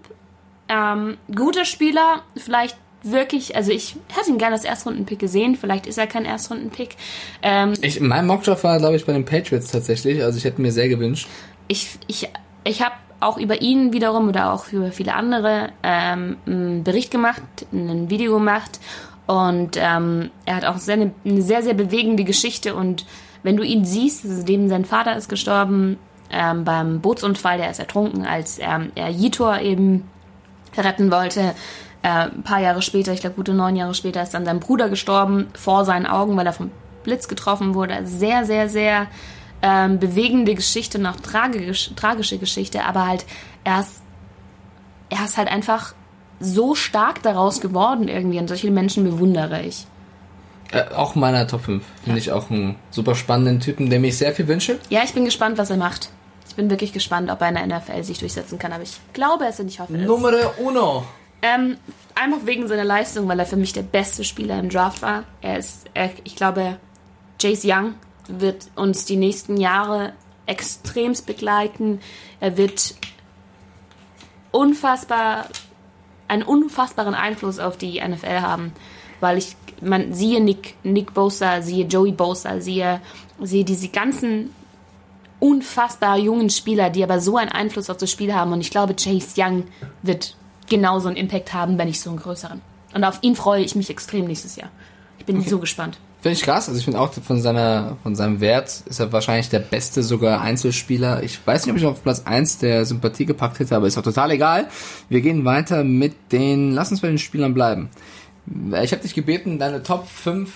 [0.69, 5.97] ähm, guter Spieler, vielleicht wirklich, also ich hätte ihn gerne als Erstrundenpick gesehen, vielleicht ist
[5.97, 6.95] er kein Erstrundenpick.
[7.41, 10.23] Ähm, Ich, in meinem Mockdraft war, glaube ich, bei den Patriots tatsächlich.
[10.23, 11.27] Also ich hätte mir sehr gewünscht.
[11.67, 12.29] ich ich,
[12.63, 17.41] ich habe auch über ihn wiederum oder auch über viele andere ähm, einen Bericht gemacht,
[17.73, 18.79] ein Video gemacht
[19.27, 23.05] und ähm, er hat auch sehr, eine, eine sehr, sehr bewegende Geschichte und
[23.43, 25.97] wenn du ihn siehst, also dem sein Vater ist gestorben
[26.31, 30.07] ähm, beim Bootsunfall, der ist ertrunken, als ähm, er Jitor eben
[30.77, 31.55] retten wollte.
[32.01, 34.89] Äh, ein paar Jahre später, ich glaube gute neun Jahre später, ist dann sein Bruder
[34.89, 36.71] gestorben vor seinen Augen, weil er vom
[37.03, 38.05] Blitz getroffen wurde.
[38.05, 39.07] Sehr, sehr, sehr
[39.61, 43.25] ähm, bewegende Geschichte und auch tragisch, tragische Geschichte, aber halt
[43.63, 44.01] er ist,
[45.09, 45.93] er ist halt einfach
[46.39, 49.85] so stark daraus geworden irgendwie und solche Menschen bewundere ich.
[50.71, 51.83] Äh, auch in meiner Top 5.
[52.03, 54.79] Finde ich auch einen super spannenden Typen, dem ich sehr viel wünsche.
[54.89, 56.11] Ja, ich bin gespannt, was er macht.
[56.47, 59.45] Ich bin wirklich gespannt, ob er in der NFL sich durchsetzen kann, aber ich glaube
[59.45, 60.05] es und ich hoffe es.
[60.05, 61.03] Nummer uno.
[61.41, 61.77] Ähm,
[62.15, 65.23] einfach wegen seiner Leistung, weil er für mich der beste Spieler im Draft war.
[65.41, 66.77] Er ist, er, ich glaube,
[67.39, 67.93] Jace Young
[68.27, 70.13] wird uns die nächsten Jahre
[70.45, 71.99] extremst begleiten.
[72.39, 72.95] Er wird
[74.51, 75.45] unfassbar,
[76.27, 78.73] einen unfassbaren Einfluss auf die NFL haben,
[79.19, 83.01] weil ich, man siehe Nick, Nick Bosa, siehe Joey Bosa, siehe,
[83.41, 84.53] siehe diese ganzen
[85.39, 88.51] unfassbar jungen Spieler, die aber so einen Einfluss auf das Spiel haben.
[88.51, 89.63] Und ich glaube, Chase Young
[90.01, 90.35] wird
[90.69, 92.61] genauso einen Impact haben, wenn nicht so einen größeren.
[92.93, 94.69] Und auf ihn freue ich mich extrem nächstes Jahr.
[95.17, 95.99] Ich bin so gespannt.
[96.21, 96.67] Finde ich krass.
[96.67, 100.41] Also ich finde auch von seiner, von seinem Wert ist er wahrscheinlich der beste sogar
[100.41, 101.23] Einzelspieler.
[101.23, 104.03] Ich weiß nicht, ob ich auf Platz 1 der Sympathie gepackt hätte, aber ist auch
[104.03, 104.67] total egal.
[105.07, 107.89] Wir gehen weiter mit den, lass uns bei den Spielern bleiben.
[108.81, 110.51] Ich habe dich gebeten, deine Top 5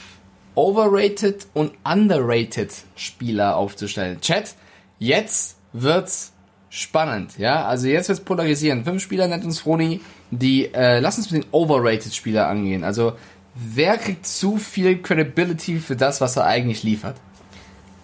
[0.55, 4.19] overrated und underrated Spieler aufzustellen.
[4.19, 4.55] Chat,
[4.99, 6.32] jetzt wird's
[6.73, 7.65] spannend, ja?
[7.65, 8.83] Also jetzt wird's polarisieren.
[8.83, 10.01] Fünf Spieler nennt uns Froni,
[10.31, 12.83] die, äh, lass uns mit den overrated Spieler angehen.
[12.83, 13.13] Also,
[13.53, 17.15] wer kriegt zu viel Credibility für das, was er eigentlich liefert?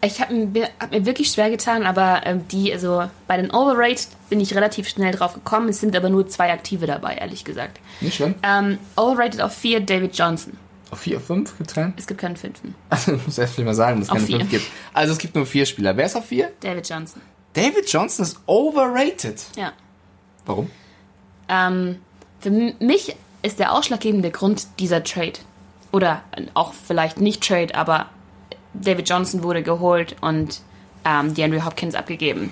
[0.02, 4.08] Ich habe mir, hab mir wirklich schwer getan, aber ähm, die, also bei den Overrated
[4.30, 5.70] bin ich relativ schnell drauf gekommen.
[5.70, 7.80] Es sind aber nur zwei Aktive dabei, ehrlich gesagt.
[8.00, 8.36] Nicht schlimm.
[8.44, 10.54] Ähm, Overrated auf vier, David Johnson.
[10.92, 11.96] Auf vier, auf fünf gibt's keinen?
[11.98, 12.76] Es gibt keinen fünften.
[12.92, 14.66] Also, ich muss erst mal sagen, dass es keine fünf gibt.
[14.94, 15.98] Also, es gibt nur vier Spieler.
[15.98, 16.52] Wer ist auf vier?
[16.62, 17.22] David Johnson.
[17.62, 19.42] David Johnson ist overrated.
[19.56, 19.74] Ja.
[20.46, 20.70] Warum?
[21.48, 22.00] Ähm,
[22.40, 25.34] für mich ist der ausschlaggebende Grund dieser Trade.
[25.92, 28.08] Oder äh, auch vielleicht nicht Trade, aber
[28.74, 30.62] David Johnson wurde geholt und
[31.06, 32.52] ähm, DeAndre Hopkins abgegeben.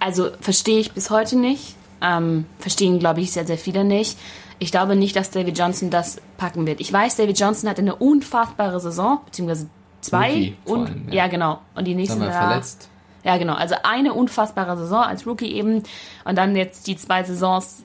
[0.00, 1.76] Also verstehe ich bis heute nicht.
[2.02, 4.18] Ähm, verstehen, glaube ich, sehr, sehr viele nicht.
[4.58, 6.80] Ich glaube nicht, dass David Johnson das packen wird.
[6.80, 9.68] Ich weiß, David Johnson hat eine unfassbare Saison, beziehungsweise
[10.00, 10.28] zwei.
[10.28, 11.14] Rookie und, allem, ja.
[11.14, 11.26] ja.
[11.28, 11.60] genau.
[11.74, 12.88] Und die nächsten Jahr- verletzt.
[13.24, 13.54] Ja, genau.
[13.54, 15.82] Also eine unfassbare Saison als Rookie eben.
[16.24, 17.84] Und dann jetzt die zwei Saisons,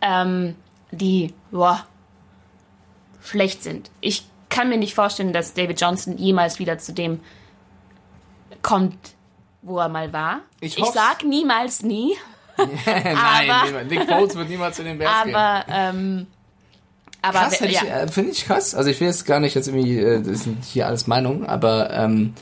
[0.00, 0.54] ähm,
[0.90, 1.84] die, boah,
[3.22, 3.90] schlecht sind.
[4.00, 7.20] Ich kann mir nicht vorstellen, dass David Johnson jemals wieder zu dem
[8.60, 9.14] kommt,
[9.62, 10.40] wo er mal war.
[10.60, 12.14] Ich ich sag niemals nie,
[12.56, 13.16] Nein,
[13.50, 13.84] Aber-.
[13.84, 15.34] Nick Foles wird niemals zu den Bears gehen.
[15.34, 16.26] aber, ähm,
[17.22, 17.82] aber Krass, ja.
[17.82, 18.74] äh, finde ich krass.
[18.74, 21.90] Also ich will jetzt gar nicht jetzt irgendwie, äh, das sind hier alles Meinungen, aber
[21.90, 22.34] ähm,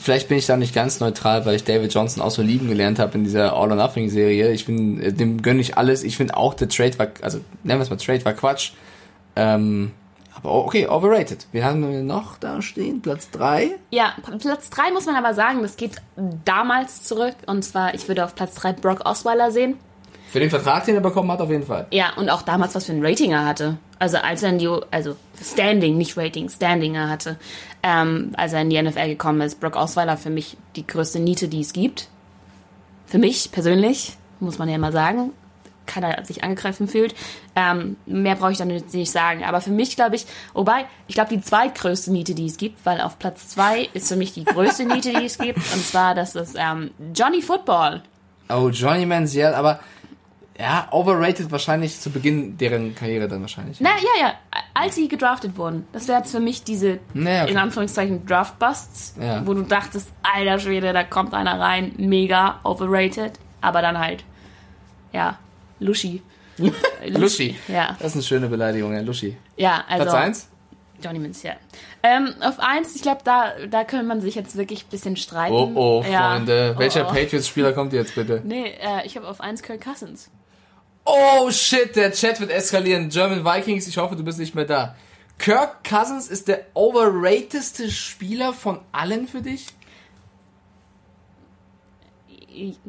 [0.00, 2.98] vielleicht bin ich da nicht ganz neutral, weil ich David Johnson auch so lieben gelernt
[2.98, 4.50] habe in dieser All or Nothing Serie.
[4.52, 6.02] Ich bin, äh, dem gönne ich alles.
[6.02, 8.72] Ich finde auch der Trade war, also nennen wir es mal Trade war Quatsch.
[9.36, 9.92] Ähm,
[10.34, 11.46] aber okay, overrated.
[11.52, 13.70] Wir haben wir noch da stehen, Platz drei.
[13.90, 15.96] Ja, Platz 3 muss man aber sagen, das geht
[16.44, 17.34] damals zurück.
[17.46, 19.76] Und zwar, ich würde auf Platz 3 Brock Osweiler sehen.
[20.32, 21.86] Für den Vertrag, den er bekommen hat, auf jeden Fall.
[21.90, 23.76] Ja, und auch damals, was für ein Rating er hatte.
[23.98, 25.14] Also als er in die, also
[25.44, 27.38] Standing, nicht Rating, Standing er hatte,
[27.82, 29.60] ähm, als er in die NFL gekommen ist.
[29.60, 32.08] Brock Osweiler für mich die größte Niete, die es gibt.
[33.06, 35.32] für mich persönlich, muss man ja mal sagen,
[35.84, 37.14] keiner sich angegriffen fühlt.
[37.54, 39.44] Ähm, mehr brauche ich dann nicht sagen.
[39.44, 43.02] Aber für mich glaube ich, wobei, ich glaube, die zweitgrößte Niete, die es gibt, weil
[43.02, 45.58] auf Platz zwei ist für mich die größte Niete, die es gibt.
[45.58, 48.02] Und zwar, das ist ähm, Johnny Football.
[48.48, 49.80] Oh, Johnny Manziel, aber
[50.58, 53.80] ja, overrated wahrscheinlich zu Beginn deren Karriere dann wahrscheinlich.
[53.80, 54.34] Na ja, ja,
[54.74, 55.86] als sie gedraftet wurden.
[55.92, 57.50] Das wäre jetzt für mich diese, Nee, okay.
[57.52, 59.46] in Anführungszeichen, Draft-Busts, Ja.
[59.46, 63.32] wo du dachtest, alter Schwede, da kommt einer rein, mega overrated.
[63.60, 64.24] Aber dann halt,
[65.12, 65.38] ja,
[65.78, 66.22] Luschi.
[67.06, 67.56] Luschi.
[67.68, 69.36] Ja, Das ist eine schöne Beleidigung, ja, Luschi.
[69.56, 70.04] ja, also.
[70.04, 70.48] Platz 1?
[71.02, 71.54] Johnny Manziel.
[72.04, 75.52] Ähm, auf eins, ich glaube, da, da könnte man sich jetzt wirklich ein bisschen streiten.
[75.52, 76.30] Oh, oh, Ja.
[76.30, 76.74] Freunde.
[76.76, 77.12] Oh, Welcher oh.
[77.12, 78.40] Patriots-Spieler kommt jetzt bitte?
[78.44, 80.30] Nee, äh, ich habe auf eins Kirk Cousins.
[81.04, 83.08] Oh shit, der Chat wird eskalieren.
[83.08, 84.94] German Vikings, ich hoffe, du bist nicht mehr da.
[85.38, 89.66] Kirk Cousins ist der overratedste Spieler von allen für dich?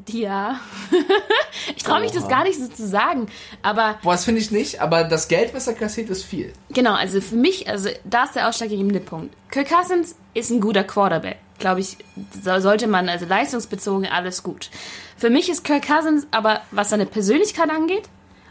[0.09, 0.59] Ja.
[1.75, 3.27] ich traue mich das gar nicht so zu sagen.
[3.61, 6.53] Aber Boah, das finde ich nicht, aber das Geld, was er kassiert, ist viel.
[6.71, 9.35] genau, also für mich, also da ist der ausschlaggebende Punkt.
[9.49, 11.37] Kirk Cousins ist ein guter Quarterback.
[11.59, 11.97] Glaube ich,
[12.43, 14.69] so- sollte man, also leistungsbezogen, alles gut.
[15.17, 18.03] Für mich ist Kirk Cousins aber, was seine Persönlichkeit angeht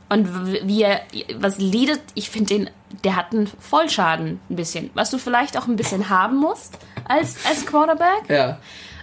[0.09, 0.29] und
[0.67, 1.01] wie er
[1.37, 2.71] was leadet, ich finde den,
[3.05, 4.91] der hat einen Vollschaden ein bisschen.
[4.95, 6.79] Was du vielleicht auch ein bisschen haben musst
[7.09, 8.29] als, als Quarterback.
[8.29, 8.59] Ja.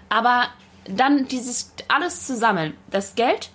[0.08, 0.48] Aber
[0.96, 3.50] dann dieses alles zusammen, das Geld,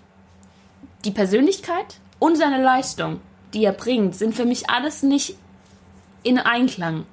[1.04, 3.20] die Persönlichkeit und seine Leistung,
[3.52, 5.36] die er bringt, sind für mich alles nicht
[6.22, 7.06] in Einklang.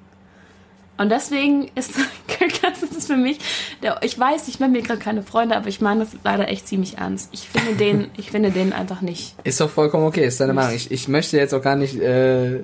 [0.98, 1.93] Und deswegen ist
[2.27, 3.39] Kirk Cousins für mich,
[3.81, 6.68] der, ich weiß, ich mache mir gerade keine Freunde, aber ich meine das leider echt
[6.68, 7.30] ziemlich ernst.
[7.31, 9.35] Ich finde den, ich finde den einfach nicht.
[9.43, 10.76] Ist doch vollkommen okay, ist deine Meinung.
[10.76, 12.64] Ich, ich möchte jetzt auch gar nicht äh,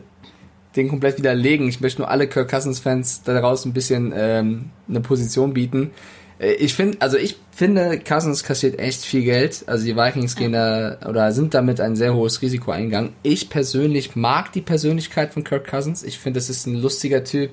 [0.76, 1.68] den komplett widerlegen.
[1.68, 5.92] Ich möchte nur alle Kirk Cousins-Fans da draußen ein bisschen ähm, eine Position bieten.
[6.39, 9.64] Äh, Ich finde, also ich finde, Cousins kassiert echt viel Geld.
[9.68, 13.14] Also die Vikings gehen da oder sind damit ein sehr hohes Risiko eingegangen.
[13.23, 16.03] Ich persönlich mag die Persönlichkeit von Kirk Cousins.
[16.03, 17.51] Ich finde, das ist ein lustiger Typ.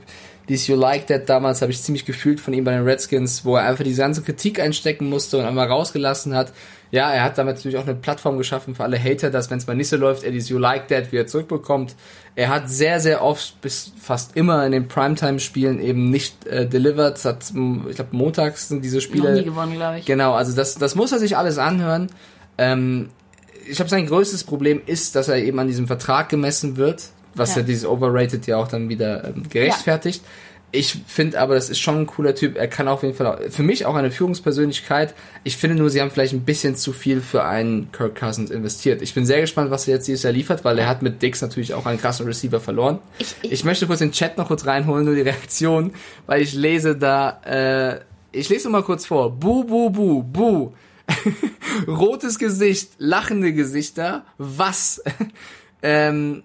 [0.49, 3.57] Dies You Like That damals habe ich ziemlich gefühlt von ihm bei den Redskins, wo
[3.57, 6.53] er einfach diese ganze Kritik einstecken musste und einmal rausgelassen hat.
[6.91, 9.66] Ja, er hat damit natürlich auch eine Plattform geschaffen für alle Hater, dass wenn es
[9.66, 11.97] mal nicht so läuft, er dieses You Like That wieder zurückbekommt.
[12.37, 17.25] Er hat sehr, sehr oft bis fast immer in den Primetime-Spielen eben nicht äh, delivered.
[17.25, 17.53] Hat,
[17.89, 19.35] ich glaube, montags sind diese Noch Spiele.
[19.35, 20.05] nie gewonnen, glaube ich.
[20.05, 22.11] Genau, also das, das muss er sich alles anhören.
[22.59, 23.09] Ähm,
[23.66, 27.05] ich glaube, sein größtes Problem ist, dass er eben an diesem Vertrag gemessen wird,
[27.35, 27.61] was Ja.
[27.61, 30.23] ja, dieses Overrated ja auch dann wieder ähm, gerechtfertigt.
[30.77, 32.56] Ich finde aber, das ist schon ein cooler Typ.
[32.59, 35.15] Er kann auf jeden Fall, auch, für mich auch eine Führungspersönlichkeit.
[35.44, 39.01] Ich finde nur, sie haben vielleicht ein bisschen zu viel für einen Kirk Cousins investiert.
[39.01, 41.40] Ich bin sehr gespannt, was er jetzt dieses Jahr liefert, weil er hat mit Dix
[41.43, 42.98] natürlich auch einen krassen Receiver verloren.
[43.20, 45.93] Ich- Ich, ich- möchte kurz den Chat noch kurz reinholen, nur die Reaktion,
[46.27, 48.01] weil ich lese da, äh,
[48.32, 49.31] ich lese mal kurz vor.
[49.31, 50.73] Bu, bu, bu, bu.
[51.86, 55.02] Rotes Gesicht, lachende Gesichter, was?
[55.82, 56.43] ähm,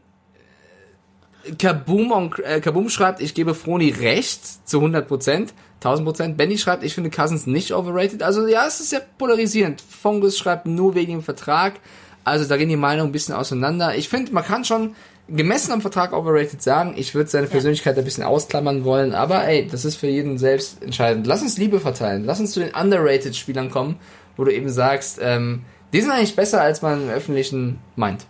[1.57, 5.49] Kaboom, on, äh, Kaboom schreibt, ich gebe Froni recht zu 100%,
[5.81, 6.35] 1000%.
[6.35, 8.23] Benny schreibt, ich finde Cousins nicht overrated.
[8.23, 9.81] Also ja, es ist sehr polarisierend.
[9.81, 11.79] Fungus schreibt nur wegen dem Vertrag.
[12.23, 13.95] Also da gehen die Meinungen ein bisschen auseinander.
[13.95, 14.95] Ich finde, man kann schon
[15.29, 16.93] gemessen am Vertrag overrated sagen.
[16.97, 19.13] Ich würde seine Persönlichkeit ein bisschen ausklammern wollen.
[19.13, 21.27] Aber ey, das ist für jeden selbst entscheidend.
[21.27, 22.25] Lass uns Liebe verteilen.
[22.25, 23.97] Lass uns zu den underrated Spielern kommen,
[24.35, 25.63] wo du eben sagst, ähm,
[25.93, 28.25] die sind eigentlich besser, als man im Öffentlichen meint.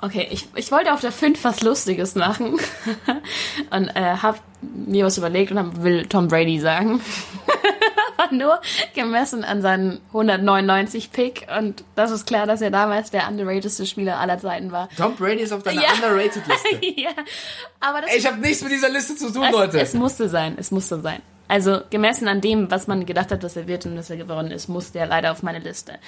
[0.00, 2.58] Okay, ich, ich wollte auf der 5 was Lustiges machen
[3.70, 7.00] und äh, habe mir was überlegt und hab, will Tom Brady sagen.
[8.18, 8.60] Aber nur
[8.94, 14.18] gemessen an seinen 199 Pick und das ist klar, dass er damals der underratedste Spieler
[14.18, 14.88] aller Zeiten war.
[14.96, 15.92] Tom Brady ist auf deiner Ja.
[15.94, 16.86] underrated Liste.
[17.00, 17.10] ja,
[17.80, 19.80] aber das Ey, ich habe nichts mit dieser Liste zu tun, es, Leute.
[19.80, 21.20] es musste sein, es musste sein.
[21.48, 24.50] Also gemessen an dem, was man gedacht hat, dass er wird und dass er geworden
[24.50, 25.98] ist, musste er leider auf meine Liste.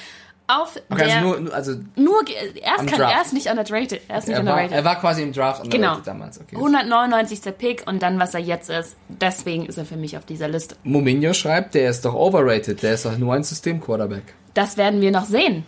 [0.50, 4.16] Auf okay, der also nur, also nur er ist, kein, er ist nicht underrated, er
[4.18, 4.72] ist nicht er war, underrated.
[4.78, 6.00] er war quasi im Draft underrated Genau.
[6.04, 6.40] damals.
[6.40, 6.56] Okay.
[6.56, 7.40] 199.
[7.58, 8.96] Pick und dann, was er jetzt ist.
[9.08, 10.76] Deswegen ist er für mich auf dieser Liste.
[10.84, 12.82] Mominho schreibt, der ist doch overrated.
[12.82, 14.22] Der ist doch nur ein System-Quarterback.
[14.54, 15.64] Das werden wir noch sehen.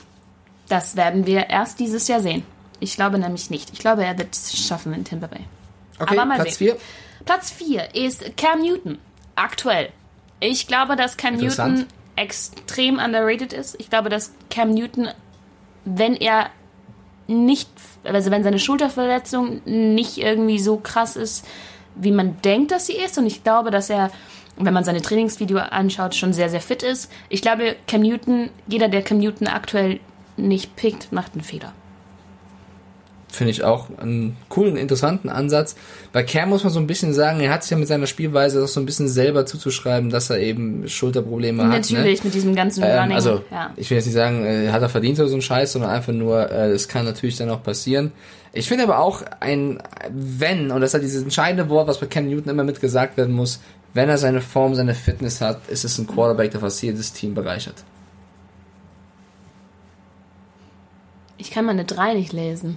[0.68, 2.42] Das werden wir erst dieses Jahr sehen.
[2.78, 3.70] Ich glaube nämlich nicht.
[3.74, 5.40] Ich glaube, er wird es schaffen in Tampa Bay.
[5.98, 6.68] Okay, Aber mal Platz sehen.
[6.68, 6.76] 4.
[7.26, 8.96] Platz 4 ist Cam Newton.
[9.34, 9.90] Aktuell.
[10.40, 11.36] Ich glaube, dass Cam.
[11.36, 11.84] Newton
[12.20, 13.76] extrem underrated ist.
[13.80, 15.08] Ich glaube, dass Cam Newton,
[15.84, 16.50] wenn er
[17.26, 17.70] nicht,
[18.04, 21.46] also wenn seine Schulterverletzung nicht irgendwie so krass ist,
[21.94, 23.16] wie man denkt, dass sie ist.
[23.18, 24.10] Und ich glaube, dass er,
[24.56, 27.10] wenn man seine Trainingsvideo anschaut, schon sehr, sehr fit ist.
[27.28, 30.00] Ich glaube, Cam Newton, jeder, der Cam Newton aktuell
[30.36, 31.72] nicht pickt, macht einen Fehler.
[33.32, 35.76] Finde ich auch einen coolen, interessanten Ansatz.
[36.12, 38.64] Bei Cam muss man so ein bisschen sagen, er hat sich ja mit seiner Spielweise
[38.64, 41.70] auch so ein bisschen selber zuzuschreiben, dass er eben Schulterprobleme hat.
[41.70, 42.26] Natürlich, ne?
[42.26, 43.14] mit diesem ganzen Ähm, Running.
[43.14, 43.72] also, ja.
[43.76, 46.12] ich will jetzt nicht sagen, äh, hat er verdient oder so einen Scheiß, sondern einfach
[46.12, 48.12] nur, äh, es kann natürlich dann auch passieren.
[48.52, 49.80] Ich finde aber auch ein
[50.10, 53.16] Wenn, und das ist halt dieses entscheidende Wort, was bei Cam Newton immer mit gesagt
[53.16, 53.60] werden muss,
[53.94, 57.34] wenn er seine Form, seine Fitness hat, ist es ein Quarterback, der fast jedes Team
[57.34, 57.84] bereichert.
[61.40, 62.76] Ich kann meine 3 nicht lesen.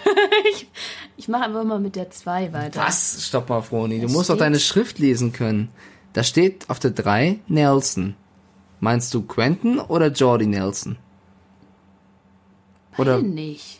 [0.52, 0.66] ich
[1.16, 2.80] ich mache einfach mal mit der 2 weiter.
[2.80, 3.26] Was?
[3.26, 4.00] Stopp mal, Froni.
[4.00, 5.68] Du musst doch deine Schrift lesen können.
[6.12, 8.16] Da steht auf der 3 Nelson.
[8.80, 10.96] Meinst du Quentin oder Jordy Nelson?
[12.96, 13.79] Oder Beide nicht.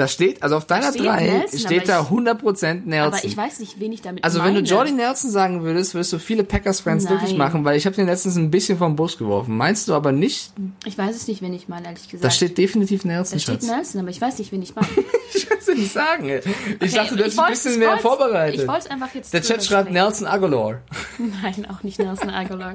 [0.00, 3.14] Da steht, also auf deiner Steht 3 Nelson, steht da ich- 100% Nelson.
[3.14, 4.56] Aber ich weiß nicht, wen ich damit Also meine.
[4.56, 7.94] wenn du Jordy Nelson sagen würdest, würdest du viele Packers-Fans glücklich machen, weil ich habe
[7.94, 9.56] den letztens ein bisschen vom Bus geworfen.
[9.56, 10.52] Meinst du aber nicht?
[10.84, 12.24] Ich weiß es nicht, wen ich meine, ehrlich gesagt.
[12.24, 13.66] Da steht definitiv Nelson, da steht Schatz.
[13.70, 14.88] Nelson, aber ich weiß nicht, wen ich meine.
[15.32, 16.28] Ich kann es dir nicht sagen.
[16.28, 16.40] ey.
[16.80, 18.60] Ich dachte, du ich hättest ein wollt's- bisschen ich mehr wollt's- vorbereitet.
[18.62, 19.92] Ich wollte es einfach jetzt Der drüber Chat schreibt sprechen.
[20.04, 20.80] Nelson Aguilar.
[21.42, 22.74] Nein, auch nicht Nelson Aguilar.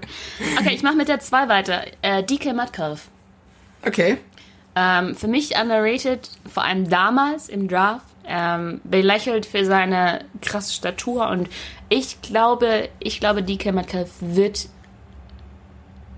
[0.60, 1.82] Okay, ich mache mit der 2 weiter.
[2.02, 3.10] Äh, DK Metcalf.
[3.86, 4.18] Okay.
[4.76, 11.30] Ähm, für mich underrated, vor allem damals im Draft, ähm, belächelt für seine krasse Statur
[11.30, 11.48] und
[11.90, 14.68] ich glaube, ich glaube, DK Metcalf wird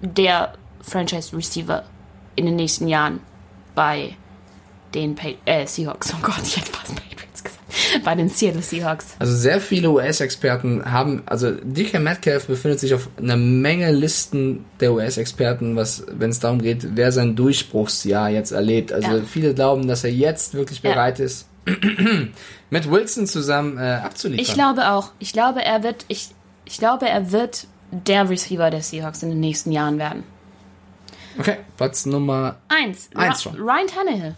[0.01, 1.84] der Franchise Receiver
[2.35, 3.19] in den nächsten Jahren
[3.75, 4.15] bei
[4.93, 6.13] den pa äh, Seahawks.
[6.13, 7.06] Oh Gott, fast Patriots gesagt.
[8.03, 9.15] Bei den Seattle Seahawks.
[9.19, 14.93] Also sehr viele US-Experten haben, also DK Metcalf befindet sich auf einer Menge Listen der
[14.93, 18.91] US-Experten, was, wenn es darum geht, wer sein Durchbruchsjahr jetzt erlebt.
[18.93, 19.23] Also Ja.
[19.23, 20.91] viele glauben, dass er jetzt wirklich Ja.
[20.91, 21.47] bereit ist,
[22.69, 24.43] mit Wilson zusammen äh, abzuliefern.
[24.45, 25.11] Ich glaube auch.
[25.19, 26.29] Ich glaube, er wird, ich,
[26.65, 30.23] ich glaube, er wird der Receiver der Seahawks in den nächsten Jahren werden.
[31.39, 33.09] okay, Platz Nummer Eins.
[33.15, 33.55] Eins schon.
[33.55, 34.35] Ryan Tannehill.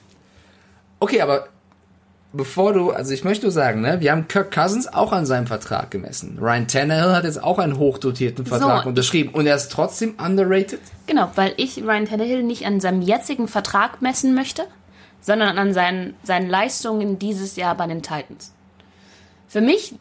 [1.00, 1.48] Okay, aber
[2.34, 5.48] bevor du, also ich möchte nur sagen, ne, wir haben Kirk Cousins auch an seinem
[5.48, 6.38] Vertrag gemessen.
[6.40, 10.80] Ryan Tannehill hat jetzt auch einen hochdotierten Vertrag So, unterschrieben und er ist trotzdem underrated.
[11.08, 14.66] Genau, weil ich Ryan Tannehill nicht an seinem jetzigen Vertrag messen möchte,
[15.22, 18.54] sondern an seinen, seinen Leistungen dieses Jahr bei den Titans.
[19.48, 19.96] Für mich,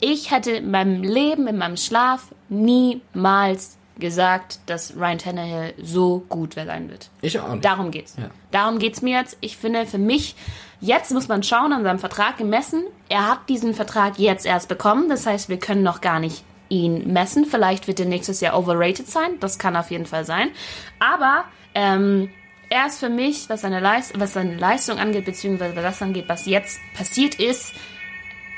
[0.00, 6.54] ich hätte in meinem Leben, in meinem Schlaf niemals gesagt, dass Ryan Tannehill so gut
[6.54, 7.10] sein wird.
[7.22, 7.64] Ich auch nicht.
[7.64, 8.14] Darum geht's.
[8.18, 8.30] Ja.
[8.50, 9.36] Darum geht's mir jetzt.
[9.40, 10.36] Ich finde, für mich,
[10.80, 12.84] jetzt muss man schauen an seinem Vertrag gemessen.
[13.08, 15.08] Er hat diesen Vertrag jetzt erst bekommen.
[15.08, 17.44] Das heißt, wir können noch gar nicht ihn messen.
[17.44, 19.38] Vielleicht wird er nächstes Jahr overrated sein.
[19.40, 20.50] Das kann auf jeden Fall sein.
[20.98, 21.44] Aber
[21.74, 22.30] ähm,
[22.68, 26.24] er ist für mich, was seine, Leist was seine Leistung angeht, beziehungsweise was das angeht,
[26.28, 27.72] was jetzt passiert ist,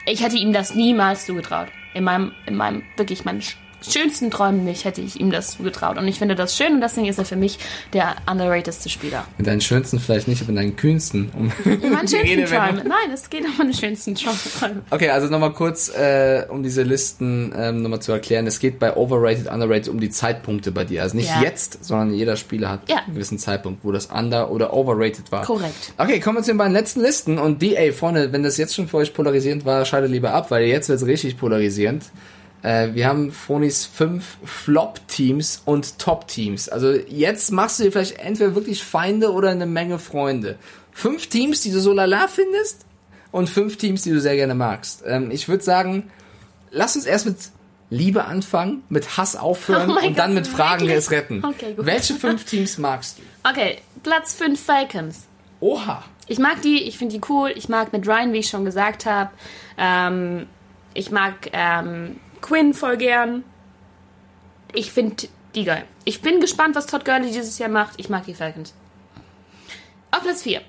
[0.07, 1.69] ich hätte ihm das niemals zugetraut.
[1.93, 5.99] In meinem, in meinem, wirklich sch- schönsten Träumen nicht hätte ich ihm das zugetraut.
[5.99, 7.59] Und ich finde das schön und deswegen ist er für mich
[7.93, 9.25] der underratedste Spieler.
[9.39, 11.31] Mit deinen schönsten vielleicht nicht, aber mit deinen kühnsten.
[11.37, 12.49] Um Meine die schönsten Redewendung.
[12.49, 12.83] Träume.
[12.89, 14.83] Nein, es geht um meine schönsten Träume.
[14.91, 18.47] Okay, also nochmal kurz, äh, um diese Listen ähm, nochmal zu erklären.
[18.47, 21.03] Es geht bei Overrated, Underrated um die Zeitpunkte bei dir.
[21.03, 21.43] Also nicht Ja.
[21.43, 22.99] jetzt, sondern jeder Spieler hat Ja.
[23.05, 25.45] einen gewissen Zeitpunkt, wo das Under- oder Overrated war.
[25.45, 25.93] Korrekt.
[25.99, 27.39] Okay, kommen wir zu den beiden letzten Listen.
[27.39, 30.51] Und die, ey, Freunde, wenn das jetzt schon für euch polarisierend war, schaltet lieber ab,
[30.51, 32.05] weil jetzt wird's richtig polarisierend.
[32.63, 36.69] Äh, wir haben Fronis fünf Flop-Teams und Top-Teams.
[36.69, 40.59] Also jetzt machst du dir vielleicht entweder wirklich Feinde oder eine Menge Freunde.
[40.93, 42.85] Fünf Teams, die du so lala findest
[43.31, 45.03] und fünf Teams, die du sehr gerne magst.
[45.07, 46.11] Ähm, ich würde sagen,
[46.71, 47.37] lass uns erst mit
[47.91, 50.99] Liebe anfangen, mit Hass aufhören Oh und dann Gott, mit Fragen wirklich?
[50.99, 51.45] es retten.
[51.45, 51.75] Okay.
[51.77, 53.23] Welche fünf Teams magst du?
[53.49, 55.27] Okay, Platz 5 Falcons.
[55.61, 56.05] Oha.
[56.27, 57.53] Ich mag die, ich finde die cool.
[57.55, 59.31] Ich mag mit Ryan, wie ich schon gesagt habe.
[59.79, 60.47] Ähm,
[60.93, 63.45] ich mag ähm, Quinn voll gern.
[64.75, 65.85] Ich finde die geil.
[66.05, 67.95] Ich bin gespannt, was Todd Gurley dieses Jahr macht.
[67.99, 68.75] Ich mag die Falcons.
[70.11, 70.61] Auf Platz 4.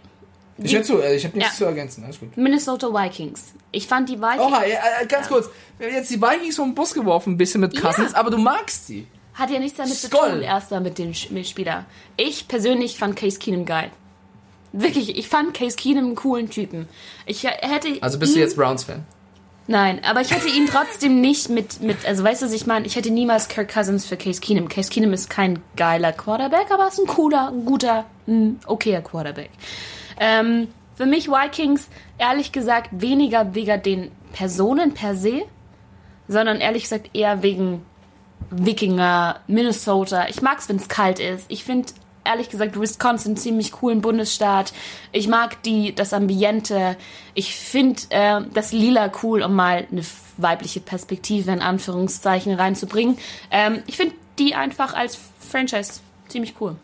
[0.61, 1.57] Ich höre zu, äh, ich habe nichts Ja.
[1.57, 2.03] zu ergänzen.
[2.03, 2.35] Alles gut.
[2.35, 3.53] Minnesota Vikings.
[3.71, 4.41] Ich fand die Vikings.
[4.41, 5.49] Oha, ja, äh, ganz kurz.
[5.77, 8.17] Wir haben jetzt die Vikings vom Bus geworfen, ein bisschen mit Cousins, Ja.
[8.17, 9.07] aber du magst sie.
[9.35, 10.31] Hat ja nichts damit zu Skoll.
[10.31, 11.85] tun, erstmal mit den Spieler.
[12.17, 13.89] Ich persönlich fand Case Keenum geil.
[14.73, 16.89] Wirklich, ich fand Case Keenum einen coolen Typen.
[17.25, 19.05] Ich hätte Also bist du jetzt Browns-Fan?
[19.69, 22.87] Nein, aber ich hätte ihn trotzdem nicht mit, mit also weißt du, was ich meine?
[22.87, 24.67] Ich hätte niemals Kirk Cousins für Case Keenum.
[24.67, 29.51] Case Keenum ist kein geiler Quarterback, aber ist ein cooler, ein guter, ein okayer Quarterback.
[30.19, 31.87] Ähm, für mich Vikings,
[32.17, 35.43] ehrlich gesagt, weniger wegen den Personen per se,
[36.27, 37.85] sondern ehrlich gesagt eher wegen
[38.49, 40.29] Wikinger, Minnesota.
[40.29, 41.45] Ich mag's, wenn's kalt ist.
[41.47, 41.89] Ich finde
[42.29, 44.73] ehrlich gesagt Wisconsin ziemlich coolen Bundesstaat.
[45.11, 46.95] Ich mag die das Ambiente.
[47.33, 50.01] Ich finde äh, das Lila cool, um mal eine
[50.37, 53.17] weibliche Perspektive in Anführungszeichen reinzubringen.
[53.51, 56.75] Ähm, ich finde die einfach als Franchise ziemlich cool.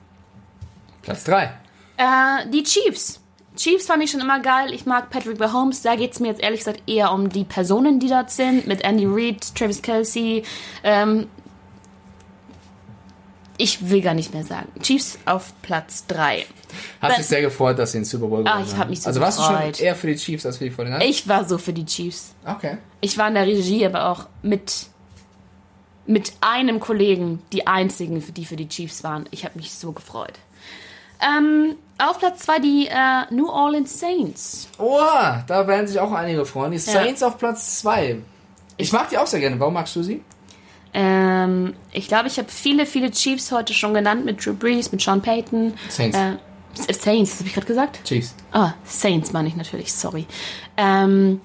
[1.02, 1.54] Platz 3.
[1.98, 3.22] Äh, die Chiefs.
[3.56, 4.74] Chiefs fand ich schon immer geil.
[4.74, 5.82] Ich mag Patrick Mahomes.
[5.82, 8.68] Da geht es mir jetzt ehrlich gesagt eher um die Personen, die dort sind.
[8.68, 10.44] Mit Andy Reid, Travis Kelsey.
[10.84, 11.28] Ähm,
[13.58, 14.68] ich will gar nicht mehr sagen.
[14.82, 16.46] Chiefs auf Platz 3.
[17.02, 18.80] Hast Dann- dich sehr gefreut, dass sie den Super Bowl Ah, gewonnen ich haben.
[18.80, 19.80] hab mich so Also warst du schon gefreut.
[19.80, 21.04] eher für die Chiefs als für die 49ers?
[21.06, 22.34] Ich war so für die Chiefs.
[22.46, 22.78] Okay.
[23.02, 24.88] Ich war in der Regie, aber auch mit,
[26.06, 29.26] mit einem Kollegen, die einzigen, die für die Chiefs waren.
[29.32, 30.34] Ich habe mich so gefreut.
[31.22, 34.68] Ähm, auf Platz 2 die äh, New Orleans Saints.
[34.78, 36.72] Oha, da werden sich auch einige freuen.
[36.74, 38.18] Die Saints auf Platz 2.
[38.78, 39.58] Ich mag die auch sehr gerne.
[39.60, 40.22] Warum magst du sie?
[40.98, 45.02] Ähm, ich glaube, ich habe viele, viele Chiefs heute schon genannt mit Drew Brees, mit
[45.02, 45.74] Sean Payton.
[45.90, 46.18] Saints.
[46.18, 46.38] Äh,
[46.94, 48.00] Saints, das habe ich gerade gesagt?
[48.06, 48.34] Chiefs.
[48.54, 50.26] Ah, Saints meine ich natürlich, sorry.
[50.78, 51.42] Ähm,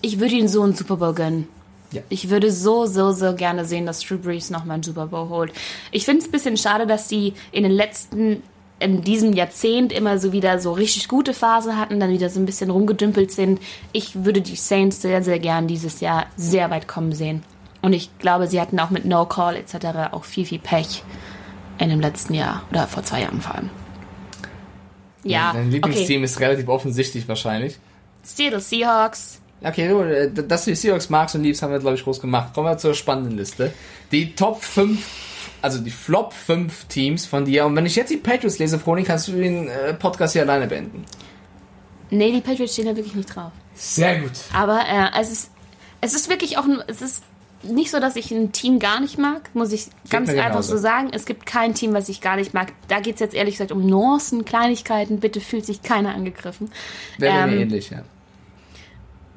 [0.00, 1.48] ich würde ihnen so einen Super Bowl gönnen.
[1.90, 2.02] Ja.
[2.08, 5.52] Ich würde so, so, so gerne sehen, dass Drew Brees nochmal einen Super Bowl holt.
[5.90, 8.44] Ich finde es ein bisschen schade, dass die in den letzten,
[8.78, 12.46] in diesem Jahrzehnt immer so wieder so richtig gute Phase hatten, dann wieder so ein
[12.46, 13.60] bisschen rumgedümpelt sind.
[13.92, 17.42] Ich würde die Saints sehr, sehr gern dieses Jahr sehr weit kommen sehen.
[17.82, 20.12] Und ich glaube, sie hatten auch mit No Call etc.
[20.12, 21.02] auch viel, viel Pech
[21.78, 23.70] in dem letzten Jahr oder vor zwei Jahren vor allem.
[25.24, 25.74] Ja, Dein okay.
[25.74, 27.78] Lieblingsteam ist relativ offensichtlich wahrscheinlich.
[28.22, 29.40] Seattle Seahawks.
[29.62, 32.54] Okay, äh, dass du die Seahawks magst und liebst, haben wir, glaube ich, groß gemacht.
[32.54, 33.72] Kommen wir zur spannenden Liste.
[34.10, 35.04] Die Top 5,
[35.60, 37.66] also die Flop 5 Teams von dir.
[37.66, 40.66] Und wenn ich jetzt die Patriots lese, Froni, kannst du den äh, Podcast hier alleine
[40.66, 41.04] beenden.
[42.10, 43.52] Nee, die Patriots stehen da wirklich nicht drauf.
[43.74, 44.32] Sehr gut.
[44.52, 45.50] Aber äh, es ist
[46.02, 47.22] es ist wirklich auch ein, es ist
[47.62, 50.76] nicht so, dass ich ein Team gar nicht mag, muss ich ganz mir einfach genauso.
[50.76, 51.10] so sagen.
[51.12, 52.72] Es gibt kein Team, was ich gar nicht mag.
[52.88, 55.20] Da geht es jetzt ehrlich gesagt um Nuancen, Kleinigkeiten.
[55.20, 56.70] Bitte fühlt sich keiner angegriffen.
[57.18, 58.02] Wäre mir Ähm, ähnlich, ja.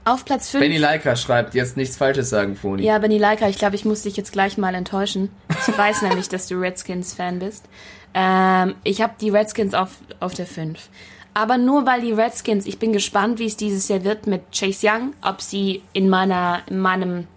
[0.08, 0.62] Auf Platz 5.
[0.64, 2.84] Benny Leica schreibt, jetzt nichts Falsches sagen, Froni.
[2.84, 5.30] Ja, Benny Leica, ich glaube, ich muss dich jetzt gleich mal enttäuschen.
[5.68, 7.66] Ich weiß nämlich, dass du Redskins-Fan bist.
[8.14, 9.90] Ähm, ich habe die Redskins auf,
[10.20, 10.90] auf der 5.
[11.34, 14.88] Aber nur weil die Redskins, ich bin gespannt, wie es dieses Jahr wird mit Chase
[14.88, 17.28] Young, ob sie in meiner, in meinem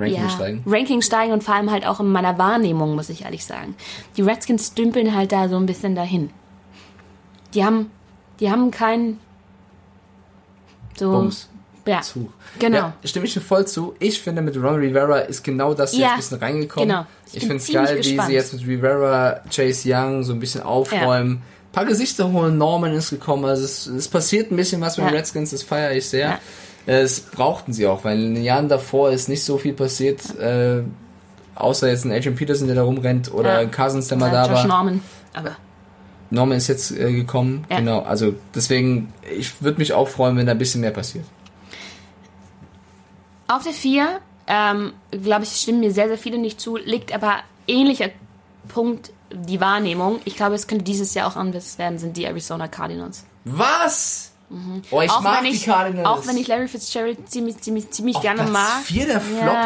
[0.00, 0.62] Ranking ja, steigen.
[0.66, 3.74] Ranking steigen und vor allem halt auch in meiner Wahrnehmung, muss ich ehrlich sagen.
[4.16, 6.30] Die Redskins dümpeln halt da so ein bisschen dahin.
[7.54, 7.90] Die haben,
[8.40, 9.18] die haben keinen
[10.96, 11.48] so Bums.
[11.86, 12.32] ja, Zu.
[12.58, 12.76] genau.
[12.78, 13.94] Ja, stimme ich dir voll zu.
[13.98, 16.88] Ich finde, mit Ron Rivera ist genau das jetzt Ja, ein bisschen reingekommen.
[16.88, 17.06] genau.
[17.26, 18.28] Ich Ich, finde es geil, wie gespannt.
[18.28, 21.36] sie jetzt mit Rivera, Chase Young so ein bisschen aufräumen.
[21.36, 23.44] Ein paar Gesichter holen, Norman ist gekommen.
[23.44, 25.10] Also es, es passiert ein bisschen was mit Ja.
[25.12, 26.38] den Redskins, das feiere ich sehr.
[26.86, 26.94] Ja.
[26.98, 30.82] Es brauchten sie auch, weil in den Jahren davor ist nicht so viel passiert, äh,
[31.54, 33.58] außer jetzt ein Adrian Peterson, der da rumrennt, oder Ja.
[33.60, 34.66] ein Cousins, der mal Ja, da Josh war.
[34.66, 35.02] Norman.
[35.34, 35.56] Aber
[36.30, 37.64] Norman ist jetzt äh, gekommen.
[37.70, 37.78] Ja.
[37.78, 41.24] Genau, also deswegen, ich würde mich auch freuen, wenn da ein bisschen mehr passiert.
[43.48, 47.38] Auf der 4, ähm, glaube ich, stimmen mir sehr, sehr viele nicht zu, liegt aber
[47.66, 48.10] ähnlicher
[48.68, 50.20] Punkt die Wahrnehmung.
[50.24, 53.24] Ich glaube, es könnte dieses Jahr auch anders werden, sind die Arizona Cardinals.
[53.44, 54.29] Was?
[54.90, 56.06] Oh, ich auch, mag wenn die ich, Cardinals.
[56.08, 58.82] auch wenn ich Larry Fitzgerald ziemlich, ziemlich, ziemlich Auf gerne Platz mag.
[58.82, 59.20] vier der Ja.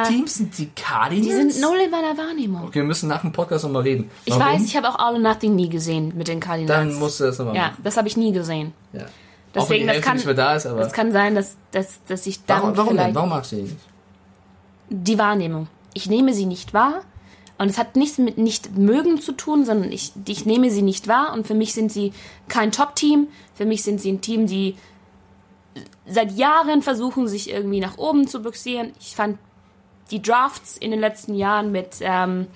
[0.04, 1.26] Flop-Teams sind die Cardinals?
[1.26, 2.64] Die sind null in meiner Wahrnehmung.
[2.64, 4.10] Okay, wir müssen nach dem Podcast nochmal reden.
[4.26, 4.54] Ich Warum?
[4.54, 6.68] weiß, ich habe auch All or Nothing nie gesehen mit den Cardinals.
[6.68, 7.80] Dann musst du das nochmal ja, machen.
[7.82, 8.74] das habe ich nie gesehen.
[8.92, 9.06] Ja.
[9.54, 10.80] Deswegen, das kann, nicht mehr da ist, aber...
[10.80, 13.14] das kann sein, dass, dass, dass ich dann warum warum denn?
[13.14, 13.76] Warum magst du die nicht?
[14.90, 15.68] die Wahrnehmung.
[15.94, 17.00] Ich nehme sie nicht wahr.
[17.56, 21.06] Und es hat nichts mit nicht mögen zu tun, sondern ich, ich nehme sie nicht
[21.06, 21.32] wahr.
[21.32, 22.12] Und für mich sind sie
[22.48, 23.28] kein Top-Team.
[23.54, 24.76] Für mich sind sie ein Team, die
[26.06, 28.92] seit Jahren versuchen, sich irgendwie nach oben zu boxieren.
[29.00, 29.38] Ich fand
[30.10, 32.48] die Drafts in den letzten Jahren mit ähm,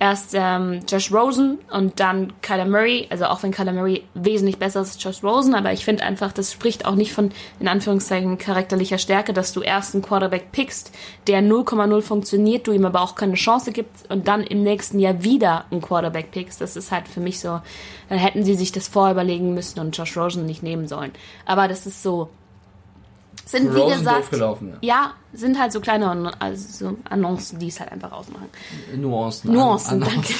[0.00, 3.06] erst ähm, Josh Rosen und dann Kyler Murray.
[3.10, 6.32] Also auch wenn Kyler Murray wesentlich besser ist als Josh Rosen, aber ich finde einfach,
[6.32, 7.30] das spricht auch nicht von,
[7.60, 10.92] in Anführungszeichen, charakterlicher Stärke, dass du erst einen Quarterback pickst,
[11.26, 15.22] der 0,0 funktioniert, du ihm aber auch keine Chance gibst und dann im nächsten Jahr
[15.22, 16.60] wieder einen Quarterback pickst.
[16.60, 17.60] Das ist halt für mich so,
[18.08, 21.12] dann hätten sie sich das vorüberlegen müssen und Josh Rosen nicht nehmen sollen.
[21.44, 22.30] Aber das ist so,
[23.50, 24.94] sind wie Rosen gesagt, gelaufen, ja.
[24.94, 28.48] ja, sind halt so kleine also so Annoncen, die es halt einfach ausmachen.
[28.96, 29.52] Nuancen.
[29.52, 30.34] Nuancen, An- danke.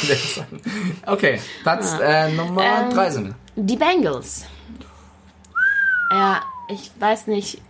[1.07, 3.35] Okay, Platz äh, Nummer Ähm, drei sind.
[3.57, 4.45] Die Bengals.
[6.11, 7.61] Ja, ich weiß nicht.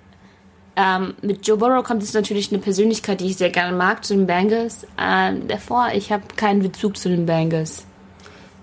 [0.77, 4.15] Ähm, mit Joe Burrow kommt es natürlich eine Persönlichkeit, die ich sehr gerne mag, zu
[4.15, 4.87] den Bengals.
[5.01, 7.85] Ähm, davor, ich habe keinen Bezug zu den Bengals.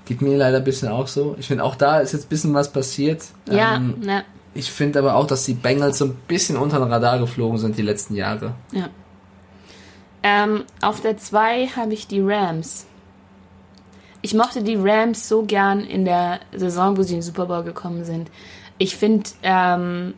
[0.06, 1.35] Geht mir leider ein bisschen auch so.
[1.39, 3.23] Ich finde, auch da ist jetzt ein bisschen was passiert.
[3.49, 4.23] Ja, Ähm, ne,
[4.56, 7.77] ich finde aber auch, dass die Bengals so ein bisschen unter den Radar geflogen sind
[7.77, 8.56] die letzten Jahre.
[8.72, 8.90] ja.
[10.27, 12.88] Ähm, auf der 2 habe ich die Rams.
[14.23, 17.61] Ich mochte die Rams so gern in der Saison, wo sie in den Super Bowl
[17.61, 18.32] gekommen sind.
[18.80, 20.15] Ich finde ähm,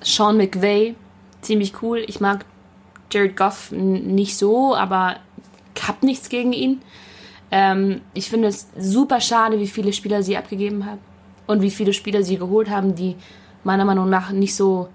[0.00, 0.96] Sean McVay
[1.42, 2.02] ziemlich cool.
[2.08, 2.44] Ich mag
[3.12, 5.18] Jared Goff nicht so, aber
[5.86, 6.82] hab nichts gegen ihn.
[7.52, 11.11] Ähm, ich finde es super schade, wie viele Spieler sie abgegeben haben.
[11.46, 13.16] Und wie viele Spieler sie geholt haben, die
[13.64, 14.88] meiner Meinung nach nicht so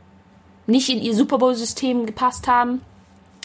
[0.68, 2.82] nicht in ihr Super Bowl-System gepasst haben.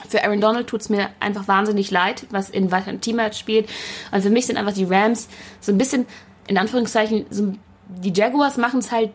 [0.09, 3.69] Für Aaron Donald tut es mir einfach wahnsinnig leid, was in weiteren Teammatch spielt.
[4.11, 5.29] Und für mich sind einfach die Rams
[5.61, 6.07] so ein bisschen,
[6.49, 7.55] in Anführungszeichen, so,
[7.87, 9.11] die Jaguars machen es halt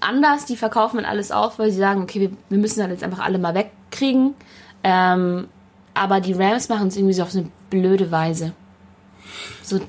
[0.00, 0.46] anders.
[0.46, 3.18] Die verkaufen dann alles auf, weil sie sagen, okay, wir, wir müssen dann jetzt einfach
[3.18, 4.34] alle mal wegkriegen.
[4.82, 5.48] Ähm,
[5.92, 8.54] aber die Rams machen es irgendwie so auf so eine blöde Weise.
[9.62, 9.80] So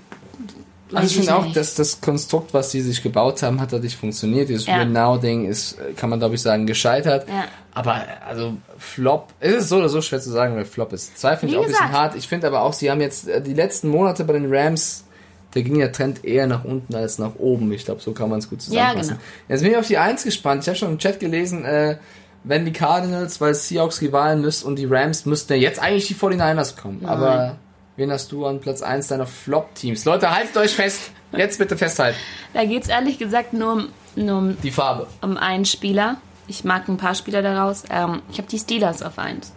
[0.93, 3.97] also ich finde auch, dass das Konstrukt, was sie sich gebaut haben, hat da nicht
[3.97, 4.49] funktioniert.
[4.49, 4.79] Dieses ja.
[4.79, 7.27] Win-Now-Ding ist, kann man glaube ich sagen, gescheitert.
[7.27, 7.45] Ja.
[7.73, 11.17] Aber also Flop, es ist so oder so schwer zu sagen, weil Flop ist.
[11.17, 12.15] Zwei finde ich auch ein bisschen hart.
[12.15, 15.05] Ich finde aber auch, sie haben jetzt äh, die letzten Monate bei den Rams,
[15.53, 17.71] da ging der Trend eher nach unten als nach oben.
[17.71, 19.11] Ich glaube, so kann man es gut zusammenfassen.
[19.11, 19.25] Ja, genau.
[19.49, 20.63] Jetzt bin ich auf die Eins gespannt.
[20.63, 21.97] Ich habe schon im Chat gelesen, äh,
[22.43, 26.15] wenn die Cardinals, weil Seahawks Rivalen müssen und die Rams müssten ja jetzt eigentlich die
[26.15, 26.99] 49ers kommen.
[27.01, 27.11] Nein.
[27.11, 27.57] Aber
[28.01, 30.05] Wen hast du an Platz 1 deiner Flop-Teams?
[30.05, 31.11] Leute, haltet euch fest.
[31.37, 32.17] Jetzt bitte festhalten.
[32.51, 35.05] Da geht es ehrlich gesagt nur um, nur um die Farbe.
[35.21, 36.17] Um einen Spieler.
[36.47, 37.83] Ich mag ein paar Spieler daraus.
[37.91, 39.53] Ähm, ich habe die Steelers auf 1.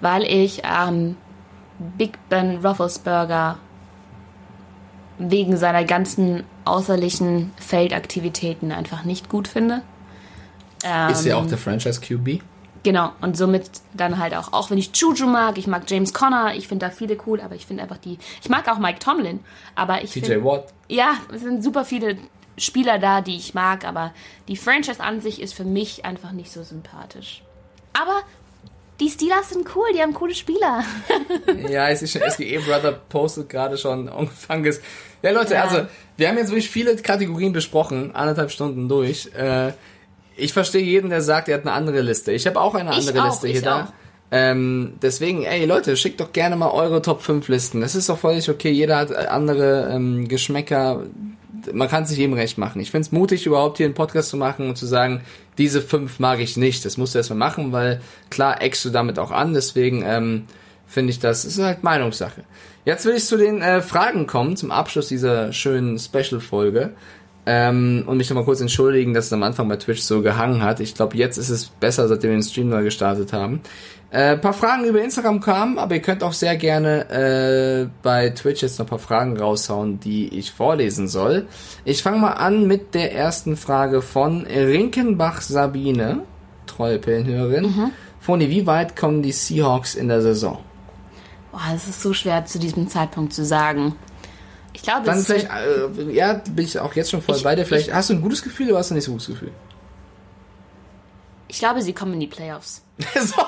[0.00, 1.16] Weil ich ähm,
[1.96, 3.56] Big Ben Roethlisberger
[5.18, 9.82] wegen seiner ganzen außerlichen Feldaktivitäten einfach nicht gut finde.
[10.82, 12.42] Ähm, Ist ja auch der Franchise QB?
[12.84, 16.54] Genau, und somit dann halt auch, auch wenn ich Juju mag, ich mag James Conner,
[16.56, 19.40] ich finde da viele cool, aber ich finde einfach die, ich mag auch Mike Tomlin,
[19.76, 20.72] aber ich TJ Watt.
[20.88, 22.16] Ja, es sind super viele
[22.58, 24.12] Spieler da, die ich mag, aber
[24.48, 27.42] die Franchise an sich ist für mich einfach nicht so sympathisch.
[27.92, 28.22] Aber
[29.00, 30.84] die Steelers sind cool, die haben coole Spieler.
[31.68, 34.72] ja, es ist schon, SGE Brother postet gerade schon angefangen.
[35.22, 35.64] Ja, Leute, ja.
[35.64, 35.86] also,
[36.16, 39.30] wir haben jetzt wirklich viele Kategorien besprochen, anderthalb Stunden durch.
[39.34, 39.72] Äh,
[40.36, 42.32] ich verstehe jeden, der sagt, er hat eine andere Liste.
[42.32, 43.92] Ich habe auch eine andere auch, Liste hier da.
[44.30, 47.82] Ähm, deswegen, ey Leute, schickt doch gerne mal eure Top 5 Listen.
[47.82, 48.70] Das ist doch völlig okay.
[48.70, 51.02] Jeder hat andere ähm, Geschmäcker.
[51.72, 52.80] Man kann sich jedem recht machen.
[52.80, 55.20] Ich finde es mutig, überhaupt hier einen Podcast zu machen und zu sagen,
[55.58, 56.84] diese fünf mag ich nicht.
[56.84, 58.00] Das musst du erstmal machen, weil
[58.30, 59.52] klar eckst du damit auch an.
[59.52, 60.44] Deswegen ähm,
[60.86, 62.42] finde ich das, ist halt Meinungssache.
[62.84, 66.94] Jetzt will ich zu den äh, Fragen kommen, zum Abschluss dieser schönen Special-Folge.
[67.44, 70.78] Ähm, und mich nochmal kurz entschuldigen, dass es am Anfang bei Twitch so gehangen hat.
[70.78, 73.60] Ich glaube, jetzt ist es besser, seitdem wir den Stream neu gestartet haben.
[74.10, 78.62] Äh, paar Fragen über Instagram kamen, aber ihr könnt auch sehr gerne äh, bei Twitch
[78.62, 81.46] jetzt noch ein paar Fragen raushauen, die ich vorlesen soll.
[81.84, 86.20] Ich fange mal an mit der ersten Frage von Rinkenbach Sabine,
[86.66, 87.64] treue Pillenhörerin.
[87.64, 87.90] Mhm.
[88.20, 90.58] Foni, wie weit kommen die Seahawks in der Saison?
[91.50, 93.96] Boah, das ist so schwer zu diesem Zeitpunkt zu sagen.
[94.74, 97.66] Ich glaube, Dann vielleicht, äh, ja, bin ich auch jetzt schon voll ich, bei dir.
[97.66, 99.52] Vielleicht ich, hast du ein gutes Gefühl oder hast du nicht so gutes Gefühl?
[101.48, 102.82] Ich glaube, sie kommen in die Playoffs.
[103.20, 103.42] so,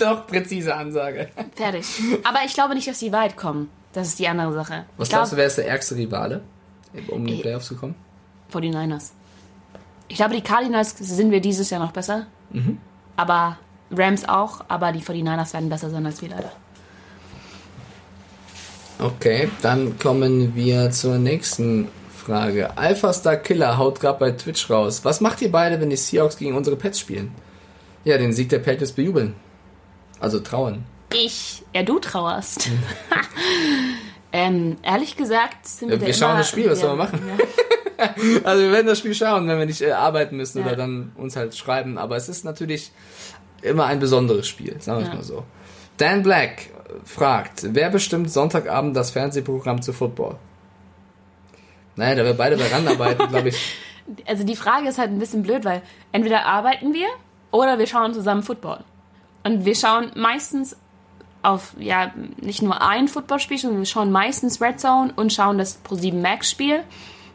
[0.00, 1.28] doch, präzise Ansage.
[1.54, 1.86] Fertig.
[2.24, 3.68] Aber ich glaube nicht, dass sie weit kommen.
[3.92, 4.86] Das ist die andere Sache.
[4.96, 6.42] Was ich glaubst du, wer ist der ärgste Rivale,
[7.08, 7.94] um in die Playoffs zu kommen?
[8.52, 9.10] 49ers.
[10.08, 12.26] Ich glaube, die Cardinals sind wir dieses Jahr noch besser.
[12.50, 12.78] Mhm.
[13.16, 13.58] Aber
[13.90, 14.64] Rams auch.
[14.68, 16.52] Aber die 49ers werden besser sein als wir leider.
[18.98, 21.88] Okay, dann kommen wir zur nächsten
[22.22, 22.76] Frage.
[22.76, 25.04] Alpha Star Killer haut gerade bei Twitch raus.
[25.04, 27.34] Was macht ihr beide, wenn die Seahawks gegen unsere Pets spielen?
[28.04, 29.34] Ja, den Sieg der Patriots bejubeln.
[30.20, 30.84] Also trauern.
[31.12, 31.64] Ich.
[31.74, 32.66] Ja, du trauerst.
[32.66, 32.78] Hm.
[34.32, 35.98] ähm, ehrlich gesagt sind wir.
[35.98, 37.20] Ja, wir schauen immer, das Spiel, was sollen wir machen?
[37.26, 38.14] Ja.
[38.44, 40.66] also wir werden das Spiel schauen, wenn wir nicht äh, arbeiten müssen ja.
[40.66, 41.98] oder dann uns halt schreiben.
[41.98, 42.92] Aber es ist natürlich
[43.62, 45.44] immer ein besonderes Spiel, sagen wir es mal so.
[45.96, 46.70] Dan Black
[47.04, 50.36] fragt, wer bestimmt Sonntagabend das Fernsehprogramm zu Football?
[51.96, 53.78] Naja, da wir beide daran arbeiten, glaube ich.
[54.26, 57.06] Also die Frage ist halt ein bisschen blöd, weil entweder arbeiten wir
[57.52, 58.80] oder wir schauen zusammen Football.
[59.44, 60.76] Und wir schauen meistens
[61.42, 65.78] auf, ja, nicht nur ein Footballspiel, sondern wir schauen meistens Red Zone und schauen das
[65.84, 66.80] Pro7 Max Spiel.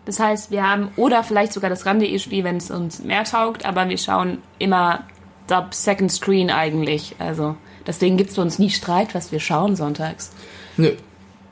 [0.06, 3.66] Das heißt, wir haben, oder vielleicht sogar das Rande Spiel, wenn es uns mehr taugt,
[3.66, 5.04] aber wir schauen immer
[5.48, 7.16] Sub Second Screen eigentlich.
[7.20, 7.56] Also
[7.88, 10.32] Deswegen gibt es bei uns nie Streit, was wir schauen sonntags.
[10.76, 10.92] Nö,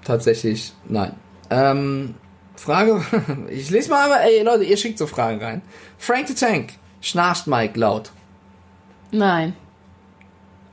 [0.04, 1.14] tatsächlich nein.
[1.50, 2.16] Ähm,
[2.56, 3.04] Frage,
[3.50, 5.62] ich lese mal aber, ey Leute, ihr schickt so Fragen rein.
[5.98, 8.12] Frank the Tank, schnarcht Mike laut?
[9.12, 9.56] Nein.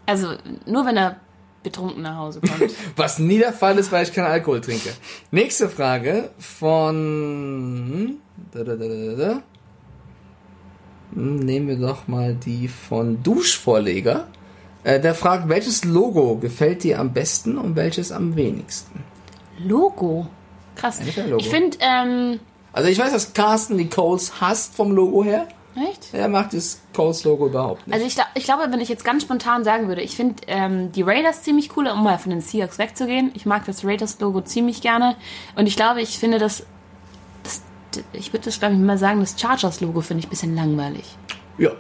[0.05, 0.34] Also
[0.66, 1.16] nur wenn er
[1.62, 2.72] betrunken nach Hause kommt.
[2.97, 4.90] Was nie der Fall ist, weil ich keinen Alkohol trinke.
[5.30, 8.18] Nächste Frage von.
[8.51, 9.43] Da, da, da,
[11.14, 14.26] hm, Nehmen wir doch mal die von Duschvorleger.
[14.84, 19.04] Äh, der fragt, welches Logo gefällt dir am besten und welches am wenigsten?
[19.59, 20.26] Logo?
[20.74, 21.00] Krass.
[21.16, 21.36] Ja, Logo.
[21.38, 22.40] Ich finde, ähm,
[22.72, 25.46] Also ich weiß, dass Carsten die Coles hasst vom Logo her.
[25.74, 26.12] Echt?
[26.12, 27.94] Er macht das Coles-Logo überhaupt nicht.
[27.94, 31.00] Also ich, ich glaube, wenn ich jetzt ganz spontan sagen würde, ich finde ähm, die
[31.00, 33.30] Raiders ziemlich cool, um mal von den Seahawks wegzugehen.
[33.34, 35.16] Ich mag das Raiders-Logo ziemlich gerne.
[35.56, 36.66] Und ich glaube, ich finde das,
[37.42, 37.62] das
[38.12, 41.16] ich würde das, glaube ich, mal sagen, das Chargers-Logo finde ich ein bisschen langweilig.
[41.56, 41.70] Ja,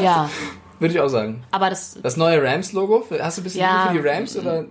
[0.00, 0.30] Ja,
[0.80, 1.42] würde ich auch sagen.
[1.50, 3.88] aber das, Das neue Rams-Logo, hast du ein bisschen Ja.
[3.92, 4.64] Für die Rams oder?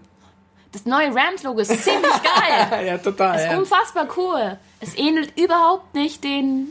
[0.71, 2.85] das neue Rams-Logo ist ziemlich geil.
[2.87, 3.37] ja, total.
[3.37, 3.57] ist Ja.
[3.57, 4.57] unfassbar cool.
[4.79, 6.67] Es ähnelt überhaupt nicht den,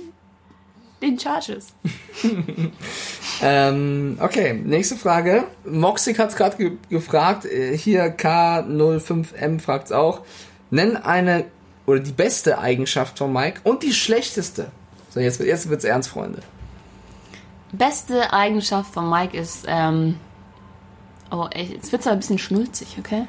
[1.02, 1.72] den Chargers.
[3.42, 5.44] Ähm, okay, nächste Frage.
[5.66, 7.44] Moxig hat es gerade ge gefragt.
[7.44, 10.22] äh, Hier K05M fragt es auch.
[10.70, 11.44] Nenn eine
[11.86, 14.70] oder die beste Eigenschaft von Mike und die schlechteste.
[15.10, 16.40] So, jetzt, jetzt wird's ernst, Freunde.
[17.72, 20.18] Beste Eigenschaft von Mike ist, ähm,
[21.30, 23.26] oh, ey, jetzt wird's aber ein bisschen schnulzig, okay?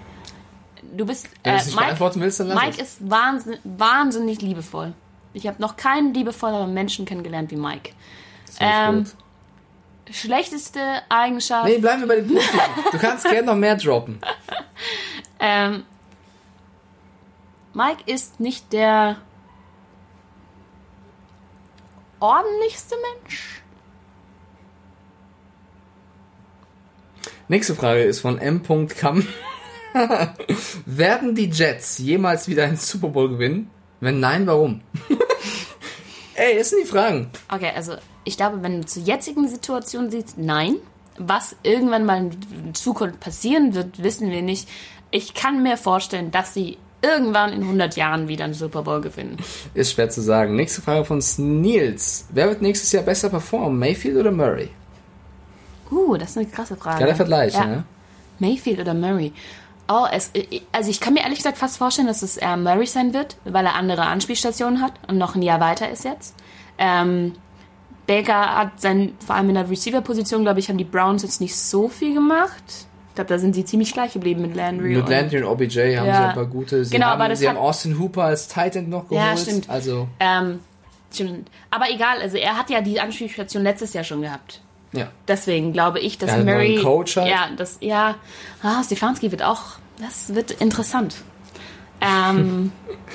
[0.95, 2.93] Du bist, Wenn äh, du es nicht Mike, beantworten willst, dann lass Mike es.
[2.93, 4.93] ist wahnsinnig, wahnsinnig liebevoll.
[5.33, 7.91] Ich habe noch keinen liebevolleren Menschen kennengelernt wie Mike.
[8.59, 9.15] ähm, gut.
[10.15, 12.61] Schlechteste Eigenschaft, Nee, bleiben wir bei den Positiven.
[12.91, 14.21] Du kannst gerne noch mehr droppen.
[15.39, 15.83] ähm,
[17.73, 19.17] Mike ist nicht der
[22.19, 23.61] ordentlichste Mensch.
[27.47, 29.25] Nächste Frage ist von M.Kam.
[30.85, 33.69] Werden die Jets jemals wieder einen Super Bowl gewinnen?
[33.99, 34.81] Wenn nein, warum?
[36.35, 37.29] Ey, das sind die Fragen.
[37.51, 40.75] Okay, also ich glaube, wenn du zur jetzigen Situation siehst, nein.
[41.17, 44.69] Was irgendwann mal in Zukunft passieren wird, wissen wir nicht.
[45.09, 49.37] Ich kann mir vorstellen, dass sie irgendwann in 100 Jahren wieder einen Super Bowl gewinnen.
[49.73, 50.55] Ist schwer zu sagen.
[50.55, 52.27] Nächste Frage von Nils.
[52.31, 53.79] Wer wird nächstes Jahr besser performen?
[53.79, 54.69] Mayfield oder Murray?
[55.91, 56.99] Uh, das ist eine krasse Frage.
[56.99, 57.65] Geiler Vergleich, Ja.
[57.65, 57.83] ne?
[58.39, 59.33] Mayfield oder Murray?
[59.89, 60.31] Oh, es,
[60.73, 63.65] also ich kann mir ehrlich gesagt fast vorstellen, dass es eher Murray sein wird, weil
[63.65, 66.35] er andere Anspielstationen hat und noch ein Jahr weiter ist jetzt.
[66.77, 67.33] Ähm,
[68.05, 71.55] Baker hat sein, vor allem in der Receiver-Position, glaube ich, haben die Browns jetzt nicht
[71.57, 72.63] so viel gemacht.
[73.09, 74.89] Ich glaube, da sind sie ziemlich gleich geblieben mit Landry.
[74.95, 76.15] Mit und- Landry und OBJ haben Ja.
[76.15, 76.85] sie ein paar gute.
[76.85, 79.25] Sie, Genau, haben, aber das sie hat- haben Austin Hooper als Titan noch geholt.
[79.25, 79.69] Ja, stimmt.
[79.69, 80.59] Also, Ähm,
[81.13, 81.49] stimmt.
[81.71, 84.61] Aber egal, also er hat ja die Anspielstation letztes Jahr schon gehabt.
[84.93, 85.07] Ja.
[85.27, 86.81] Deswegen glaube ich, dass einen Murray.
[86.81, 87.29] Coach halt.
[87.29, 88.15] Ja, das, ja.
[88.61, 89.63] Ah, Stefanski wird auch.
[89.99, 91.15] Das wird interessant.
[92.01, 92.71] Ähm,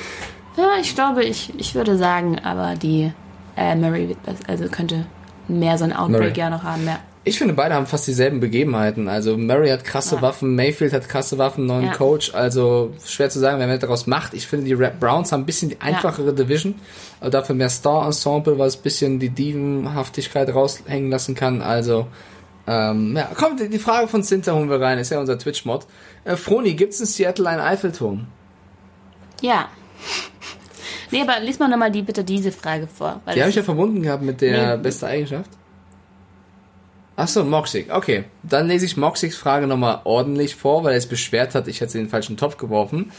[0.57, 3.13] ja, ich glaube, ich, ich würde sagen, aber die
[3.57, 5.07] äh, Murray wird besser, also könnte
[5.49, 6.39] mehr so ein Outbreak Murray.
[6.39, 6.87] ja noch haben.
[6.87, 6.99] Ja.
[7.25, 9.07] Ich finde, beide haben fast dieselben Begebenheiten.
[9.09, 10.23] Also Murray hat krasse Ja.
[10.23, 11.93] Waffen, Mayfield hat krasse Waffen, neuen Ja.
[11.93, 12.35] Coach.
[12.35, 14.35] Also schwer zu sagen, wer mehr daraus macht.
[14.35, 16.75] Ich finde, die Ra- Browns haben ein bisschen die einfachere Division,
[17.21, 21.63] aber dafür mehr Star-Ensemble, was ein bisschen die Dievenhaftigkeit raushängen lassen kann.
[21.63, 22.09] Also
[22.67, 24.99] ähm, ja, komm, die Frage von Sinter holen wir rein.
[24.99, 25.87] Ist ja unser Twitch-Mod.
[26.25, 28.27] Äh, Froni, gibt's in Seattle einen Eiffelturm?
[29.41, 29.69] ja.
[31.13, 33.21] Nee, aber lies mal nochmal die, bitte diese Frage vor.
[33.35, 34.83] Die habe ich ja verbunden gehabt mit der Nee.
[34.83, 35.51] beste Eigenschaft.
[37.23, 37.87] Ach so, Moxig.
[37.93, 41.81] Okay, dann lese ich Moxigs Frage nochmal ordentlich vor, weil er es beschwert hat, ich
[41.81, 43.13] hätte sie in den falschen Topf geworfen.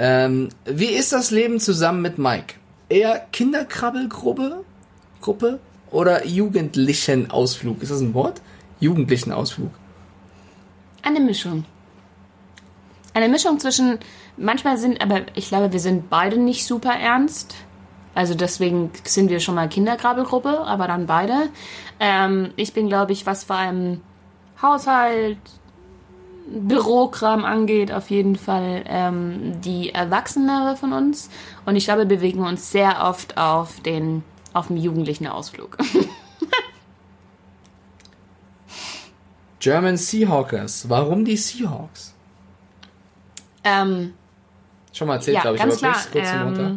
[0.00, 2.54] Ähm, wie ist das Leben zusammen mit Mike?
[2.88, 4.64] Eher Kinderkrabbelgruppe
[5.20, 5.60] Gruppe
[5.92, 7.82] oder jugendlichen Ausflug?
[7.82, 8.42] Ist das ein Wort?
[8.80, 9.70] Jugendlichen Ausflug.
[11.02, 11.66] Eine Mischung.
[13.14, 14.00] Eine Mischung zwischen,
[14.36, 17.54] manchmal sind, aber ich glaube, wir sind beide nicht super ernst.
[18.16, 21.50] Also deswegen sind wir schon mal Kinderkrabbelgruppe, aber dann beide.
[22.00, 24.00] Ähm, ich bin, glaube ich, was vor allem
[24.60, 25.38] Haushalt,
[26.48, 31.28] Bürokram angeht, auf jeden Fall ähm, die Erwachsenere von uns.
[31.64, 35.76] Und ich glaube, wir bewegen uns sehr oft auf den auf dem jugendlichen Ausflug.
[39.58, 40.88] German Seahawkers.
[40.88, 42.14] Warum die Seahawks?
[43.64, 44.14] ähm,
[44.92, 46.72] Schon mal erzählt, Ja, glaube ich, aber klar, kurz, ähm, Montag.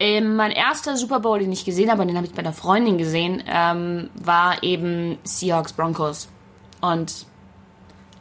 [0.00, 2.52] Ähm, mein erster Super Bowl, den ich gesehen habe, und den habe ich bei einer
[2.52, 6.28] Freundin gesehen, ähm, war eben Seahawks Broncos.
[6.80, 7.26] Und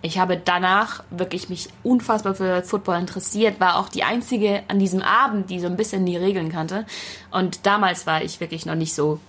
[0.01, 5.01] ich habe danach wirklich mich unfassbar für Football interessiert, war auch die einzige an diesem
[5.01, 6.85] Abend, die so ein bisschen die Regeln kannte.
[7.31, 9.19] Und damals war ich wirklich noch nicht so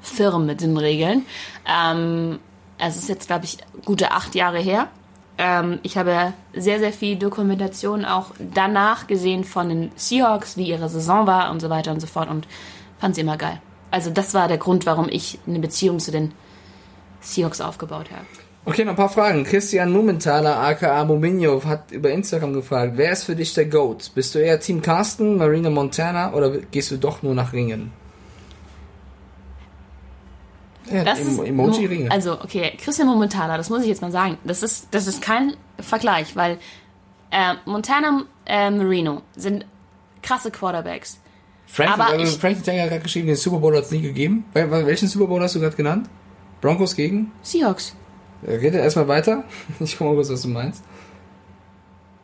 [0.00, 1.24] firm mit den Regeln.
[1.66, 2.38] Ähm,
[2.78, 4.88] es ist jetzt, glaube ich, gute acht Jahre her.
[5.38, 10.88] Ähm, ich habe sehr, sehr viel Dokumentation auch danach gesehen von den Seahawks, wie ihre
[10.88, 12.48] Saison war und so weiter und so fort und
[12.98, 13.60] fand sie immer geil.
[13.90, 16.32] Also das war der Grund, warum ich eine Beziehung zu den
[17.20, 18.26] Seahawks aufgebaut habe.
[18.64, 19.44] Okay, noch ein paar Fragen.
[19.44, 24.10] Christian Mumenthaler, aka Mominho, hat über Instagram gefragt, wer ist für dich der GOAT?
[24.14, 27.92] Bist du eher Team Carsten, Marina Montana oder gehst du doch nur nach Ringen?
[30.90, 32.10] Ja, Das Em Emoji-Ringe.
[32.10, 34.38] Also, okay, Christian Montana, das muss ich jetzt mal sagen.
[34.44, 36.58] Das ist, das ist kein Vergleich, weil
[37.30, 39.66] äh, Montana äh, Marino sind
[40.22, 41.20] krasse Quarterbacks.
[41.66, 44.00] Frank, aber äh, ich- Frank Tanger hat gerade geschrieben, den Super Bowl hat es nie
[44.00, 44.44] gegeben.
[44.54, 46.08] Wel- wel- Welchen Super Bowl hast du gerade genannt?
[46.60, 47.30] Broncos gegen?
[47.42, 47.94] Seahawks.
[48.46, 49.44] Äh, Rede erstmal weiter.
[49.80, 50.82] Ich guck mal kurz, was du meinst.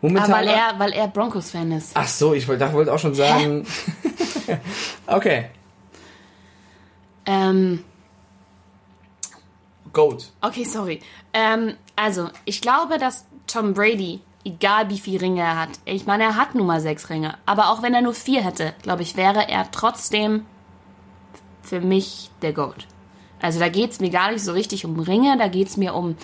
[0.03, 0.33] Aber Momentan.
[0.33, 1.93] weil er, weil er Broncos-Fan ist.
[1.95, 3.65] Ach so, ich wollte wollt auch schon sagen.
[5.07, 5.47] Okay.
[7.27, 7.83] Ähm,
[9.95, 10.31] Goat.
[10.43, 11.01] okay, sorry.
[11.33, 16.25] Ähm, also, ich glaube, dass Tom Brady, egal wie viele Ringe er hat, ich meine,
[16.25, 19.17] er hat nun mal sechs Ringe, aber auch wenn er nur vier hätte, glaube ich,
[19.17, 20.45] wäre er trotzdem
[21.63, 22.87] für mich der Goat.
[23.41, 26.17] Also da geht's mir gar nicht so richtig um Ringe, da geht's mir um,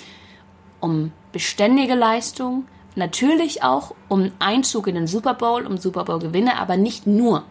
[0.80, 6.58] um beständige Leistung, natürlich auch um Einzug in den Super Bowl, um Super Bowl Gewinne,
[6.58, 7.44] aber nicht nur.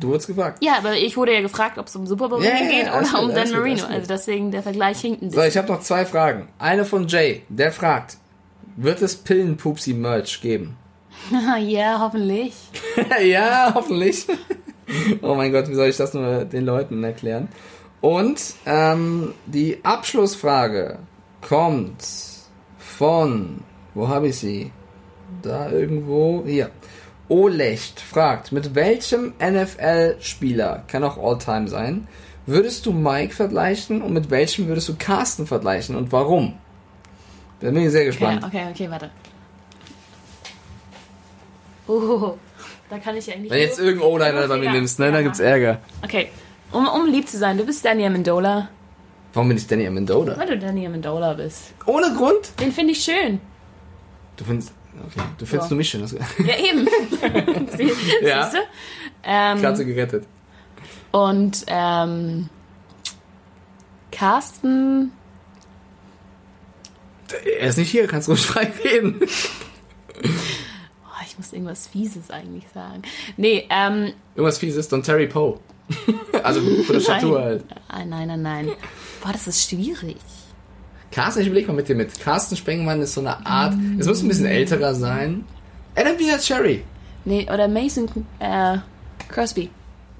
[0.00, 0.62] Du wurdest gefragt.
[0.62, 3.18] Ja, aber ich wurde ja gefragt, ob es um Super Bowl ja, geht oder gut,
[3.20, 3.84] um Dan gut, Marino.
[3.86, 6.48] Also deswegen der Vergleich hinkt ein So, ich habe noch zwei Fragen.
[6.58, 8.18] Eine von Jay, der fragt,
[8.76, 10.76] wird es Pillenpupsi-Merch geben?
[11.60, 12.54] ja, hoffentlich.
[13.22, 14.26] ja, hoffentlich.
[15.22, 17.48] oh mein Gott, wie soll ich das nur den Leuten erklären?
[18.00, 20.98] Und ähm, die Abschlussfrage
[21.40, 22.04] kommt
[22.78, 23.60] von,
[23.94, 24.72] wo habe ich sie?
[25.40, 26.70] Da irgendwo, hier.
[27.32, 32.06] Olecht fragt, mit welchem NFL-Spieler, kann auch All-Time sein,
[32.44, 36.58] würdest du Mike vergleichen und mit welchem würdest du Carsten vergleichen und warum?
[37.60, 38.44] Da bin ich sehr Okay, gespannt.
[38.44, 39.10] okay, okay, warte.
[41.88, 42.34] Oh,
[42.90, 43.50] da kann ich eigentlich.
[43.50, 45.22] Wenn jetzt irgendein O-Liner bei mir Ja, nimmst, ne, dann ja.
[45.22, 45.80] gibt's Ärger.
[46.04, 46.28] Okay,
[46.70, 48.68] um, um lieb zu sein, du bist Danny Amendola.
[49.32, 50.36] Warum bin ich Danny Amendola?
[50.36, 51.72] Weil du Danny Amendola bist.
[51.86, 52.52] Ohne Grund?
[52.60, 53.40] Den finde ich schön.
[54.36, 55.74] Du findest, okay, du findest Ja.
[55.74, 56.02] nur mich schön.
[56.46, 56.88] Ja, eben.
[57.76, 57.92] Sie,
[58.26, 58.44] Ja.
[58.44, 58.58] Siehst du?
[59.24, 60.26] Ähm, Katze gerettet.
[61.12, 62.48] und ähm,
[64.10, 65.12] Carsten.
[67.60, 69.20] Er ist nicht hier, kannst ruhig frei reden.
[70.22, 73.02] Oh, ich muss irgendwas Fieses eigentlich sagen.
[73.36, 75.58] Nee, ähm, Irgendwas fieses, Don Terry Poe.
[76.42, 77.44] also von der Statur nein.
[77.48, 77.64] halt.
[77.88, 78.68] Ah, nein, nein, nein.
[79.22, 80.16] Boah, das ist schwierig.
[81.12, 82.18] Carsten, ich überleg mal mit dir mit.
[82.18, 85.44] Carsten Spengemann ist so eine Art, es muss ein bisschen älterer sein.
[85.94, 86.82] Adam Peter Cherry.
[87.24, 88.08] Nee, oder Mason
[88.40, 88.78] äh,
[89.28, 89.70] Crosby.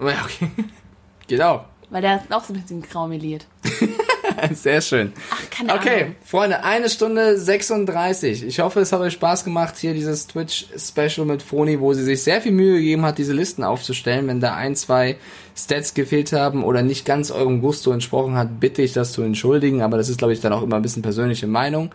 [0.01, 0.51] Ja, okay.
[1.27, 1.65] Geht auch.
[1.91, 3.47] Weil der hat auch so ein bisschen grau meliert.
[4.53, 5.13] Sehr schön.
[5.31, 6.17] Ach, keine Okay, Ahnung.
[6.25, 8.45] Freunde, eine Stunde 36.
[8.45, 12.23] Ich hoffe, es hat euch Spaß gemacht, hier dieses Twitch-Special mit Froni, wo sie sich
[12.23, 14.27] sehr viel Mühe gegeben hat, diese Listen aufzustellen.
[14.29, 15.17] Wenn da ein, zwei
[15.57, 19.83] Stats gefehlt haben oder nicht ganz eurem Gusto entsprochen hat, bitte ich das zu entschuldigen.
[19.83, 21.91] Aber das ist, glaube ich, dann auch immer ein bisschen persönliche Meinung.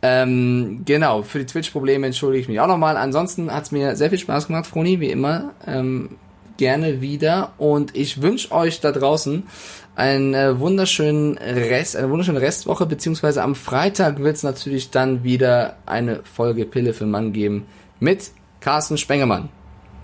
[0.00, 2.96] Ähm, genau, für die Twitch-Probleme entschuldige ich mich auch nochmal.
[2.96, 5.54] Ansonsten hat es mir sehr viel Spaß gemacht, Froni, wie immer.
[5.66, 6.10] Ähm,
[6.56, 7.52] gerne wieder.
[7.58, 9.44] Und ich wünsche euch da draußen
[9.98, 15.76] einen äh, wunderschönen Rest, eine wunderschöne Restwoche, beziehungsweise am Freitag wird es natürlich dann wieder
[15.86, 17.66] eine Folge Pille für Mann geben
[17.98, 18.30] mit
[18.60, 19.48] Carsten Spengemann.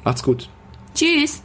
[0.03, 0.49] Macht's gut.
[0.95, 1.43] Tschüss.